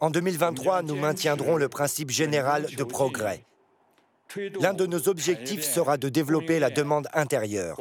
En 0.00 0.10
2023, 0.10 0.82
nous 0.82 0.96
maintiendrons 0.96 1.56
le 1.56 1.68
principe 1.68 2.10
général 2.10 2.66
de 2.76 2.84
progrès. 2.84 3.44
L'un 4.60 4.74
de 4.74 4.86
nos 4.86 5.08
objectifs 5.08 5.64
sera 5.64 5.96
de 5.96 6.08
développer 6.08 6.58
la 6.58 6.70
demande 6.70 7.08
intérieure. 7.12 7.80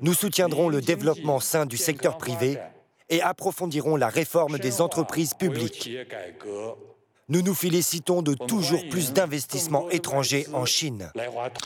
Nous 0.00 0.14
soutiendrons 0.14 0.68
le 0.68 0.80
développement 0.80 1.40
sain 1.40 1.66
du 1.66 1.76
secteur 1.76 2.18
privé 2.18 2.58
et 3.08 3.20
approfondirons 3.22 3.96
la 3.96 4.08
réforme 4.08 4.58
des 4.58 4.80
entreprises 4.80 5.34
publiques. 5.34 5.90
Nous 7.28 7.40
nous 7.42 7.54
félicitons 7.54 8.20
de 8.20 8.34
toujours 8.34 8.82
plus 8.90 9.12
d'investissements 9.12 9.88
étrangers 9.90 10.46
en 10.52 10.64
Chine. 10.64 11.10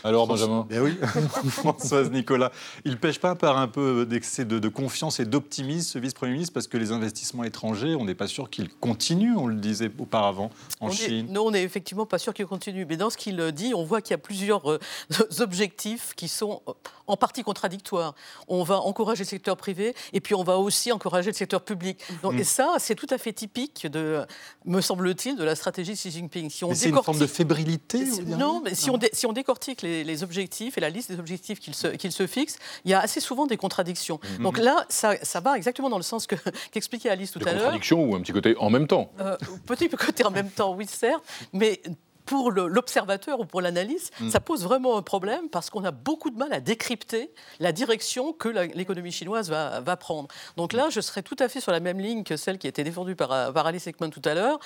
Alors, 0.05 0.27
Benjamin 0.27 0.67
eh 0.71 0.79
oui, 0.79 0.99
Françoise 1.49 2.11
Nicolas, 2.11 2.53
il 2.85 2.99
pêche 2.99 3.19
pas 3.19 3.35
par 3.35 3.57
un 3.57 3.67
peu 3.67 4.05
d'excès 4.05 4.45
de, 4.45 4.69
confiance 4.69 5.19
et 5.19 5.25
d'optimisme, 5.25 5.89
ce 5.89 5.99
vice-premier 5.99 6.33
ministre, 6.33 6.53
parce 6.53 6.67
que 6.67 6.77
les 6.77 6.93
investissements 6.93 7.43
étrangers, 7.43 7.95
on 7.95 8.05
n'est 8.05 8.15
pas 8.15 8.27
sûr 8.27 8.51
qu'ils 8.51 8.69
continuent, 8.69 9.37
on 9.37 9.47
le 9.47 9.57
disait 9.57 9.91
auparavant, 9.99 10.51
en 10.81 10.91
Chine. 10.91 11.29
non, 11.31 11.47
on 11.47 11.51
n'est 11.53 11.63
effectivement 11.63 12.07
pas 12.07 12.19
sûr 12.19 12.35
qu'ils 12.35 12.47
continuent. 12.47 12.87
Mais 12.87 12.99
dans 12.99 13.09
ce 13.09 13.17
qu'il 13.17 13.41
dit, 13.53 13.73
on 13.75 13.85
voit 13.85 14.03
qu'il 14.03 14.11
y 14.11 14.15
a 14.15 14.19
plusieurs 14.19 14.71
euh, 14.71 14.79
objectifs 15.41 16.13
qui 16.17 16.29
sont 16.29 16.61
euh, 16.69 16.73
en 17.07 17.17
partie 17.17 17.43
contradictoires. 17.43 18.15
On 18.49 18.63
va 18.63 18.81
encourager 18.81 19.25
le 19.25 19.29
secteur 19.29 19.57
privé 19.57 19.95
et 20.13 20.21
puis 20.21 20.35
on 20.35 20.43
va 20.43 20.59
aussi 20.59 20.93
encourager 20.93 21.31
le 21.31 21.37
secteur 21.37 21.63
public. 21.63 22.01
Donc, 22.23 22.35
mmh. 22.35 22.39
Et 22.39 22.45
ça, 22.45 22.75
c'est 22.79 22.95
tout 22.95 23.07
à 23.11 23.19
fait 23.19 23.33
typique, 23.33 23.87
de, 23.87 24.25
me 24.65 24.81
semble-t-il, 24.81 25.37
de 25.37 25.45
la 25.45 25.55
stratégie 25.55 25.93
de 25.93 25.97
Xi 25.97 26.11
Jinping. 26.11 26.51
Si 26.51 26.65
c'est 26.75 26.89
une 26.89 27.03
forme 27.03 27.19
de 27.19 27.27
fébrilité 27.27 28.05
Non, 28.27 28.61
mais 28.65 28.75
si, 28.75 28.91
On 28.91 28.99
si 29.13 29.27
on 29.27 29.33
décortique 29.33 29.83
les, 29.83 30.23
objectifs 30.23 30.79
et 30.79 30.81
la 30.81 30.89
liste 30.89 31.13
des 31.13 31.19
objectifs 31.19 31.61
qu'il 31.61 31.75
se, 31.75 31.89
se, 32.11 32.27
fixe, 32.27 32.59
il 32.85 32.91
y 32.91 32.95
a 32.95 33.01
assez 33.01 33.21
souvent 33.21 33.47
des 33.47 33.57
contradictions. 33.57 34.19
Mmh. 34.39 34.43
Donc 34.43 34.59
là, 34.59 34.87
ça, 34.89 35.15
ça, 35.23 35.41
va 35.41 35.57
exactement 35.57 35.91
dans 35.91 35.99
le 35.99 36.03
sens 36.03 36.27
qu'expliquait 36.73 37.11
Alice 37.11 37.33
tout 37.33 37.41
à 37.41 37.53
l'heure. 37.53 37.55
Contradictions 37.55 38.05
ou 38.05 38.15
un 38.15 38.21
petit 38.21 38.33
côté 38.33 38.57
en 38.59 38.71
même 38.71 38.87
temps 38.87 39.11
euh, 39.21 39.37
Petit 39.67 39.89
côté 39.91 40.25
en 40.25 40.31
même 40.31 40.51
temps, 40.51 40.75
oui, 40.75 40.87
certes, 40.87 41.25
mais 41.53 41.81
pour 42.27 42.51
l'observateur 42.51 43.41
ou 43.41 43.45
pour 43.45 43.61
l'analyse, 43.61 44.11
mm. 44.21 44.31
ça 44.31 44.41
pose 44.41 44.65
vraiment 44.65 44.99
un 44.99 45.03
problème 45.03 45.49
parce 45.49 45.71
qu'on 45.71 45.85
a 45.85 45.93
beaucoup 45.93 46.31
de 46.31 46.37
mal 46.37 46.53
à 46.53 46.61
décrypter 46.61 47.31
la 47.61 47.73
direction 47.73 48.33
que 48.33 48.49
l'économie 48.49 49.13
chinoise 49.13 49.49
va, 49.49 49.81
va, 49.81 49.97
prendre. 49.97 50.29
Donc 50.57 50.73
là, 50.73 50.89
je 50.91 51.01
serais 51.01 51.23
tout 51.23 51.37
à 51.39 51.49
fait 51.49 51.61
sur 51.61 51.73
la 51.73 51.81
même 51.81 52.01
ligne 52.01 52.25
que 52.25 52.37
celle 52.37 52.59
qui 52.59 52.67
a 52.67 52.71
été 52.71 52.85
défendue 52.85 53.17
par, 53.17 53.53
par 53.53 53.67
Alice 53.67 53.87
Ekman 53.87 54.11
tout 54.11 54.23
à 54.25 54.35
l'heure. 54.35 54.59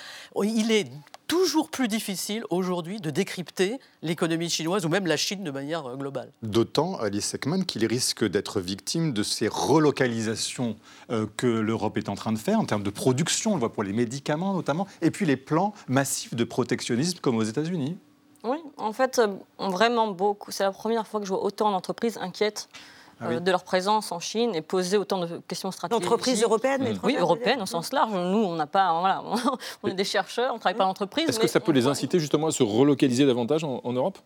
Il 0.43 0.71
est 0.71 0.87
toujours 1.31 1.69
plus 1.69 1.87
difficile 1.87 2.43
aujourd'hui 2.49 2.99
de 2.99 3.09
décrypter 3.09 3.79
l'économie 4.01 4.49
chinoise 4.49 4.85
ou 4.85 4.89
même 4.89 5.07
la 5.07 5.15
Chine 5.15 5.45
de 5.45 5.51
manière 5.51 5.85
euh, 5.85 5.95
globale. 5.95 6.29
D'autant, 6.43 6.97
Alice 6.97 7.33
Ekman, 7.33 7.63
qu'il 7.63 7.85
risque 7.85 8.25
d'être 8.25 8.59
victime 8.59 9.13
de 9.13 9.23
ces 9.23 9.47
relocalisations 9.47 10.75
euh, 11.09 11.25
que 11.37 11.47
l'Europe 11.47 11.97
est 11.97 12.09
en 12.09 12.15
train 12.15 12.33
de 12.33 12.37
faire 12.37 12.59
en 12.59 12.65
termes 12.65 12.83
de 12.83 12.89
production, 12.89 13.51
on 13.51 13.53
le 13.53 13.61
voit 13.61 13.71
pour 13.71 13.83
les 13.83 13.93
médicaments 13.93 14.53
notamment, 14.53 14.87
et 15.01 15.09
puis 15.09 15.25
les 15.25 15.37
plans 15.37 15.73
massifs 15.87 16.35
de 16.35 16.43
protectionnisme 16.43 17.19
comme 17.21 17.37
aux 17.37 17.43
États-Unis. 17.43 17.97
Oui, 18.43 18.57
en 18.75 18.91
fait, 18.91 19.19
euh, 19.19 19.27
vraiment 19.57 20.09
beaucoup. 20.11 20.51
C'est 20.51 20.63
la 20.63 20.73
première 20.73 21.07
fois 21.07 21.21
que 21.21 21.25
je 21.25 21.31
vois 21.31 21.45
autant 21.45 21.71
d'entreprises 21.71 22.17
inquiètes 22.17 22.67
ah 23.21 23.27
euh, 23.29 23.39
de 23.39 23.51
leur 23.51 23.63
présence 23.63 24.11
en 24.11 24.19
Chine 24.19 24.55
et 24.55 24.61
poser 24.61 24.97
autant 24.97 25.19
de 25.19 25.41
questions 25.47 25.71
stratégiques. 25.71 26.01
D'entreprises 26.01 26.41
européennes 26.41 26.93
mmh. 26.93 26.99
Oui, 27.03 27.15
européennes 27.17 27.61
au 27.61 27.65
sens 27.65 27.93
large. 27.93 28.11
Nous, 28.11 28.43
on 28.43 28.55
n'a 28.55 28.67
pas, 28.67 28.99
voilà, 28.99 29.23
on 29.83 29.87
est 29.87 29.93
des 29.93 30.03
chercheurs, 30.03 30.51
on 30.51 30.55
ne 30.55 30.59
travaille 30.59 30.77
pas 30.77 30.85
en 30.85 30.89
entreprise. 30.89 31.29
Est-ce 31.29 31.39
que 31.39 31.47
ça 31.47 31.59
peut 31.59 31.71
les 31.71 31.87
inciter 31.87 32.19
justement 32.19 32.47
à 32.47 32.51
se 32.51 32.63
relocaliser 32.63 33.25
davantage 33.25 33.63
en 33.63 33.93
Europe? 33.93 34.17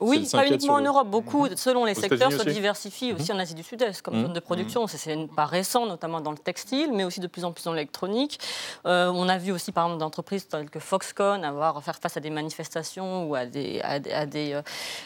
Oui, 0.00 0.28
pas 0.30 0.46
uniquement 0.46 0.74
en 0.74 0.80
Europe. 0.80 1.08
Beaucoup, 1.08 1.46
mhm. 1.46 1.56
selon 1.56 1.84
les 1.84 1.94
secteurs, 1.94 2.32
se 2.32 2.42
diversifient 2.48 3.12
aussi 3.12 3.32
mhm. 3.32 3.38
en 3.38 3.40
Asie 3.40 3.54
du 3.54 3.62
Sud-Est 3.62 4.02
comme 4.02 4.16
mhm. 4.16 4.26
zone 4.26 4.32
de 4.32 4.40
production. 4.40 4.86
C'est 4.86 5.16
pas 5.34 5.46
récent, 5.46 5.86
notamment 5.86 6.20
dans 6.20 6.30
le 6.30 6.38
textile, 6.38 6.90
mais 6.92 7.04
aussi 7.04 7.20
de 7.20 7.26
plus 7.26 7.44
en 7.44 7.52
plus 7.52 7.64
dans 7.64 7.72
l'électronique. 7.72 8.38
Euh, 8.86 9.10
on 9.12 9.28
a 9.28 9.38
vu 9.38 9.52
aussi, 9.52 9.72
par 9.72 9.86
exemple, 9.86 10.00
d'entreprises 10.00 10.46
telles 10.48 10.70
que 10.70 10.78
Foxconn 10.78 11.44
avoir 11.44 11.76
à 11.76 11.80
faire 11.80 11.96
face 11.96 12.16
à 12.16 12.20
des 12.20 12.30
manifestations 12.30 13.28
ou 13.28 13.34
à 13.34 13.46
des, 13.46 13.80
à, 13.82 13.98
des, 14.26 14.52
euh, 14.54 14.62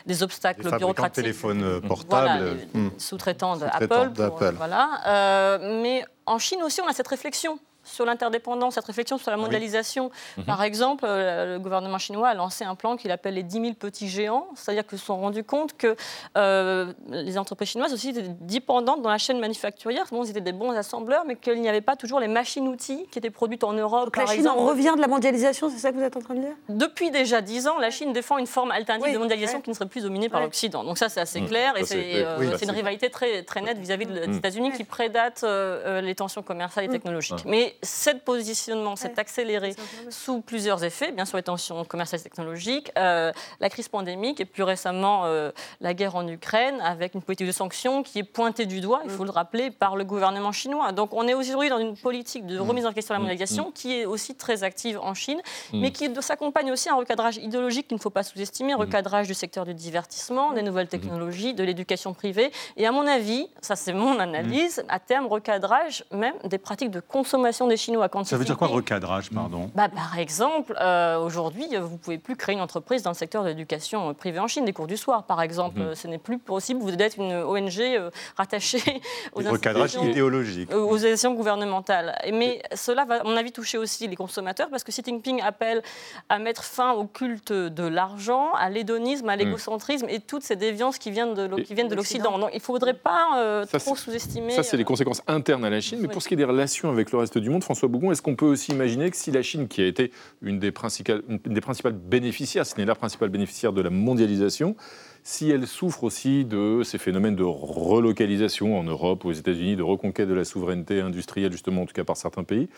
des, 0.06 0.22
obstacles 0.22 0.70
des 0.70 0.76
bureaucratiques. 0.76 1.14
Téléphones 1.14 1.80
portables. 1.80 2.58
Sous-traitants 2.98 3.56
d'Apple. 3.56 4.12
voilà. 4.56 5.58
mais 5.60 6.04
en 6.26 6.38
Chine 6.38 6.62
aussi, 6.62 6.80
on 6.80 6.88
a 6.88 6.92
cette 6.92 7.08
réflexion 7.08 7.58
sur 7.84 8.04
l'interdépendance, 8.04 8.74
cette 8.74 8.84
réflexion 8.84 9.18
sur 9.18 9.30
la 9.30 9.36
mondialisation. 9.36 10.10
Mhm. 10.38 10.44
Par 10.44 10.62
exemple, 10.62 11.04
euh, 11.06 11.54
le 11.54 11.58
gouvernement 11.58 11.98
chinois 11.98 12.28
a 12.28 12.34
lancé 12.34 12.64
un 12.64 12.74
plan 12.74 12.96
qu'il 12.96 13.10
appelle 13.10 13.34
les 13.34 13.42
10 13.42 13.60
000 13.60 13.74
petits 13.74 14.08
géants, 14.08 14.46
c'est-à-dire 14.54 14.86
qu'ils 14.86 14.98
se 14.98 15.06
sont 15.06 15.18
rendus 15.18 15.44
compte 15.44 15.76
que 15.76 15.96
euh, 16.36 16.92
les 17.08 17.38
entreprises 17.38 17.70
chinoises 17.70 17.92
aussi 17.92 18.10
étaient 18.10 18.28
dépendantes 18.40 19.02
dans 19.02 19.10
la 19.10 19.18
chaîne 19.18 19.40
manufacturière. 19.40 20.04
Bon, 20.10 20.24
ils 20.24 20.30
étaient 20.30 20.40
des 20.40 20.52
bons 20.52 20.70
assembleurs, 20.70 21.24
mais 21.26 21.36
qu'il 21.36 21.60
n'y 21.60 21.68
avait 21.68 21.80
pas 21.80 21.96
toujours 21.96 22.20
les 22.20 22.28
machines-outils 22.28 23.06
qui 23.10 23.18
étaient 23.18 23.30
produites 23.30 23.64
en 23.64 23.72
Europe. 23.72 24.04
Donc 24.04 24.16
la 24.16 24.26
Chine 24.26 24.48
en 24.48 24.56
revient 24.56 24.92
de 24.96 25.00
la 25.00 25.08
mondialisation, 25.08 25.68
c'est 25.68 25.78
ça 25.78 25.90
que 25.90 25.96
vous 25.96 26.02
êtes 26.02 26.16
en 26.16 26.20
train 26.20 26.34
de 26.34 26.40
dire? 26.40 26.54
Depuis 26.68 27.10
déjà 27.10 27.40
10 27.40 27.66
ans, 27.68 27.78
la 27.78 27.90
Chine 27.90 28.12
défend 28.12 28.38
une 28.38 28.46
forme 28.46 28.70
alternative 28.70 29.14
de 29.14 29.18
mondialisation 29.18 29.60
qui 29.60 29.70
ne 29.70 29.74
serait 29.74 29.88
plus 29.88 30.02
dominée 30.02 30.28
par 30.28 30.40
l'Occident. 30.40 30.84
Donc 30.84 30.98
ça, 30.98 31.08
c'est 31.08 31.20
assez 31.20 31.40
mmh. 31.40 31.48
clair, 31.48 31.76
et 31.76 31.84
c'est 31.84 32.24
euh, 32.24 32.56
une 32.62 32.70
rivalité 32.70 33.10
très, 33.10 33.42
très 33.42 33.60
nette 33.60 33.78
vis-à-vis 33.78 34.06
des 34.06 34.26
mmh. 34.26 34.34
États-Unis 34.34 34.72
qui 34.72 34.84
prédate 34.84 35.44
les 35.44 36.14
tensions 36.14 36.42
commerciales 36.42 36.84
et 36.84 36.88
mmh. 36.88 36.92
technologiques. 36.92 37.44
Mais 37.46 37.71
cette 37.82 38.24
positionnement 38.24 38.96
s'est 38.96 39.18
accéléré 39.18 39.74
sous 40.10 40.40
plusieurs 40.40 40.84
effets, 40.84 41.12
bien 41.12 41.24
sûr 41.24 41.36
les 41.36 41.42
tensions 41.42 41.84
commerciales 41.84 42.20
et 42.20 42.24
technologiques, 42.24 42.90
euh, 42.98 43.32
la 43.60 43.68
crise 43.68 43.88
pandémique 43.88 44.40
et 44.40 44.44
plus 44.44 44.62
récemment 44.62 45.22
euh, 45.24 45.50
la 45.80 45.94
guerre 45.94 46.16
en 46.16 46.26
Ukraine 46.26 46.80
avec 46.80 47.14
une 47.14 47.22
politique 47.22 47.46
de 47.46 47.52
sanctions 47.52 48.02
qui 48.02 48.18
est 48.18 48.24
pointée 48.24 48.66
du 48.66 48.80
doigt, 48.80 49.00
il 49.04 49.10
faut 49.10 49.24
le 49.24 49.30
rappeler, 49.30 49.70
par 49.70 49.96
le 49.96 50.04
gouvernement 50.04 50.52
chinois. 50.52 50.92
Donc 50.92 51.14
on 51.14 51.26
est 51.26 51.34
aujourd'hui 51.34 51.68
dans 51.68 51.78
une 51.78 51.96
politique 51.96 52.46
de 52.46 52.58
remise 52.58 52.86
en 52.86 52.92
question 52.92 53.14
de 53.14 53.16
la 53.16 53.20
mondialisation 53.20 53.70
qui 53.72 53.98
est 53.98 54.04
aussi 54.04 54.34
très 54.34 54.64
active 54.64 54.98
en 55.00 55.14
Chine, 55.14 55.40
mais 55.72 55.90
qui 55.90 56.08
s'accompagne 56.20 56.70
aussi 56.72 56.88
à 56.88 56.92
un 56.92 56.96
recadrage 56.96 57.36
idéologique 57.36 57.88
qu'il 57.88 57.96
ne 57.96 58.00
faut 58.00 58.10
pas 58.10 58.22
sous-estimer, 58.22 58.74
recadrage 58.74 59.26
du 59.26 59.34
secteur 59.34 59.64
du 59.64 59.74
divertissement, 59.74 60.52
des 60.52 60.62
nouvelles 60.62 60.88
technologies, 60.88 61.54
de 61.54 61.64
l'éducation 61.64 62.14
privée, 62.14 62.52
et 62.76 62.86
à 62.86 62.92
mon 62.92 63.06
avis, 63.06 63.48
ça 63.60 63.76
c'est 63.76 63.92
mon 63.92 64.18
analyse, 64.18 64.84
à 64.88 64.98
terme 64.98 65.26
recadrage 65.26 66.04
même 66.12 66.34
des 66.44 66.58
pratiques 66.58 66.90
de 66.90 67.00
consommation 67.00 67.61
consommation 67.62 67.68
des 67.68 67.76
Chinois. 67.76 68.08
Quand 68.08 68.24
Ça 68.24 68.36
veut 68.36 68.44
dire 68.44 68.56
quoi 68.56 68.68
recadrage, 68.68 69.30
pardon 69.30 69.70
bah, 69.74 69.88
par 69.88 70.18
exemple, 70.18 70.74
euh, 70.80 71.18
aujourd'hui, 71.18 71.66
vous 71.80 71.92
ne 71.92 71.96
pouvez 71.96 72.18
plus 72.18 72.36
créer 72.36 72.54
une 72.54 72.60
entreprise 72.60 73.02
dans 73.02 73.10
le 73.10 73.14
secteur 73.16 73.42
de 73.44 73.48
l'éducation 73.48 74.10
euh, 74.10 74.12
privée 74.12 74.38
en 74.40 74.48
Chine, 74.48 74.64
des 74.64 74.72
cours 74.72 74.86
du 74.86 74.96
soir, 74.96 75.24
par 75.24 75.40
exemple. 75.42 75.78
Mhm. 75.80 75.86
Euh, 75.86 75.94
Ce 75.94 76.08
n'est 76.08 76.18
plus 76.18 76.38
possible. 76.38 76.80
Vous 76.80 76.90
devez 76.90 77.04
être 77.04 77.18
une 77.18 77.32
ONG 77.34 77.80
euh, 77.80 78.10
rattachée 78.36 78.82
aux 79.34 79.40
Recadrage 79.40 79.94
institutions- 79.96 80.10
idéologique. 80.10 80.74
aux 80.74 80.96
élections 80.96 81.34
gouvernementales. 81.34 82.16
Et- 82.24 82.32
Mais 82.32 82.62
cela 82.74 83.04
va, 83.04 83.20
à 83.20 83.24
mon 83.24 83.36
avis, 83.36 83.52
toucher 83.52 83.78
aussi 83.78 84.08
les 84.08 84.16
consommateurs 84.16 84.68
parce 84.70 84.82
que 84.84 84.90
Xi 84.90 85.02
Jinping 85.04 85.40
appelle 85.42 85.82
à 86.28 86.38
mettre 86.38 86.64
fin 86.64 86.92
au 86.92 87.04
culte 87.04 87.52
de 87.52 87.84
l'argent, 87.86 88.52
à 88.54 88.70
l'hédonisme, 88.70 89.28
à 89.28 89.36
l'égocentrisme 89.36 90.06
et 90.08 90.20
toutes 90.20 90.42
ces 90.42 90.56
déviances 90.56 90.98
qui 90.98 91.10
viennent 91.10 91.34
de, 91.34 91.42
l'O- 91.42 91.56
qui 91.56 91.74
viennent 91.74 91.88
de 91.88 91.94
l'Occident. 91.94 92.38
Donc 92.38 92.50
il 92.52 92.56
ne 92.56 92.60
faudrait 92.60 92.94
pas 92.94 93.38
euh, 93.38 93.64
Ça, 93.66 93.78
trop 93.78 93.94
sous-estimer. 93.96 94.52
Ça, 94.52 94.62
c'est 94.62 94.76
les 94.76 94.84
conséquences 94.84 95.22
internes 95.26 95.64
à 95.64 95.70
la 95.70 95.80
Chine. 95.80 95.98
Mais 96.00 96.08
Oui. 96.08 96.12
pour 96.12 96.22
ce 96.22 96.28
qui 96.28 96.34
est 96.34 96.36
des 96.38 96.44
relations 96.44 96.90
avec 96.90 97.12
le 97.12 97.18
reste 97.18 97.36
du 97.38 97.50
monde, 97.50 97.51
François 97.60 97.88
Bougon, 97.88 98.10
est-ce 98.12 98.22
qu'on 98.22 98.36
peut 98.36 98.46
aussi 98.46 98.72
imaginer 98.72 99.10
que 99.10 99.16
si 99.16 99.30
la 99.30 99.42
Chine, 99.42 99.68
qui 99.68 99.82
a 99.82 99.86
été 99.86 100.10
une 100.40 100.58
des 100.58 100.72
principales, 100.72 101.22
une 101.28 101.38
des 101.54 101.60
principales 101.60 101.92
bénéficiaires, 101.92 102.64
si 102.64 102.72
ce 102.72 102.78
n'est 102.78 102.86
la 102.86 102.94
principale 102.94 103.28
bénéficiaire 103.28 103.72
de 103.72 103.82
la 103.82 103.90
mondialisation, 103.90 104.76
si 105.22 105.50
elle 105.50 105.66
souffre 105.66 106.04
aussi 106.04 106.44
de 106.44 106.82
ces 106.84 106.98
phénomènes 106.98 107.36
de 107.36 107.44
relocalisation 107.44 108.78
en 108.78 108.84
Europe, 108.84 109.24
aux 109.24 109.32
États-Unis, 109.32 109.76
de 109.76 109.82
reconquête 109.82 110.28
de 110.28 110.34
la 110.34 110.44
souveraineté 110.44 111.00
industrielle, 111.00 111.52
justement, 111.52 111.82
en 111.82 111.86
tout 111.86 111.94
cas 111.94 112.04
par 112.04 112.16
certains 112.16 112.44
pays, 112.44 112.68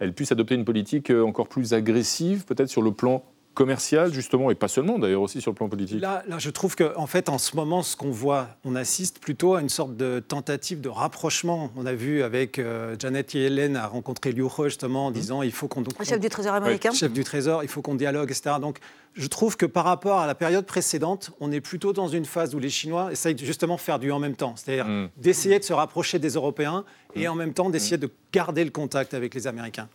elle 0.00 0.12
puisse 0.12 0.32
adopter 0.32 0.54
une 0.54 0.64
politique 0.64 1.10
encore 1.10 1.48
plus 1.48 1.72
agressive, 1.72 2.44
peut-être 2.44 2.68
sur 2.68 2.82
le 2.82 2.92
plan 2.92 3.24
commercial, 3.54 4.12
justement, 4.12 4.50
et 4.50 4.54
pas 4.54 4.68
seulement, 4.68 4.98
d'ailleurs, 4.98 5.22
aussi 5.22 5.40
sur 5.40 5.52
le 5.52 5.54
plan 5.54 5.68
politique 5.68 6.00
Là, 6.00 6.22
là, 6.28 6.38
je 6.38 6.50
trouve 6.50 6.76
qu'en 6.76 6.90
en 6.96 7.06
fait, 7.06 7.28
en 7.28 7.38
ce 7.38 7.56
moment, 7.56 7.82
ce 7.82 7.96
qu'on 7.96 8.10
voit, 8.10 8.48
on 8.64 8.74
assiste 8.74 9.20
plutôt 9.20 9.54
à 9.54 9.60
une 9.60 9.68
sorte 9.68 9.96
de 9.96 10.20
tentative 10.20 10.80
de 10.80 10.88
rapprochement. 10.88 11.70
On 11.76 11.86
a 11.86 11.94
vu 11.94 12.22
avec 12.22 12.58
euh, 12.58 12.96
Janet 12.98 13.32
Yellen 13.34 13.76
a 13.76 13.86
rencontré 13.86 14.32
Liu 14.32 14.46
He 14.46 14.64
justement 14.64 15.06
en 15.06 15.10
disant 15.10 15.42
il 15.42 15.52
faut 15.52 15.68
qu'on 15.68 15.80
Le 15.80 16.04
chef 16.04 16.20
du 16.20 16.28
Trésor 16.28 16.54
américain. 16.54 16.90
chef 16.92 17.12
du 17.12 17.24
Trésor, 17.24 17.62
il 17.62 17.68
faut 17.68 17.82
qu'on 17.82 17.94
dialogue, 17.94 18.30
etc. 18.30 18.56
Donc, 18.60 18.78
je 19.14 19.26
trouve 19.28 19.56
que 19.56 19.66
par 19.66 19.84
rapport 19.84 20.18
à 20.18 20.26
la 20.26 20.34
période 20.34 20.66
précédente, 20.66 21.30
on 21.40 21.52
est 21.52 21.60
plutôt 21.60 21.92
dans 21.92 22.08
une 22.08 22.24
phase 22.24 22.54
où 22.54 22.58
les 22.58 22.68
Chinois 22.70 23.12
essayent 23.12 23.34
de 23.36 23.44
justement 23.44 23.76
faire 23.76 23.98
du 23.98 24.10
en 24.10 24.18
même 24.18 24.34
temps, 24.36 24.54
c'est-à-dire 24.56 24.86
Mm. 24.86 25.08
d'essayer 25.16 25.58
de 25.58 25.64
se 25.64 25.72
rapprocher 25.72 26.18
des 26.18 26.30
Européens 26.30 26.84
et 27.14 27.28
en 27.28 27.34
même 27.36 27.52
temps 27.52 27.70
d'essayer 27.70 27.96
de 27.96 28.10
garder 28.32 28.64
le 28.64 28.70
contact 28.70 29.14
avec 29.14 29.32
les 29.34 29.46
Américains. 29.46 29.88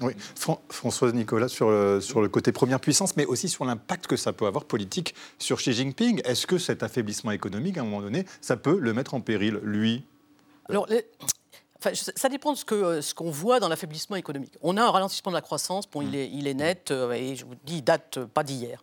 Oui, 0.00 0.12
Fran- 0.34 0.60
Françoise 0.70 1.14
Nicolas, 1.14 1.48
sur 1.48 1.70
le, 1.70 2.00
sur 2.00 2.20
le 2.20 2.28
côté 2.28 2.50
première 2.50 2.80
puissance, 2.80 3.16
mais 3.16 3.24
aussi 3.26 3.48
sur 3.48 3.64
l'impact 3.64 4.08
que 4.08 4.16
ça 4.16 4.32
peut 4.32 4.46
avoir 4.46 4.64
politique 4.64 5.14
sur 5.38 5.58
Xi 5.58 5.72
Jinping. 5.72 6.20
Est-ce 6.24 6.46
que 6.48 6.58
cet 6.58 6.82
affaiblissement 6.82 7.30
économique, 7.30 7.78
à 7.78 7.82
un 7.82 7.84
moment 7.84 8.02
donné, 8.02 8.24
ça 8.40 8.56
peut 8.56 8.78
le 8.80 8.92
mettre 8.92 9.14
en 9.14 9.20
péril, 9.20 9.60
lui? 9.62 10.04
Alors, 10.68 10.86
les- 10.88 11.04
enfin, 11.86 12.12
ça 12.16 12.28
dépend 12.28 12.52
de 12.52 12.58
ce 12.58 12.64
euh, 12.72 13.02
ce 13.02 13.14
qu'on 13.14 13.30
voit 13.30 13.60
dans 13.60 13.68
l'affaiblissement 13.68 14.16
économique. 14.16 14.54
On 14.62 14.76
a 14.76 14.82
un 14.82 14.90
ralentissement 14.90 15.30
de 15.30 15.36
la 15.36 15.42
croissance, 15.42 15.88
bon, 15.88 16.02
il, 16.02 16.14
est, 16.14 16.30
il 16.30 16.46
est 16.46 16.54
net, 16.54 16.90
euh, 16.90 17.12
et 17.12 17.36
je 17.36 17.44
vous 17.44 17.54
dis, 17.64 17.76
il 17.78 17.82
date 17.82 18.18
euh, 18.18 18.26
pas 18.26 18.42
d'hier. 18.42 18.82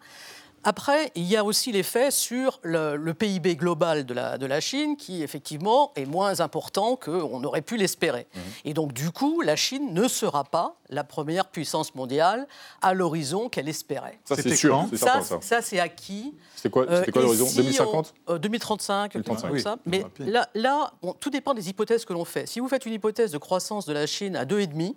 Après, 0.64 1.12
il 1.16 1.24
y 1.24 1.36
a 1.36 1.44
aussi 1.44 1.72
l'effet 1.72 2.12
sur 2.12 2.60
le, 2.64 2.96
le 2.96 3.14
PIB 3.14 3.56
global 3.56 4.06
de 4.06 4.14
la, 4.14 4.38
de 4.38 4.46
la 4.46 4.60
Chine, 4.60 4.96
qui 4.96 5.24
effectivement 5.24 5.92
est 5.96 6.06
moins 6.06 6.40
important 6.40 6.96
qu'on 6.96 7.44
aurait 7.44 7.62
pu 7.64 7.78
l'espérer. 7.78 8.28
Et 8.66 8.74
donc, 8.74 8.94
du 8.94 9.10
coup, 9.12 9.42
la 9.42 9.56
Chine 9.56 9.94
ne 9.94 10.08
sera 10.08 10.44
pas 10.44 10.76
la 10.90 11.04
première 11.04 11.48
puissance 11.48 11.96
mondiale 11.96 12.48
à 12.82 12.94
l'horizon 12.94 13.50
qu'elle 13.50 13.70
espérait. 13.70 14.20
Ça, 14.26 14.36
c'est 14.36 14.56
sûr, 14.56 14.86
c'est 14.92 14.98
certain, 14.98 15.22
ça. 15.22 15.38
ça, 15.42 15.62
c'est 15.62 15.80
acquis. 15.80 16.34
C'était 16.56 16.70
quoi, 16.70 16.86
Euh, 16.90 17.00
c'était 17.00 17.12
quoi 17.12 17.22
et 17.22 17.26
l'horizon? 17.26 17.48
si 17.48 17.56
2050 17.56 18.14
on- 18.28 18.34
euh, 18.34 18.38
2035, 18.38 19.12
quelque 19.14 19.28
chose 19.28 19.42
2035, 19.42 19.48
comme 19.48 19.56
oui. 19.58 19.62
ça. 19.62 19.78
Mais 19.86 20.04
Rapide. 20.04 20.28
là, 20.28 20.50
là 20.54 20.92
bon, 21.02 21.14
tout 21.20 21.30
dépend 21.30 21.54
des 21.54 21.70
hypothèses 21.70 22.06
que 22.06 22.14
l'on 22.14 22.26
fait. 22.26 22.46
Si 22.48 22.60
vous 22.60 22.68
faites 22.68 22.86
une 22.86 22.94
hypothèse 22.94 23.32
de 23.32 23.38
croissance 23.38 23.86
de 23.86 23.94
la 23.94 24.06
Chine 24.06 24.36
à 24.36 24.46
2,5 24.46 24.94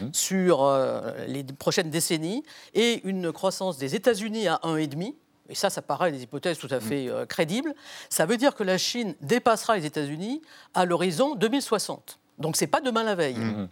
Mhm. 0.00 0.10
sur 0.12 0.62
euh, 0.62 1.12
les 1.26 1.44
prochaines 1.44 1.90
décennies 1.90 2.42
et 2.74 3.00
une 3.04 3.32
croissance 3.32 3.78
des 3.78 3.94
États-Unis 3.94 4.48
à 4.48 4.60
1,5, 4.62 5.14
et 5.48 5.54
ça, 5.54 5.70
ça 5.70 5.82
paraît 5.82 6.12
des 6.12 6.22
hypothèses 6.22 6.58
tout 6.58 6.68
à 6.70 6.80
fait 6.80 7.08
euh, 7.08 7.24
crédibles, 7.24 7.74
ça 8.10 8.26
veut 8.26 8.36
dire 8.36 8.54
que 8.54 8.64
la 8.64 8.78
Chine 8.78 9.14
dépassera 9.20 9.76
les 9.76 9.86
États-Unis 9.86 10.42
à 10.74 10.84
l'horizon 10.84 11.34
2060. 11.36 12.18
Donc, 12.38 12.56
c'est 12.56 12.66
pas 12.66 12.80
demain 12.80 13.04
la 13.04 13.14
veille. 13.14 13.36
Mhm. 13.36 13.68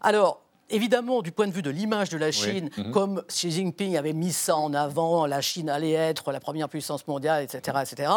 Alors, 0.00 0.42
évidemment, 0.70 1.22
du 1.22 1.32
point 1.32 1.46
de 1.46 1.52
vue 1.52 1.62
de 1.62 1.70
l'image 1.70 2.08
de 2.08 2.18
la 2.18 2.32
Chine, 2.32 2.70
comme 2.92 3.22
Xi 3.28 3.50
Jinping 3.50 3.96
avait 3.96 4.12
mis 4.12 4.32
ça 4.32 4.56
en 4.56 4.74
avant, 4.74 5.26
la 5.26 5.40
Chine 5.40 5.68
allait 5.68 5.92
être 5.92 6.32
la 6.32 6.40
première 6.40 6.68
puissance 6.68 7.06
mondiale, 7.06 7.44
etc., 7.44 7.78
etc., 7.82 8.10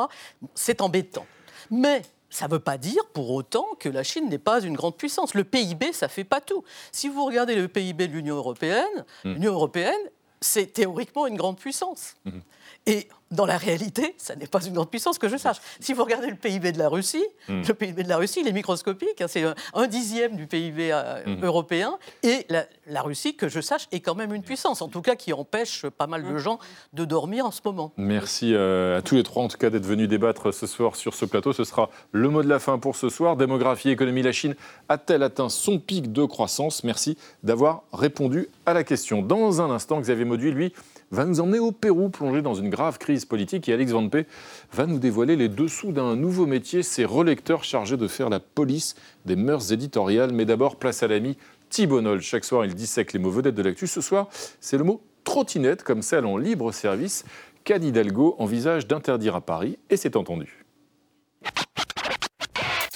c'est 0.55 0.81
embêtant. 0.81 1.25
Mais 1.69 2.01
ça 2.31 2.47
ne 2.47 2.51
veut 2.53 2.59
pas 2.59 2.77
dire 2.79 3.05
pour 3.13 3.29
autant 3.29 3.67
que 3.77 3.89
la 3.89 4.01
Chine 4.03 4.27
n'est 4.29 4.39
pas 4.39 4.61
une 4.61 4.73
grande 4.75 4.95
puissance. 4.97 5.35
Le 5.35 5.43
PIB, 5.43 5.93
ça 5.93 6.07
ne 6.07 6.11
fait 6.11 6.23
pas 6.23 6.41
tout. 6.41 6.63
Si 6.91 7.07
vous 7.09 7.23
regardez 7.25 7.55
le 7.55 7.67
PIB 7.67 8.07
de 8.07 8.13
l'Union 8.13 8.37
européenne, 8.37 9.05
Mhm. 9.25 9.33
l'Union 9.33 9.51
européenne, 9.53 9.99
c'est 10.39 10.73
théoriquement 10.73 11.27
une 11.27 11.35
grande 11.37 11.57
puissance. 11.59 12.15
Mhm. 12.25 12.41
Et 12.87 13.07
dans 13.31 13.45
la 13.45 13.57
réalité, 13.57 14.13
ça 14.17 14.35
n'est 14.35 14.45
pas 14.47 14.61
une 14.63 14.73
grande 14.73 14.89
puissance 14.89 15.17
que 15.17 15.27
je 15.29 15.37
sache. 15.37 15.57
Si 15.79 15.93
vous 15.93 16.03
regardez 16.03 16.27
le 16.27 16.35
PIB 16.35 16.71
de 16.73 16.77
la 16.79 16.89
Russie, 16.89 17.23
Mm. 17.47 17.61
le 17.67 17.73
PIB 17.73 18.03
de 18.03 18.09
la 18.09 18.17
Russie, 18.17 18.41
il 18.41 18.47
est 18.47 18.51
microscopique. 18.51 19.21
hein, 19.21 19.25
c'est 19.27 19.43
un, 19.43 19.55
un 19.73 19.87
dixième 19.87 20.35
du 20.35 20.47
PIB 20.47 20.91
euh, 20.91 21.23
Mm. 21.25 21.43
européen. 21.43 21.97
Et 22.23 22.45
la, 22.49 22.65
la 22.87 23.01
Russie, 23.01 23.35
que 23.35 23.47
je 23.49 23.61
sache, 23.61 23.87
est 23.91 23.99
quand 24.01 24.15
même 24.15 24.33
une 24.33 24.43
puissance, 24.43 24.81
en 24.81 24.87
tout 24.89 25.01
cas 25.01 25.15
qui 25.15 25.33
empêche 25.33 25.85
pas 25.87 26.07
mal 26.07 26.23
de 26.27 26.37
gens 26.37 26.59
de 26.93 27.05
dormir 27.05 27.45
en 27.45 27.51
ce 27.51 27.61
moment. 27.65 27.91
Merci 27.97 28.53
euh, 28.53 28.97
à 28.99 29.01
tous 29.01 29.15
les 29.15 29.23
trois, 29.23 29.43
en 29.43 29.47
tout 29.47 29.57
cas, 29.57 29.69
d'être 29.69 29.85
venus 29.85 30.07
débattre 30.09 30.53
ce 30.53 30.67
soir 30.67 30.95
sur 30.95 31.13
ce 31.13 31.25
plateau. 31.25 31.53
Ce 31.53 31.63
sera 31.63 31.89
le 32.11 32.29
mot 32.29 32.43
de 32.43 32.49
la 32.49 32.59
fin 32.59 32.79
pour 32.79 32.95
ce 32.95 33.09
soir. 33.09 33.37
Démographie, 33.37 33.89
économie, 33.89 34.21
la 34.21 34.31
Chine 34.31 34.55
a-t-elle 34.89 35.23
atteint 35.23 35.49
son 35.49 35.79
pic 35.79 36.11
de 36.11 36.25
croissance? 36.25 36.83
Merci 36.83 37.17
d'avoir 37.43 37.83
répondu 37.93 38.47
à 38.65 38.73
la 38.73 38.83
question. 38.83 39.21
Dans 39.21 39.61
un 39.61 39.69
instant, 39.71 39.99
Xavier 40.01 40.25
Mauduit, 40.25 40.51
lui, 40.51 40.73
va 41.11 41.25
nous 41.25 41.39
emmener 41.39 41.59
au 41.59 41.71
Pérou, 41.71 42.09
plongé 42.09 42.41
dans 42.41 42.53
une 42.53 42.69
grave 42.69 42.97
crise 42.97 43.25
politique. 43.25 43.67
Et 43.69 43.73
Alex 43.73 43.91
Van 43.91 44.07
Pé 44.09 44.25
va 44.73 44.85
nous 44.85 44.99
dévoiler 44.99 45.35
les 45.35 45.49
dessous 45.49 45.91
d'un 45.91 46.15
nouveau 46.15 46.45
métier, 46.45 46.83
ces 46.83 47.05
relecteurs 47.05 47.63
chargés 47.63 47.97
de 47.97 48.07
faire 48.07 48.29
la 48.29 48.39
police 48.39 48.95
des 49.25 49.35
mœurs 49.35 49.71
éditoriales. 49.71 50.33
Mais 50.33 50.45
d'abord, 50.45 50.77
place 50.77 51.03
à 51.03 51.07
l'ami 51.07 51.37
Thibault 51.69 52.01
Noll. 52.01 52.21
Chaque 52.21 52.45
soir, 52.45 52.65
il 52.65 52.75
dissèque 52.75 53.13
les 53.13 53.19
mots 53.19 53.31
vedettes 53.31 53.55
de 53.55 53.63
l'actu. 53.63 53.87
Ce 53.87 54.01
soir, 54.01 54.29
c'est 54.59 54.77
le 54.77 54.83
mot 54.83 55.01
trottinette, 55.23 55.83
comme 55.83 56.01
celle 56.01 56.25
en 56.25 56.37
libre 56.37 56.71
service 56.71 57.25
qu'Anne 57.63 57.83
Hidalgo 57.83 58.35
envisage 58.39 58.87
d'interdire 58.87 59.35
à 59.35 59.41
Paris, 59.41 59.77
et 59.89 59.97
c'est 59.97 60.15
entendu. 60.15 60.60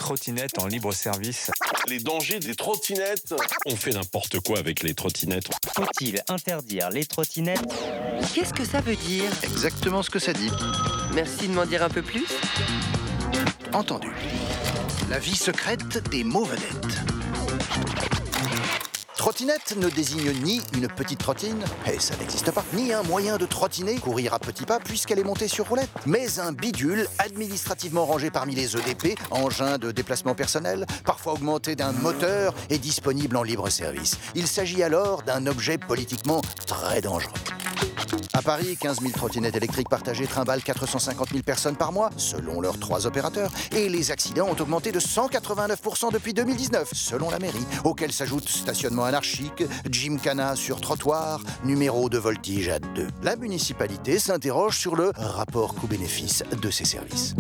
Trottinette 0.06 0.60
en 0.60 0.68
libre 0.68 0.94
service. 0.94 1.50
Les 1.88 1.98
dangers 1.98 2.40
des 2.40 2.54
trottinettes. 2.54 3.34
On 3.66 3.76
fait 3.76 3.90
n'importe 3.90 4.40
quoi 4.40 4.60
avec 4.60 4.84
les 4.84 4.94
trottinettes. 4.94 5.48
Faut-il 5.76 6.22
interdire 6.28 6.92
les 6.92 7.08
trottinettes? 7.08 7.66
Qu'est-ce 8.32 8.54
que 8.54 8.66
ça 8.66 8.82
veut 8.82 8.98
dire? 8.98 9.32
Exactement 9.42 10.04
ce 10.04 10.12
que 10.12 10.20
ça 10.20 10.32
dit. 10.32 10.52
Merci 11.16 11.48
de 11.48 11.54
m'en 11.54 11.66
dire 11.66 11.82
un 11.82 11.90
peu 11.90 12.04
plus. 12.04 12.28
Entendu. 13.74 14.12
La 15.10 15.18
vie 15.18 15.36
secrète 15.36 16.08
des 16.12 16.24
mots 16.24 16.46
vedettes. 16.46 17.02
Trottinette 19.26 19.76
ne 19.78 19.90
désigne 19.90 20.32
ni 20.44 20.62
une 20.76 20.88
petite 20.88 21.18
trottine, 21.18 21.58
et 21.92 22.00
ça 22.00 22.16
n'existe 22.18 22.52
pas, 22.52 22.64
ni 22.74 22.94
un 22.94 23.02
moyen 23.02 23.38
de 23.38 23.48
trottiner, 23.48 23.96
courir 23.96 24.36
à 24.36 24.40
petits 24.40 24.68
pas 24.68 24.78
puisqu'elle 24.78 25.18
est 25.18 25.24
montée 25.24 25.48
sur 25.48 25.68
roulette, 25.68 25.90
mais 26.06 26.40
un 26.40 26.52
bidule 26.52 27.08
administrativement 27.18 28.06
rangé 28.06 28.30
parmi 28.30 28.54
les 28.54 28.78
EDP, 28.78 29.18
engins 29.32 29.80
de 29.80 29.92
déplacement 29.92 30.36
personnel, 30.36 30.86
parfois 31.06 31.34
augmenté 31.34 31.76
d'un 31.76 31.92
moteur 31.92 32.54
et 32.70 32.78
disponible 32.78 33.36
en 33.36 33.42
libre 33.42 33.68
service. 33.72 34.20
Il 34.36 34.46
s'agit 34.46 34.84
alors 34.84 35.24
d'un 35.24 35.48
objet 35.48 35.80
politiquement 35.80 36.44
très 36.68 37.02
dangereux. 37.02 37.34
À 38.34 38.42
Paris, 38.42 38.78
15 38.78 39.00
000 39.00 39.14
trottinettes 39.14 39.56
électriques 39.56 39.88
partagées 39.88 40.28
trimballent 40.28 40.62
450 40.62 41.30
000 41.30 41.42
personnes 41.42 41.78
par 41.78 41.94
mois, 41.94 42.10
selon 42.18 42.60
leurs 42.60 42.78
trois 42.80 43.08
opérateurs, 43.08 43.50
et 43.72 43.88
les 43.88 44.12
accidents 44.12 44.48
ont 44.50 44.62
augmenté 44.62 44.92
de 44.92 45.00
189% 45.00 46.12
depuis 46.12 46.34
2019, 46.34 46.90
selon 46.94 47.30
la 47.30 47.40
mairie, 47.40 47.66
auquel 47.86 48.12
s'ajoutent 48.12 48.50
stationnement 48.50 49.06
anarchique, 49.06 49.64
gymkhana 49.90 50.58
sur 50.58 50.82
trottoir, 50.82 51.40
numéro 51.64 52.10
de 52.10 52.18
voltige 52.18 52.68
à 52.68 52.80
2. 52.80 53.08
La 53.24 53.38
municipalité 53.38 54.20
s'interroge 54.20 54.78
sur 54.78 54.98
le 54.98 55.12
rapport 55.16 55.74
coût-bénéfice 55.74 56.44
de 56.62 56.70
ces 56.70 56.86
services. 56.86 57.36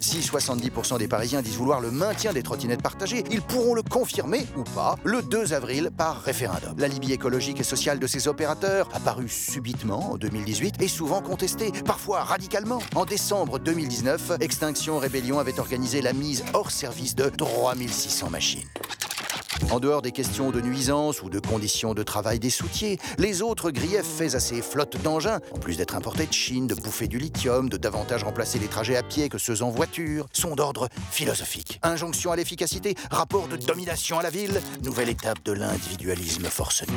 Si 0.00 0.18
70% 0.18 0.98
des 0.98 1.08
Parisiens 1.08 1.42
disent 1.42 1.56
vouloir 1.56 1.80
le 1.80 1.90
maintien 1.90 2.32
des 2.32 2.42
trottinettes 2.42 2.82
partagées, 2.82 3.24
ils 3.30 3.42
pourront 3.42 3.74
le 3.74 3.82
confirmer 3.82 4.46
ou 4.56 4.62
pas 4.62 4.96
le 5.04 5.22
2 5.22 5.52
avril 5.52 5.90
par 5.96 6.20
référendum. 6.22 6.74
La 6.78 6.88
Libye 6.88 7.12
écologique 7.12 7.60
et 7.60 7.64
sociale 7.64 7.98
de 7.98 8.06
ces 8.06 8.28
opérateurs, 8.28 8.88
apparue 8.94 9.28
subitement 9.28 10.12
en 10.12 10.16
2018, 10.16 10.82
est 10.82 10.88
souvent 10.88 11.22
contestée, 11.22 11.72
parfois 11.84 12.24
radicalement. 12.24 12.80
En 12.94 13.04
décembre 13.04 13.58
2019, 13.58 14.32
Extinction 14.40 14.98
Rébellion 14.98 15.38
avait 15.38 15.58
organisé 15.58 16.02
la 16.02 16.12
mise 16.12 16.44
hors 16.52 16.70
service 16.70 17.14
de 17.14 17.28
3600 17.28 18.30
machines. 18.30 18.68
En 19.70 19.80
dehors 19.80 20.02
des 20.02 20.12
questions 20.12 20.50
de 20.50 20.60
nuisance 20.60 21.22
ou 21.22 21.30
de 21.30 21.40
conditions 21.40 21.94
de 21.94 22.02
travail 22.02 22.38
des 22.38 22.50
soutiers, 22.50 22.98
les 23.18 23.42
autres 23.42 23.70
griefs 23.70 24.04
faits 24.04 24.34
à 24.34 24.40
ces 24.40 24.62
flottes 24.62 25.00
d'engins, 25.02 25.40
en 25.52 25.58
plus 25.58 25.76
d'être 25.76 25.94
importés 25.94 26.26
de 26.26 26.32
Chine, 26.32 26.66
de 26.66 26.74
bouffer 26.74 27.08
du 27.08 27.18
lithium, 27.18 27.68
de 27.68 27.76
davantage 27.76 28.24
remplacer 28.24 28.58
les 28.58 28.68
trajets 28.68 28.96
à 28.96 29.02
pied 29.02 29.28
que 29.28 29.38
ceux 29.38 29.62
en 29.62 29.70
voiture, 29.70 30.26
sont 30.32 30.54
d'ordre 30.54 30.88
philosophique. 31.10 31.80
Injonction 31.82 32.32
à 32.32 32.36
l'efficacité, 32.36 32.94
rapport 33.10 33.48
de 33.48 33.56
domination 33.56 34.18
à 34.18 34.22
la 34.22 34.30
ville, 34.30 34.60
nouvelle 34.82 35.08
étape 35.08 35.42
de 35.44 35.52
l'individualisme 35.52 36.44
forcené. 36.46 36.92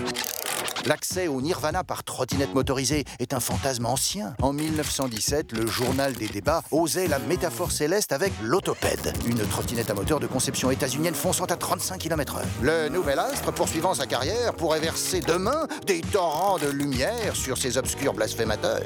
L'accès 0.86 1.28
au 1.28 1.41
nirvana 1.41 1.84
par 1.84 2.03
trottinette 2.03 2.53
motorisée 2.53 3.03
est 3.20 3.34
un 3.34 3.39
fantasme 3.39 3.86
ancien. 3.86 4.36
En 4.41 4.53
1917, 4.53 5.51
le 5.51 5.68
journal 5.68 6.14
des 6.14 6.28
débats 6.28 6.64
osait 6.72 7.07
la 7.07 7.20
métaphore 7.20 7.72
céleste 7.72 8.14
avec 8.14 8.32
l'autopède, 8.41 9.14
une 9.26 9.45
trottinette 9.47 9.89
à 9.89 9.93
moteur 9.93 10.20
de 10.20 10.28
conception 10.28 10.72
états-unienne 10.72 11.16
fonçant 11.16 11.45
à 11.45 11.57
35 11.57 11.97
km/h. 11.97 12.43
Le 12.62 12.89
nouvel 12.89 13.20
astre, 13.20 13.54
poursuivant 13.54 13.93
sa 13.93 14.06
carrière, 14.06 14.54
pourrait 14.54 14.80
verser 14.80 15.22
demain 15.22 15.68
des 15.88 16.02
torrents 16.02 16.58
de 16.58 16.68
lumière 16.68 17.36
sur 17.36 17.58
ces 17.58 17.78
obscurs 17.78 18.14
blasphémateurs. 18.14 18.84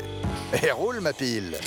Et 0.62 0.72
roule 0.72 1.00
ma 1.02 1.14
pile 1.14 1.58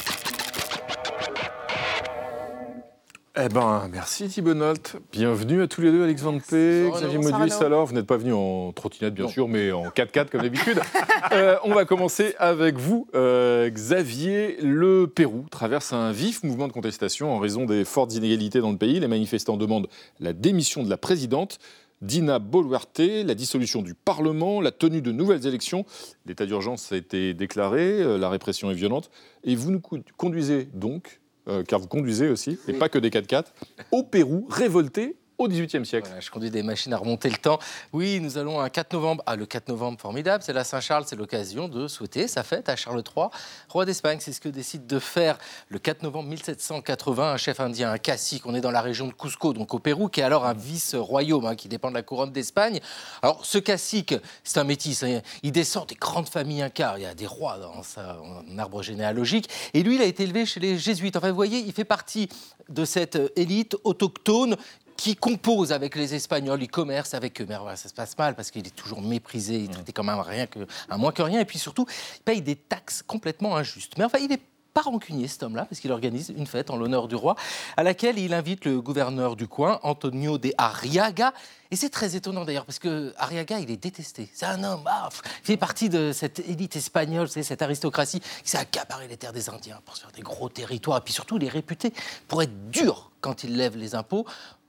Eh 3.38 3.48
ben, 3.50 3.88
merci 3.92 4.28
Thibaut 4.28 4.54
Nolte. 4.54 4.96
Bienvenue 5.12 5.60
à 5.60 5.66
tous 5.66 5.82
les 5.82 5.90
deux, 5.90 6.04
Alex 6.04 6.22
Van 6.22 6.38
P, 6.38 6.88
Xavier 6.90 7.18
Modus. 7.18 7.52
Alors, 7.60 7.84
vous 7.84 7.92
n'êtes 7.92 8.06
pas 8.06 8.16
venu 8.16 8.32
en 8.32 8.72
trottinette, 8.72 9.12
bien 9.12 9.28
sûr, 9.28 9.46
mais 9.46 9.72
en 9.72 9.88
4x4 9.88 10.30
comme 10.30 10.42
d'habitude. 10.42 10.80
Euh, 11.32 11.56
on 11.64 11.74
va 11.74 11.84
commencer 11.84 12.34
avec 12.38 12.78
vous, 12.78 13.08
euh, 13.14 13.68
Xavier. 13.68 14.58
Le 14.62 15.06
Pérou 15.06 15.44
traverse 15.50 15.92
un 15.92 16.12
vif 16.12 16.44
mouvement 16.44 16.68
de 16.68 16.72
contestation 16.72 17.34
en 17.34 17.40
raison 17.40 17.64
des 17.64 17.84
fortes 17.84 18.14
inégalités 18.14 18.60
dans 18.60 18.70
le 18.70 18.76
pays. 18.76 19.00
Les 19.00 19.08
manifestants 19.08 19.56
demandent 19.56 19.88
la 20.20 20.32
démission 20.32 20.84
de 20.84 20.88
la 20.88 20.96
présidente. 20.96 21.58
Dina 22.02 22.38
Boluarte, 22.38 23.24
la 23.24 23.34
dissolution 23.34 23.82
du 23.82 23.94
Parlement, 23.94 24.60
la 24.60 24.70
tenue 24.70 25.02
de 25.02 25.12
nouvelles 25.12 25.46
élections. 25.46 25.84
L'état 26.26 26.46
d'urgence 26.46 26.92
a 26.92 26.96
été 26.96 27.34
déclaré, 27.34 28.02
euh, 28.02 28.18
la 28.18 28.28
répression 28.28 28.70
est 28.70 28.74
violente. 28.74 29.10
Et 29.44 29.56
vous 29.56 29.70
nous 29.70 29.82
conduisez 30.16 30.68
donc 30.74 31.20
euh, 31.48 31.62
car 31.62 31.78
vous 31.78 31.86
conduisez 31.86 32.28
aussi, 32.28 32.58
et 32.66 32.72
pas 32.72 32.88
que 32.88 32.98
des 32.98 33.10
4x4, 33.10 33.44
au 33.92 34.02
Pérou, 34.02 34.46
révolté 34.50 35.16
au 35.38 35.48
XVIIIe 35.48 35.84
siècle. 35.84 36.08
je 36.18 36.30
conduis 36.30 36.50
des 36.50 36.62
machines 36.62 36.92
à 36.92 36.96
remonter 36.96 37.28
le 37.28 37.36
temps. 37.36 37.58
Oui, 37.92 38.20
nous 38.20 38.38
allons 38.38 38.60
un 38.60 38.68
4 38.68 38.92
novembre. 38.94 39.22
Ah, 39.26 39.36
le 39.36 39.46
4 39.46 39.68
novembre, 39.68 40.00
formidable, 40.00 40.42
c'est 40.42 40.52
la 40.52 40.64
Saint-Charles, 40.64 41.04
c'est 41.06 41.16
l'occasion 41.16 41.68
de 41.68 41.88
souhaiter 41.88 42.28
sa 42.28 42.42
fête 42.42 42.68
à 42.68 42.76
Charles 42.76 43.02
III, 43.16 43.26
roi 43.68 43.84
d'Espagne. 43.84 44.18
C'est 44.20 44.32
ce 44.32 44.40
que 44.40 44.48
décide 44.48 44.86
de 44.86 44.98
faire 44.98 45.38
le 45.68 45.78
4 45.78 46.02
novembre 46.02 46.28
1780 46.30 47.32
un 47.32 47.36
chef 47.36 47.60
indien, 47.60 47.90
un 47.90 47.98
cacique. 47.98 48.46
On 48.46 48.54
est 48.54 48.60
dans 48.60 48.70
la 48.70 48.80
région 48.80 49.08
de 49.08 49.12
Cusco, 49.12 49.52
donc 49.52 49.74
au 49.74 49.78
Pérou, 49.78 50.08
qui 50.08 50.20
est 50.20 50.24
alors 50.24 50.46
un 50.46 50.54
vice-royaume, 50.54 51.46
hein, 51.46 51.54
qui 51.54 51.68
dépend 51.68 51.90
de 51.90 51.94
la 51.94 52.02
couronne 52.02 52.32
d'Espagne. 52.32 52.80
Alors, 53.22 53.44
ce 53.44 53.58
cacique, 53.58 54.14
c'est 54.44 54.58
un 54.58 54.64
métis. 54.64 55.02
Hein. 55.02 55.20
il 55.42 55.52
descend 55.52 55.86
des 55.86 55.96
grandes 55.96 56.28
familles 56.28 56.62
incas. 56.62 56.94
Il 56.96 57.02
y 57.02 57.06
a 57.06 57.14
des 57.14 57.26
rois 57.26 57.58
dans 57.58 57.82
sa, 57.82 58.18
arbre 58.58 58.82
généalogique. 58.82 59.48
Et 59.74 59.82
lui, 59.82 59.96
il 59.96 60.02
a 60.02 60.06
été 60.06 60.22
élevé 60.22 60.46
chez 60.46 60.60
les 60.60 60.78
jésuites. 60.78 61.16
Enfin, 61.16 61.28
vous 61.28 61.36
voyez, 61.36 61.58
il 61.58 61.72
fait 61.72 61.84
partie 61.84 62.28
de 62.68 62.84
cette 62.84 63.18
élite 63.36 63.76
autochtone 63.84 64.56
qui 64.96 65.16
compose 65.16 65.72
avec 65.72 65.94
les 65.94 66.14
Espagnols, 66.14 66.62
il 66.62 66.68
commerce 66.68 67.14
avec 67.14 67.40
eux. 67.40 67.46
Mais 67.48 67.56
voilà, 67.56 67.76
ça 67.76 67.88
se 67.88 67.94
passe 67.94 68.16
mal 68.18 68.34
parce 68.34 68.50
qu'il 68.50 68.66
est 68.66 68.74
toujours 68.74 69.02
méprisé, 69.02 69.56
il 69.56 69.64
est 69.64 69.74
traité 69.74 69.92
comme 69.92 70.08
un, 70.08 70.22
rien 70.22 70.46
que, 70.46 70.66
un 70.88 70.96
moins 70.96 71.12
que 71.12 71.22
rien. 71.22 71.40
Et 71.40 71.44
puis 71.44 71.58
surtout, 71.58 71.86
il 72.16 72.22
paye 72.22 72.42
des 72.42 72.56
taxes 72.56 73.02
complètement 73.02 73.56
injustes. 73.56 73.94
Mais 73.98 74.04
enfin, 74.04 74.18
il 74.20 74.32
est 74.32 74.42
pas 74.76 74.82
rancunier 74.82 75.26
cet 75.26 75.42
homme-là, 75.42 75.64
parce 75.64 75.80
qu'il 75.80 75.90
organise 75.90 76.28
une 76.36 76.46
fête 76.46 76.68
en 76.68 76.76
l'honneur 76.76 77.08
du 77.08 77.14
roi, 77.14 77.34
à 77.78 77.82
laquelle 77.82 78.18
il 78.18 78.34
invite 78.34 78.66
le 78.66 78.82
gouverneur 78.82 79.34
du 79.34 79.48
coin, 79.48 79.80
Antonio 79.82 80.36
de 80.36 80.52
Arriaga. 80.58 81.32
Et 81.70 81.76
c'est 81.76 81.88
très 81.88 82.14
étonnant 82.14 82.44
d'ailleurs, 82.44 82.66
parce 82.66 82.78
que 82.78 83.14
Arriaga, 83.16 83.58
il 83.58 83.70
est 83.70 83.78
détesté. 83.78 84.28
C'est 84.34 84.44
un 84.44 84.62
homme, 84.64 84.82
ah, 84.84 85.08
il 85.42 85.46
fait 85.46 85.56
partie 85.56 85.88
de 85.88 86.12
cette 86.12 86.40
élite 86.40 86.76
espagnole, 86.76 87.26
cette 87.26 87.62
aristocratie 87.62 88.20
qui 88.20 88.50
s'est 88.50 88.58
accaparé 88.58 89.08
les 89.08 89.16
terres 89.16 89.32
des 89.32 89.48
Indiens 89.48 89.80
pour 89.86 89.96
se 89.96 90.02
faire 90.02 90.12
des 90.12 90.20
gros 90.20 90.50
territoires. 90.50 90.98
Et 90.98 91.00
puis 91.00 91.14
surtout, 91.14 91.38
il 91.38 91.44
est 91.44 91.48
réputé 91.48 91.94
pour 92.28 92.42
être 92.42 92.70
dur 92.70 93.10
quand 93.22 93.44
il 93.44 93.56
lève 93.56 93.78
les 93.78 93.94
impôts. 93.94 94.26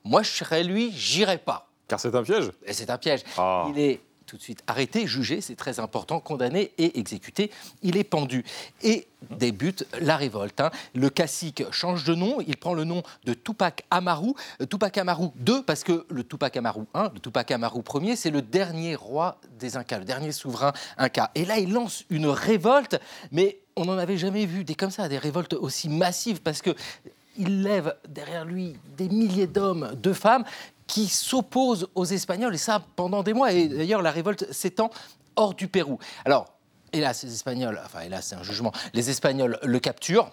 Moi, 0.08 0.24
je 0.24 0.30
serais 0.30 0.64
lui, 0.64 0.92
j'irais 0.94 1.38
pas. 1.38 1.70
Car 1.88 2.00
c'est 2.00 2.16
un 2.16 2.24
piège 2.24 2.52
Et 2.66 2.74
c'est 2.74 2.90
un 2.90 2.98
piège. 2.98 3.22
Ah. 3.38 3.68
Il 3.70 3.80
est 3.80 4.00
tout 4.26 4.38
de 4.38 4.42
suite 4.42 4.62
arrêté, 4.68 5.08
jugé, 5.08 5.40
c'est 5.42 5.56
très 5.56 5.80
important, 5.80 6.20
condamné 6.20 6.72
et 6.78 7.00
exécuté. 7.00 7.50
Il 7.82 7.98
est 7.98 8.04
pendu. 8.04 8.44
Et 8.84 9.08
débute 9.32 9.86
la 10.00 10.18
révolte. 10.18 10.60
Hein. 10.62 10.70
Le 10.94 11.10
cacique 11.10 11.64
change 11.72 12.04
de 12.04 12.14
nom, 12.14 12.40
il 12.46 12.58
prend 12.58 12.74
le 12.74 12.84
nom 12.84 13.04
de 13.26 13.34
Tupac 13.34 13.86
Amaru. 13.90 14.34
Euh, 14.62 14.66
Tupac 14.66 14.98
Amaru 14.98 15.28
II, 15.48 15.64
parce 15.66 15.84
que 15.84 16.06
le 16.10 16.24
Tupac 16.24 16.56
Amaru 16.56 16.84
I, 16.94 17.08
le 17.14 17.20
Tupac 17.20 17.52
Amaru 17.52 17.82
Ier, 18.02 18.16
c'est 18.16 18.30
le 18.30 18.42
dernier 18.42 18.96
roi 18.96 19.40
des 19.60 19.78
Incas, 19.78 20.00
le 20.00 20.06
dernier 20.06 20.32
souverain 20.32 20.74
Inca. 20.98 21.32
Et 21.36 21.46
là, 21.46 21.58
il 21.58 21.72
lance 21.72 22.04
une 22.10 22.28
révolte, 22.28 23.00
mais 23.32 23.60
on 23.78 23.86
n'en 23.86 23.98
avait 23.98 24.18
jamais 24.18 24.46
vu 24.46 24.64
des 24.64 24.76
comme 24.76 24.92
ça, 24.92 25.08
des 25.08 25.18
révoltes 25.18 25.54
aussi 25.54 25.88
massives, 25.88 26.42
parce 26.42 26.62
que 26.62 26.76
il 27.38 27.64
lève 27.64 27.96
derrière 28.08 28.46
lui 28.46 28.76
des 28.98 29.10
milliers 29.10 29.48
d'hommes, 29.48 29.92
de 29.96 30.14
femmes 30.14 30.44
qui 30.88 31.08
s'opposent 31.08 31.88
aux 31.96 32.06
Espagnols, 32.06 32.56
et 32.56 32.58
ça 32.60 32.82
pendant 32.96 33.24
des 33.24 33.34
mois. 33.34 33.52
Et 33.52 33.68
d'ailleurs, 33.68 34.02
la 34.02 34.12
révolte 34.12 34.52
s'étend 34.52 34.90
hors 35.36 35.54
du 35.54 35.68
Pérou. 35.68 36.00
Alors, 36.26 36.54
hélas, 36.94 37.24
les 37.24 37.34
Espagnols, 37.34 37.80
enfin 37.86 38.02
hélas, 38.02 38.28
c'est 38.28 38.36
un 38.36 38.44
jugement, 38.44 38.72
les 38.94 39.10
Espagnols 39.10 39.60
le 39.62 39.80
capturent. 39.80 40.32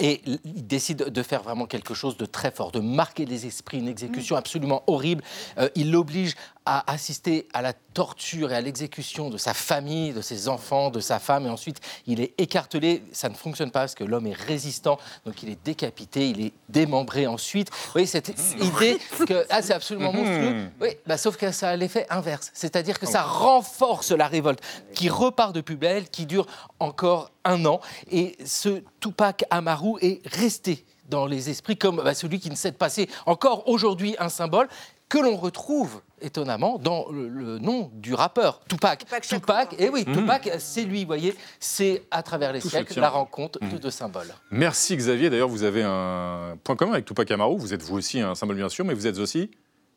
Et 0.00 0.22
il 0.26 0.66
décide 0.66 1.04
de 1.04 1.22
faire 1.22 1.44
vraiment 1.44 1.66
quelque 1.66 1.94
chose 1.94 2.16
de 2.16 2.26
très 2.26 2.50
fort, 2.50 2.72
de 2.72 2.80
marquer 2.80 3.26
les 3.26 3.46
esprits, 3.46 3.78
une 3.78 3.86
exécution 3.86 4.34
absolument 4.34 4.82
horrible. 4.88 5.22
Euh, 5.58 5.68
il 5.76 5.92
l'oblige 5.92 6.34
à 6.66 6.90
assister 6.90 7.46
à 7.52 7.62
la 7.62 7.72
torture 7.72 8.52
et 8.52 8.56
à 8.56 8.60
l'exécution 8.60 9.30
de 9.30 9.36
sa 9.36 9.54
famille, 9.54 10.12
de 10.12 10.22
ses 10.22 10.48
enfants, 10.48 10.90
de 10.90 11.00
sa 11.00 11.18
femme, 11.18 11.46
et 11.46 11.50
ensuite 11.50 11.80
il 12.06 12.20
est 12.20 12.32
écartelé. 12.38 13.02
Ça 13.12 13.28
ne 13.28 13.34
fonctionne 13.34 13.70
pas 13.70 13.80
parce 13.80 13.94
que 13.94 14.04
l'homme 14.04 14.26
est 14.26 14.32
résistant, 14.32 14.98
donc 15.26 15.42
il 15.42 15.50
est 15.50 15.62
décapité, 15.64 16.28
il 16.30 16.40
est 16.46 16.52
démembré 16.68 17.26
ensuite. 17.26 17.70
Vous 17.70 17.92
voyez, 17.92 18.06
cette 18.06 18.32
idée 18.60 18.98
que 19.26 19.44
ah, 19.50 19.62
c'est 19.62 19.74
absolument 19.74 20.12
hmm. 20.12 20.16
monstrueux. 20.16 20.68
Oui, 20.80 20.88
bah, 21.06 21.18
sauf 21.18 21.36
que 21.36 21.50
ça 21.52 21.70
a 21.70 21.76
l'effet 21.76 22.06
inverse, 22.10 22.50
c'est-à-dire 22.54 22.98
que 22.98 23.06
ça 23.06 23.22
renforce 23.22 24.10
la 24.12 24.26
révolte, 24.26 24.60
qui 24.94 25.08
repart 25.08 25.54
de 25.54 25.60
plus 25.60 25.76
belle, 25.76 26.08
qui 26.08 26.26
dure 26.26 26.46
encore 26.80 27.30
un 27.44 27.64
an, 27.66 27.80
et 28.10 28.36
ce 28.44 28.82
Tupac 29.00 29.44
Amaru 29.50 29.98
est 30.00 30.26
resté 30.26 30.84
dans 31.08 31.26
les 31.26 31.50
esprits 31.50 31.76
comme 31.76 31.96
bah, 31.96 32.14
celui 32.14 32.40
qui 32.40 32.50
ne 32.50 32.54
cesse 32.54 32.72
de 32.72 32.76
passer 32.76 33.08
encore 33.26 33.68
aujourd'hui 33.68 34.16
un 34.18 34.28
symbole 34.28 34.68
que 35.08 35.18
l'on 35.18 35.36
retrouve 35.36 36.00
étonnamment 36.20 36.78
dans 36.78 37.06
le, 37.10 37.58
nom 37.58 37.90
du 37.94 38.14
rappeur 38.14 38.60
Tupac. 38.68 39.04
Tupac, 39.22 39.74
et 39.74 39.84
eh 39.84 39.88
oui, 39.90 40.04
mhm. 40.06 40.16
Tupac, 40.16 40.50
c'est 40.58 40.84
lui, 40.84 41.00
vous 41.00 41.06
voyez, 41.06 41.36
c'est 41.60 42.02
à 42.10 42.22
travers 42.22 42.52
les 42.52 42.60
siècles 42.60 42.98
la 42.98 43.10
rencontre 43.10 43.58
de 43.60 43.66
mhm. 43.66 43.78
deux 43.78 43.90
symboles. 43.90 44.34
Merci 44.50 44.96
Xavier. 44.96 45.30
D'ailleurs, 45.30 45.48
vous 45.48 45.62
avez 45.62 45.82
un 45.82 46.56
point 46.64 46.76
commun 46.76 46.92
avec 46.92 47.04
Tupac 47.04 47.30
Amaru. 47.30 47.58
Vous 47.58 47.74
êtes 47.74 47.82
vous 47.82 47.96
aussi 47.96 48.20
un 48.20 48.34
symbole 48.34 48.56
bien 48.56 48.68
sûr, 48.68 48.84
mais 48.84 48.94
vous 48.94 49.06
êtes 49.06 49.18
aussi 49.18 49.50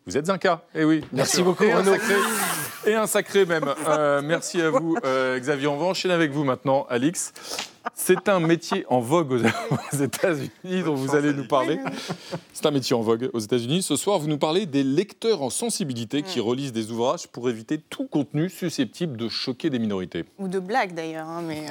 vous 0.08 0.16
êtes 0.16 0.30
un 0.30 0.38
cas, 0.38 0.62
eh 0.74 0.86
oui. 0.86 1.04
Merci 1.12 1.44
beaucoup, 1.44 1.66
et 1.66 1.74
Renaud. 1.74 1.92
Un 1.92 1.98
sacré, 1.98 2.16
et 2.86 2.96
un 2.96 3.08
sacré 3.08 3.46
même. 3.46 3.66
Euh, 3.90 4.22
merci 4.24 4.62
à 4.62 4.70
vous, 4.70 4.96
euh, 5.04 5.38
Xavier. 5.38 5.68
On 5.68 5.76
va 5.76 5.86
enchaîner 5.88 6.14
avec 6.14 6.32
vous 6.32 6.46
maintenant, 6.46 6.88
Alix. 6.90 7.34
C'est 7.94 8.30
un 8.30 8.40
métier 8.40 8.86
en 8.90 9.00
vogue 9.00 9.44
aux 9.94 9.96
États-Unis 9.96 10.84
dont 10.84 10.96
vous 10.96 11.16
allez 11.16 11.34
nous 11.34 11.48
parler. 11.48 11.80
C'est 12.54 12.66
un 12.66 12.72
métier 12.72 12.96
en 12.96 13.02
vogue 13.02 13.30
aux 13.34 13.40
États-Unis. 13.40 13.84
Ce 13.84 13.96
soir, 13.96 14.20
vous 14.20 14.28
nous 14.28 14.38
parlez 14.38 14.66
des 14.66 14.84
lecteurs 14.84 15.42
en 15.42 15.50
sensibilité 15.50 16.24
qui 16.24 16.40
relisent 16.40 16.74
des 16.74 16.92
ouvrages 16.92 17.28
pour 17.28 17.50
éviter 17.50 17.78
tout 17.78 18.08
contenu 18.08 18.50
susceptible 18.50 19.18
de 19.18 19.30
choquer 19.30 19.70
des 19.70 19.80
minorités. 19.80 20.26
Ou 20.40 20.48
de 20.48 20.60
blagues 20.60 20.94
d'ailleurs. 20.94 21.28
Hein, 21.28 21.44
mais... 21.46 21.66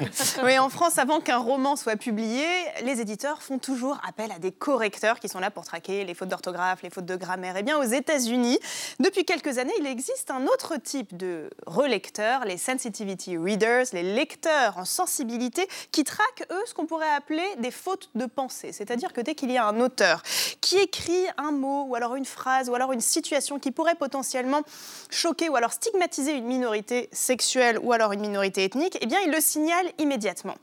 mais 0.44 0.58
en 0.58 0.68
France, 0.68 0.98
avant 0.98 1.20
qu'un 1.20 1.38
roman 1.38 1.76
soit 1.76 1.96
publié, 1.96 2.44
les 2.84 3.00
éditeurs 3.00 3.42
font 3.42 3.58
toujours 3.58 3.98
appel 4.06 4.30
à 4.32 4.38
des 4.38 4.52
correcteurs 4.52 5.20
qui 5.20 5.28
sont 5.28 5.40
là 5.40 5.50
pour 5.50 5.64
traquer 5.64 6.04
les 6.04 6.14
fautes 6.14 6.28
d'orthographe, 6.28 6.82
les 6.82 6.90
fautes 6.90 7.06
de 7.06 7.16
grammaire. 7.16 7.54
Eh 7.58 7.62
bien, 7.62 7.78
aux 7.78 7.84
États-Unis, 7.84 8.58
depuis 9.00 9.24
quelques 9.24 9.58
années, 9.58 9.72
il 9.80 9.86
existe 9.86 10.30
un 10.30 10.46
autre 10.46 10.74
type 10.82 11.16
de 11.16 11.50
relecteurs, 11.66 12.44
les 12.44 12.56
sensitivity 12.56 13.36
readers, 13.36 13.86
les 13.92 14.02
lecteurs 14.02 14.78
en 14.78 14.84
sensibilité 14.84 15.66
qui 15.92 16.04
traquent, 16.07 16.46
eux, 16.50 16.62
ce 16.66 16.72
qu'on 16.72 16.86
pourrait 16.86 17.11
appeler 17.11 17.44
des 17.59 17.70
fautes 17.70 18.09
de 18.14 18.24
pensée. 18.24 18.72
C'est-à-dire 18.72 19.12
que 19.12 19.20
dès 19.20 19.34
qu'il 19.34 19.50
y 19.50 19.59
a 19.59 19.66
un 19.66 19.80
auteur 19.80 20.22
qui 20.62 20.78
écrit 20.78 21.26
un 21.36 21.50
mot, 21.50 21.84
ou 21.84 21.94
alors 21.94 22.14
une 22.14 22.24
phrase, 22.24 22.70
ou 22.70 22.74
alors 22.74 22.92
une 22.92 23.00
situation 23.02 23.59
qui 23.59 23.72
pourrait 23.72 23.96
potentiellement 23.96 24.62
choquer 25.11 25.48
ou 25.50 25.57
alors 25.57 25.72
stigmatiser 25.72 26.32
une 26.32 26.46
minorité 26.46 27.09
sexuelle 27.12 27.78
ou 27.82 27.92
alors 27.92 28.12
une 28.12 28.20
minorité 28.20 28.64
ethnique, 28.64 28.96
eh 29.00 29.07
bien, 29.07 29.18
il 29.20 29.30
le 29.30 29.40
signale 29.40 29.86
immédiatement. 29.98 30.54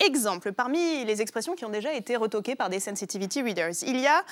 Exemple, 0.00 0.52
parmi 0.52 1.04
les 1.04 1.22
expressions 1.22 1.54
qui 1.54 1.64
ont 1.64 1.70
déjà 1.70 1.94
été 1.94 2.16
retoquées 2.16 2.56
par 2.56 2.68
des 2.68 2.80
sensitivity 2.80 3.42
readers, 3.42 3.82
il 3.86 4.00
y 4.00 4.06
a 4.06 4.24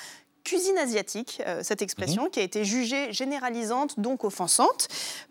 cuisine 0.43 0.77
asiatique, 0.77 1.41
euh, 1.45 1.61
cette 1.63 1.81
expression, 1.81 2.29
qui 2.29 2.39
a 2.39 2.43
été 2.43 2.65
jugée 2.65 3.11
généralisante, 3.13 3.99
donc 3.99 4.23
offensante. 4.23 4.87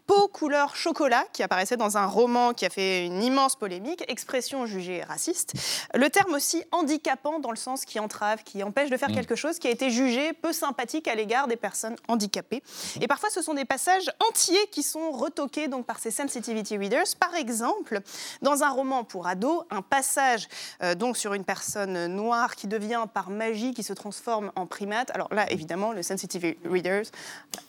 Peau 0.06 0.26
couleur 0.28 0.74
chocolat, 0.74 1.24
qui 1.34 1.42
apparaissait 1.42 1.76
dans 1.76 1.98
un 1.98 2.06
roman 2.06 2.54
qui 2.54 2.64
a 2.64 2.70
fait 2.70 3.04
une 3.04 3.22
immense 3.22 3.56
polémique, 3.56 4.02
expression 4.08 4.64
jugée 4.64 5.02
raciste. 5.02 5.52
Le 5.94 6.08
terme 6.08 6.32
aussi 6.32 6.64
handicapant, 6.72 7.40
dans 7.40 7.50
le 7.50 7.58
sens 7.58 7.84
qui 7.84 8.00
entrave, 8.00 8.42
qui 8.42 8.62
empêche 8.62 8.88
de 8.88 8.96
faire 8.96 9.10
Mm. 9.10 9.14
quelque 9.14 9.36
chose, 9.36 9.58
qui 9.58 9.68
a 9.68 9.70
été 9.70 9.90
jugé 9.90 10.32
peu 10.32 10.54
sympathique 10.54 11.08
à 11.08 11.14
l'égard 11.14 11.46
des 11.46 11.56
personnes 11.56 11.96
handicapées. 12.08 12.62
Et 13.02 13.06
parfois, 13.06 13.28
ce 13.28 13.42
sont 13.42 13.52
des 13.52 13.66
passages 13.66 14.10
entiers 14.28 14.66
qui 14.72 14.82
sont 14.82 15.10
retoqués 15.10 15.68
donc, 15.68 15.84
par 15.84 15.98
ces 15.98 16.10
sensitivity 16.10 16.78
readers. 16.78 17.04
Par 17.20 17.34
exemple, 17.34 18.00
dans 18.40 18.62
un 18.62 18.70
roman 18.70 19.04
pour 19.04 19.26
ados, 19.26 19.64
un 19.70 19.82
passage 19.82 20.48
euh, 20.82 20.94
donc 20.94 21.16
sur 21.18 21.34
une 21.34 21.44
personne 21.44 22.06
noire 22.06 22.56
qui 22.56 22.66
devient 22.66 23.04
par 23.12 23.28
magie, 23.28 23.74
qui 23.74 23.82
se 23.82 23.92
transforme 23.92 24.52
en 24.56 24.66
Alors 25.14 25.32
là, 25.32 25.50
évidemment, 25.50 25.92
le 25.92 26.02
sensitivity 26.02 26.58
readers 26.68 27.06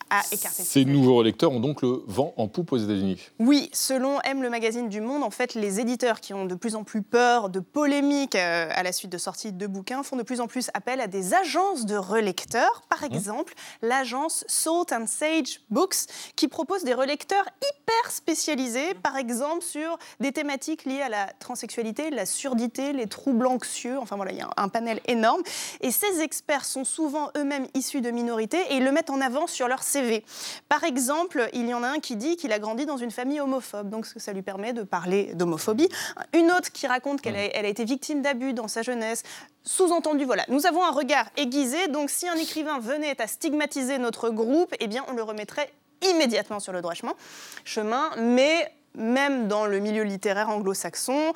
a 0.09 0.21
écarté. 0.31 0.63
Ces 0.63 0.85
nouveaux 0.85 1.21
lecteurs 1.21 1.51
ont 1.51 1.59
donc 1.59 1.81
le 1.81 2.03
vent 2.07 2.33
en 2.37 2.47
poupe 2.47 2.71
aux 2.71 2.77
États-Unis. 2.77 3.29
Oui, 3.39 3.69
selon 3.73 4.19
M, 4.21 4.41
le 4.41 4.49
magazine 4.49 4.89
du 4.89 5.01
Monde, 5.01 5.23
en 5.23 5.29
fait, 5.29 5.53
les 5.53 5.79
éditeurs 5.79 6.19
qui 6.19 6.33
ont 6.33 6.45
de 6.45 6.55
plus 6.55 6.75
en 6.75 6.83
plus 6.83 7.01
peur 7.01 7.49
de 7.49 7.59
polémiques 7.59 8.35
euh, 8.35 8.69
à 8.73 8.83
la 8.83 8.91
suite 8.91 9.11
de 9.11 9.17
sorties 9.17 9.51
de 9.51 9.67
bouquins 9.67 10.03
font 10.03 10.15
de 10.15 10.23
plus 10.23 10.41
en 10.41 10.47
plus 10.47 10.69
appel 10.73 10.99
à 11.01 11.07
des 11.07 11.33
agences 11.33 11.85
de 11.85 11.95
relecteurs. 11.95 12.81
Par 12.89 13.03
exemple, 13.03 13.53
l'agence 13.81 14.43
Salt 14.47 14.91
and 14.93 15.07
Sage 15.07 15.61
Books, 15.69 16.07
qui 16.35 16.47
propose 16.47 16.83
des 16.83 16.93
relecteurs 16.93 17.45
hyper 17.57 18.11
spécialisés, 18.11 18.93
par 18.95 19.17
exemple 19.17 19.63
sur 19.63 19.97
des 20.19 20.31
thématiques 20.31 20.85
liées 20.85 21.01
à 21.01 21.09
la 21.09 21.27
transsexualité, 21.39 22.09
la 22.09 22.25
surdité, 22.25 22.93
les 22.93 23.07
troubles 23.07 23.47
anxieux. 23.47 23.97
Enfin 23.99 24.15
voilà, 24.15 24.31
il 24.31 24.37
y 24.37 24.41
a 24.41 24.49
un 24.57 24.69
panel 24.69 25.01
énorme. 25.07 25.41
Et 25.81 25.91
ces 25.91 26.21
experts 26.21 26.65
sont 26.65 26.83
souvent 26.83 27.18
eux-mêmes 27.37 27.67
issus 27.73 28.01
de 28.01 28.11
minorités 28.11 28.59
et 28.69 28.77
ils 28.77 28.83
le 28.83 28.91
mettent 28.91 29.09
en 29.09 29.21
avant 29.21 29.47
sur 29.47 29.67
leur 29.67 29.83
CV. 29.83 30.23
Par 30.67 30.83
exemple, 30.83 31.49
il 31.53 31.67
y 31.67 31.73
en 31.73 31.83
a 31.83 31.87
un 31.87 31.99
qui 31.99 32.15
dit 32.15 32.37
qu'il 32.37 32.51
a 32.51 32.59
grandi 32.59 32.85
dans 32.85 32.97
une 32.97 33.11
famille 33.11 33.39
homophobe, 33.39 33.89
donc 33.89 34.05
ça 34.05 34.33
lui 34.33 34.41
permet 34.41 34.73
de 34.73 34.83
parler 34.83 35.33
d'homophobie. 35.35 35.89
Une 36.33 36.51
autre 36.51 36.71
qui 36.71 36.87
raconte 36.87 37.21
qu'elle 37.21 37.35
a, 37.35 37.55
elle 37.55 37.65
a 37.65 37.69
été 37.69 37.85
victime 37.85 38.21
d'abus 38.21 38.53
dans 38.53 38.67
sa 38.67 38.81
jeunesse. 38.81 39.23
Sous-entendu, 39.63 40.25
voilà, 40.25 40.45
nous 40.47 40.65
avons 40.65 40.83
un 40.83 40.91
regard 40.91 41.25
aiguisé, 41.37 41.87
donc 41.89 42.09
si 42.09 42.27
un 42.27 42.35
écrivain 42.35 42.79
venait 42.79 43.21
à 43.21 43.27
stigmatiser 43.27 43.97
notre 43.97 44.29
groupe, 44.29 44.73
eh 44.79 44.87
bien 44.87 45.03
on 45.07 45.13
le 45.13 45.23
remettrait 45.23 45.71
immédiatement 46.01 46.59
sur 46.59 46.73
le 46.73 46.81
droit 46.81 46.93
chemin, 46.93 47.13
chemin 47.65 48.09
mais 48.17 48.71
même 48.95 49.47
dans 49.47 49.65
le 49.65 49.79
milieu 49.79 50.03
littéraire 50.03 50.49
anglo-saxon, 50.49 51.33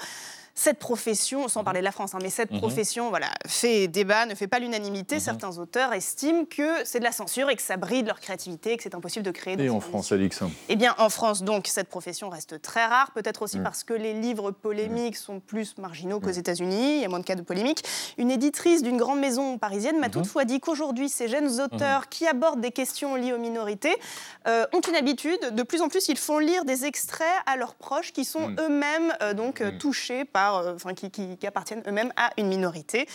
cette 0.55 0.77
profession, 0.77 1.47
sans 1.47 1.63
parler 1.63 1.79
de 1.79 1.85
la 1.85 1.91
France, 1.91 2.13
hein, 2.13 2.19
mais 2.21 2.29
cette 2.29 2.51
Mhm. 2.51 2.59
profession 2.59 3.09
voilà, 3.09 3.27
fait 3.47 3.87
débat, 3.87 4.25
ne 4.27 4.35
fait 4.35 4.47
pas 4.47 4.59
l'unanimité. 4.59 5.19
Certains 5.19 5.57
auteurs 5.57 5.93
estiment 5.93 6.45
que 6.45 6.85
c'est 6.85 6.99
de 6.99 7.03
la 7.03 7.11
censure 7.11 7.49
et 7.49 7.55
que 7.55 7.61
ça 7.61 7.75
bride 7.77 8.05
leur 8.05 8.19
créativité 8.19 8.73
et 8.73 8.77
que 8.77 8.83
c'est 8.83 8.93
impossible 8.95 9.25
de 9.25 9.31
créer 9.31 9.59
Et 9.59 9.69
en 9.69 9.79
France, 9.79 10.11
Alix. 10.11 10.39
Eh 10.69 10.75
bien, 10.75 10.93
en 10.99 11.09
France, 11.09 11.41
donc, 11.43 11.67
cette 11.67 11.87
profession 11.89 12.29
reste 12.29 12.61
très 12.61 12.85
rare, 12.85 13.11
peut-être 13.13 13.41
aussi 13.41 13.59
Mm. 13.59 13.63
parce 13.63 13.83
que 13.83 13.93
les 13.93 14.13
livres 14.13 14.51
polémiques 14.51 15.15
sont 15.17 15.39
plus 15.39 15.75
marginaux 15.79 16.19
qu'aux 16.19 16.29
États-Unis, 16.29 16.97
il 16.97 17.01
y 17.01 17.05
a 17.05 17.09
moins 17.09 17.19
de 17.19 17.25
cas 17.25 17.35
de 17.35 17.41
polémique. 17.41 17.83
Une 18.17 18.29
éditrice 18.29 18.83
d'une 18.83 18.97
grande 18.97 19.19
maison 19.19 19.57
parisienne 19.57 19.99
m'a 19.99 20.09
toutefois 20.09 20.45
dit 20.45 20.59
qu'aujourd'hui, 20.59 21.09
ces 21.09 21.27
jeunes 21.27 21.61
auteurs 21.61 22.09
qui 22.09 22.27
abordent 22.27 22.61
des 22.61 22.71
questions 22.71 23.15
liées 23.15 23.33
aux 23.33 23.39
minorités 23.39 23.95
euh, 24.47 24.65
ont 24.73 24.81
une 24.81 24.95
habitude, 24.95 25.39
de 25.51 25.63
plus 25.63 25.81
en 25.81 25.89
plus, 25.89 26.07
ils 26.09 26.17
font 26.17 26.37
lire 26.37 26.63
des 26.65 26.85
extraits 26.85 27.25
à 27.47 27.55
leurs 27.57 27.73
proches 27.75 28.11
qui 28.13 28.23
sont 28.25 28.51
eux-mêmes 28.59 29.13
euh, 29.21 29.33
donc 29.33 29.63
touchés 29.79 30.25
par, 30.25 30.42
euh, 30.51 30.75
enfin, 30.75 30.93
qui, 30.93 31.09
qui- 31.11 31.37
qui 31.37 31.47
appartiennent 31.47 31.83
eux-mêmes 31.87 32.11
à 32.17 32.31
une 32.37 32.47
minorité. 32.47 33.07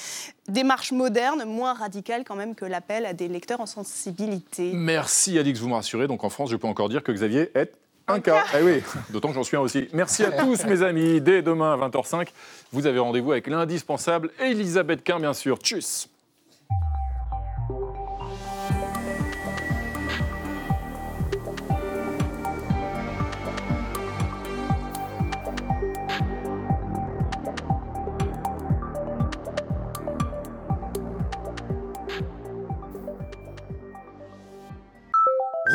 Démarche 0.49 0.93
moderne, 0.93 1.45
moins 1.45 1.75
radicale 1.75 2.25
quand 2.25 2.37
même 2.37 2.55
que 2.55 2.65
l'appel 2.65 3.05
à 3.07 3.13
des 3.13 3.29
lecteurs 3.29 3.61
en 3.61 3.67
sensibilité. 3.67 4.73
Merci 4.75 5.39
Alix, 5.39 5.61
vous 5.61 5.69
me 5.69 5.75
rassurez. 5.75 6.07
Donc 6.07 6.25
en 6.25 6.31
France, 6.31 6.51
je 6.51 6.57
peux 6.57 6.67
encore 6.67 6.89
dire 6.89 7.03
que 7.03 7.13
Xavier 7.13 7.51
est 7.55 7.73
un 8.07 8.21
cas. 8.21 8.45
Eh 8.59 8.63
oui, 8.63 8.83
d'autant 9.11 9.29
que 9.29 9.35
j'en 9.35 9.45
suis 9.45 9.57
un 9.57 9.61
aussi. 9.61 9.89
Merci 9.93 10.25
à 10.25 10.33
tous 10.33 10.65
mes 10.65 10.83
amis. 10.83 11.21
Dès 11.21 11.43
demain 11.43 11.75
à 11.75 11.89
20h05, 11.89 12.29
vous 12.73 12.87
avez 12.87 12.99
rendez-vous 12.99 13.33
avec 13.33 13.47
l'indispensable 13.47 14.31
Elisabeth 14.41 15.05
Quint, 15.05 15.21
bien 15.21 15.35
sûr. 15.35 15.59
Tchuss 15.59 16.09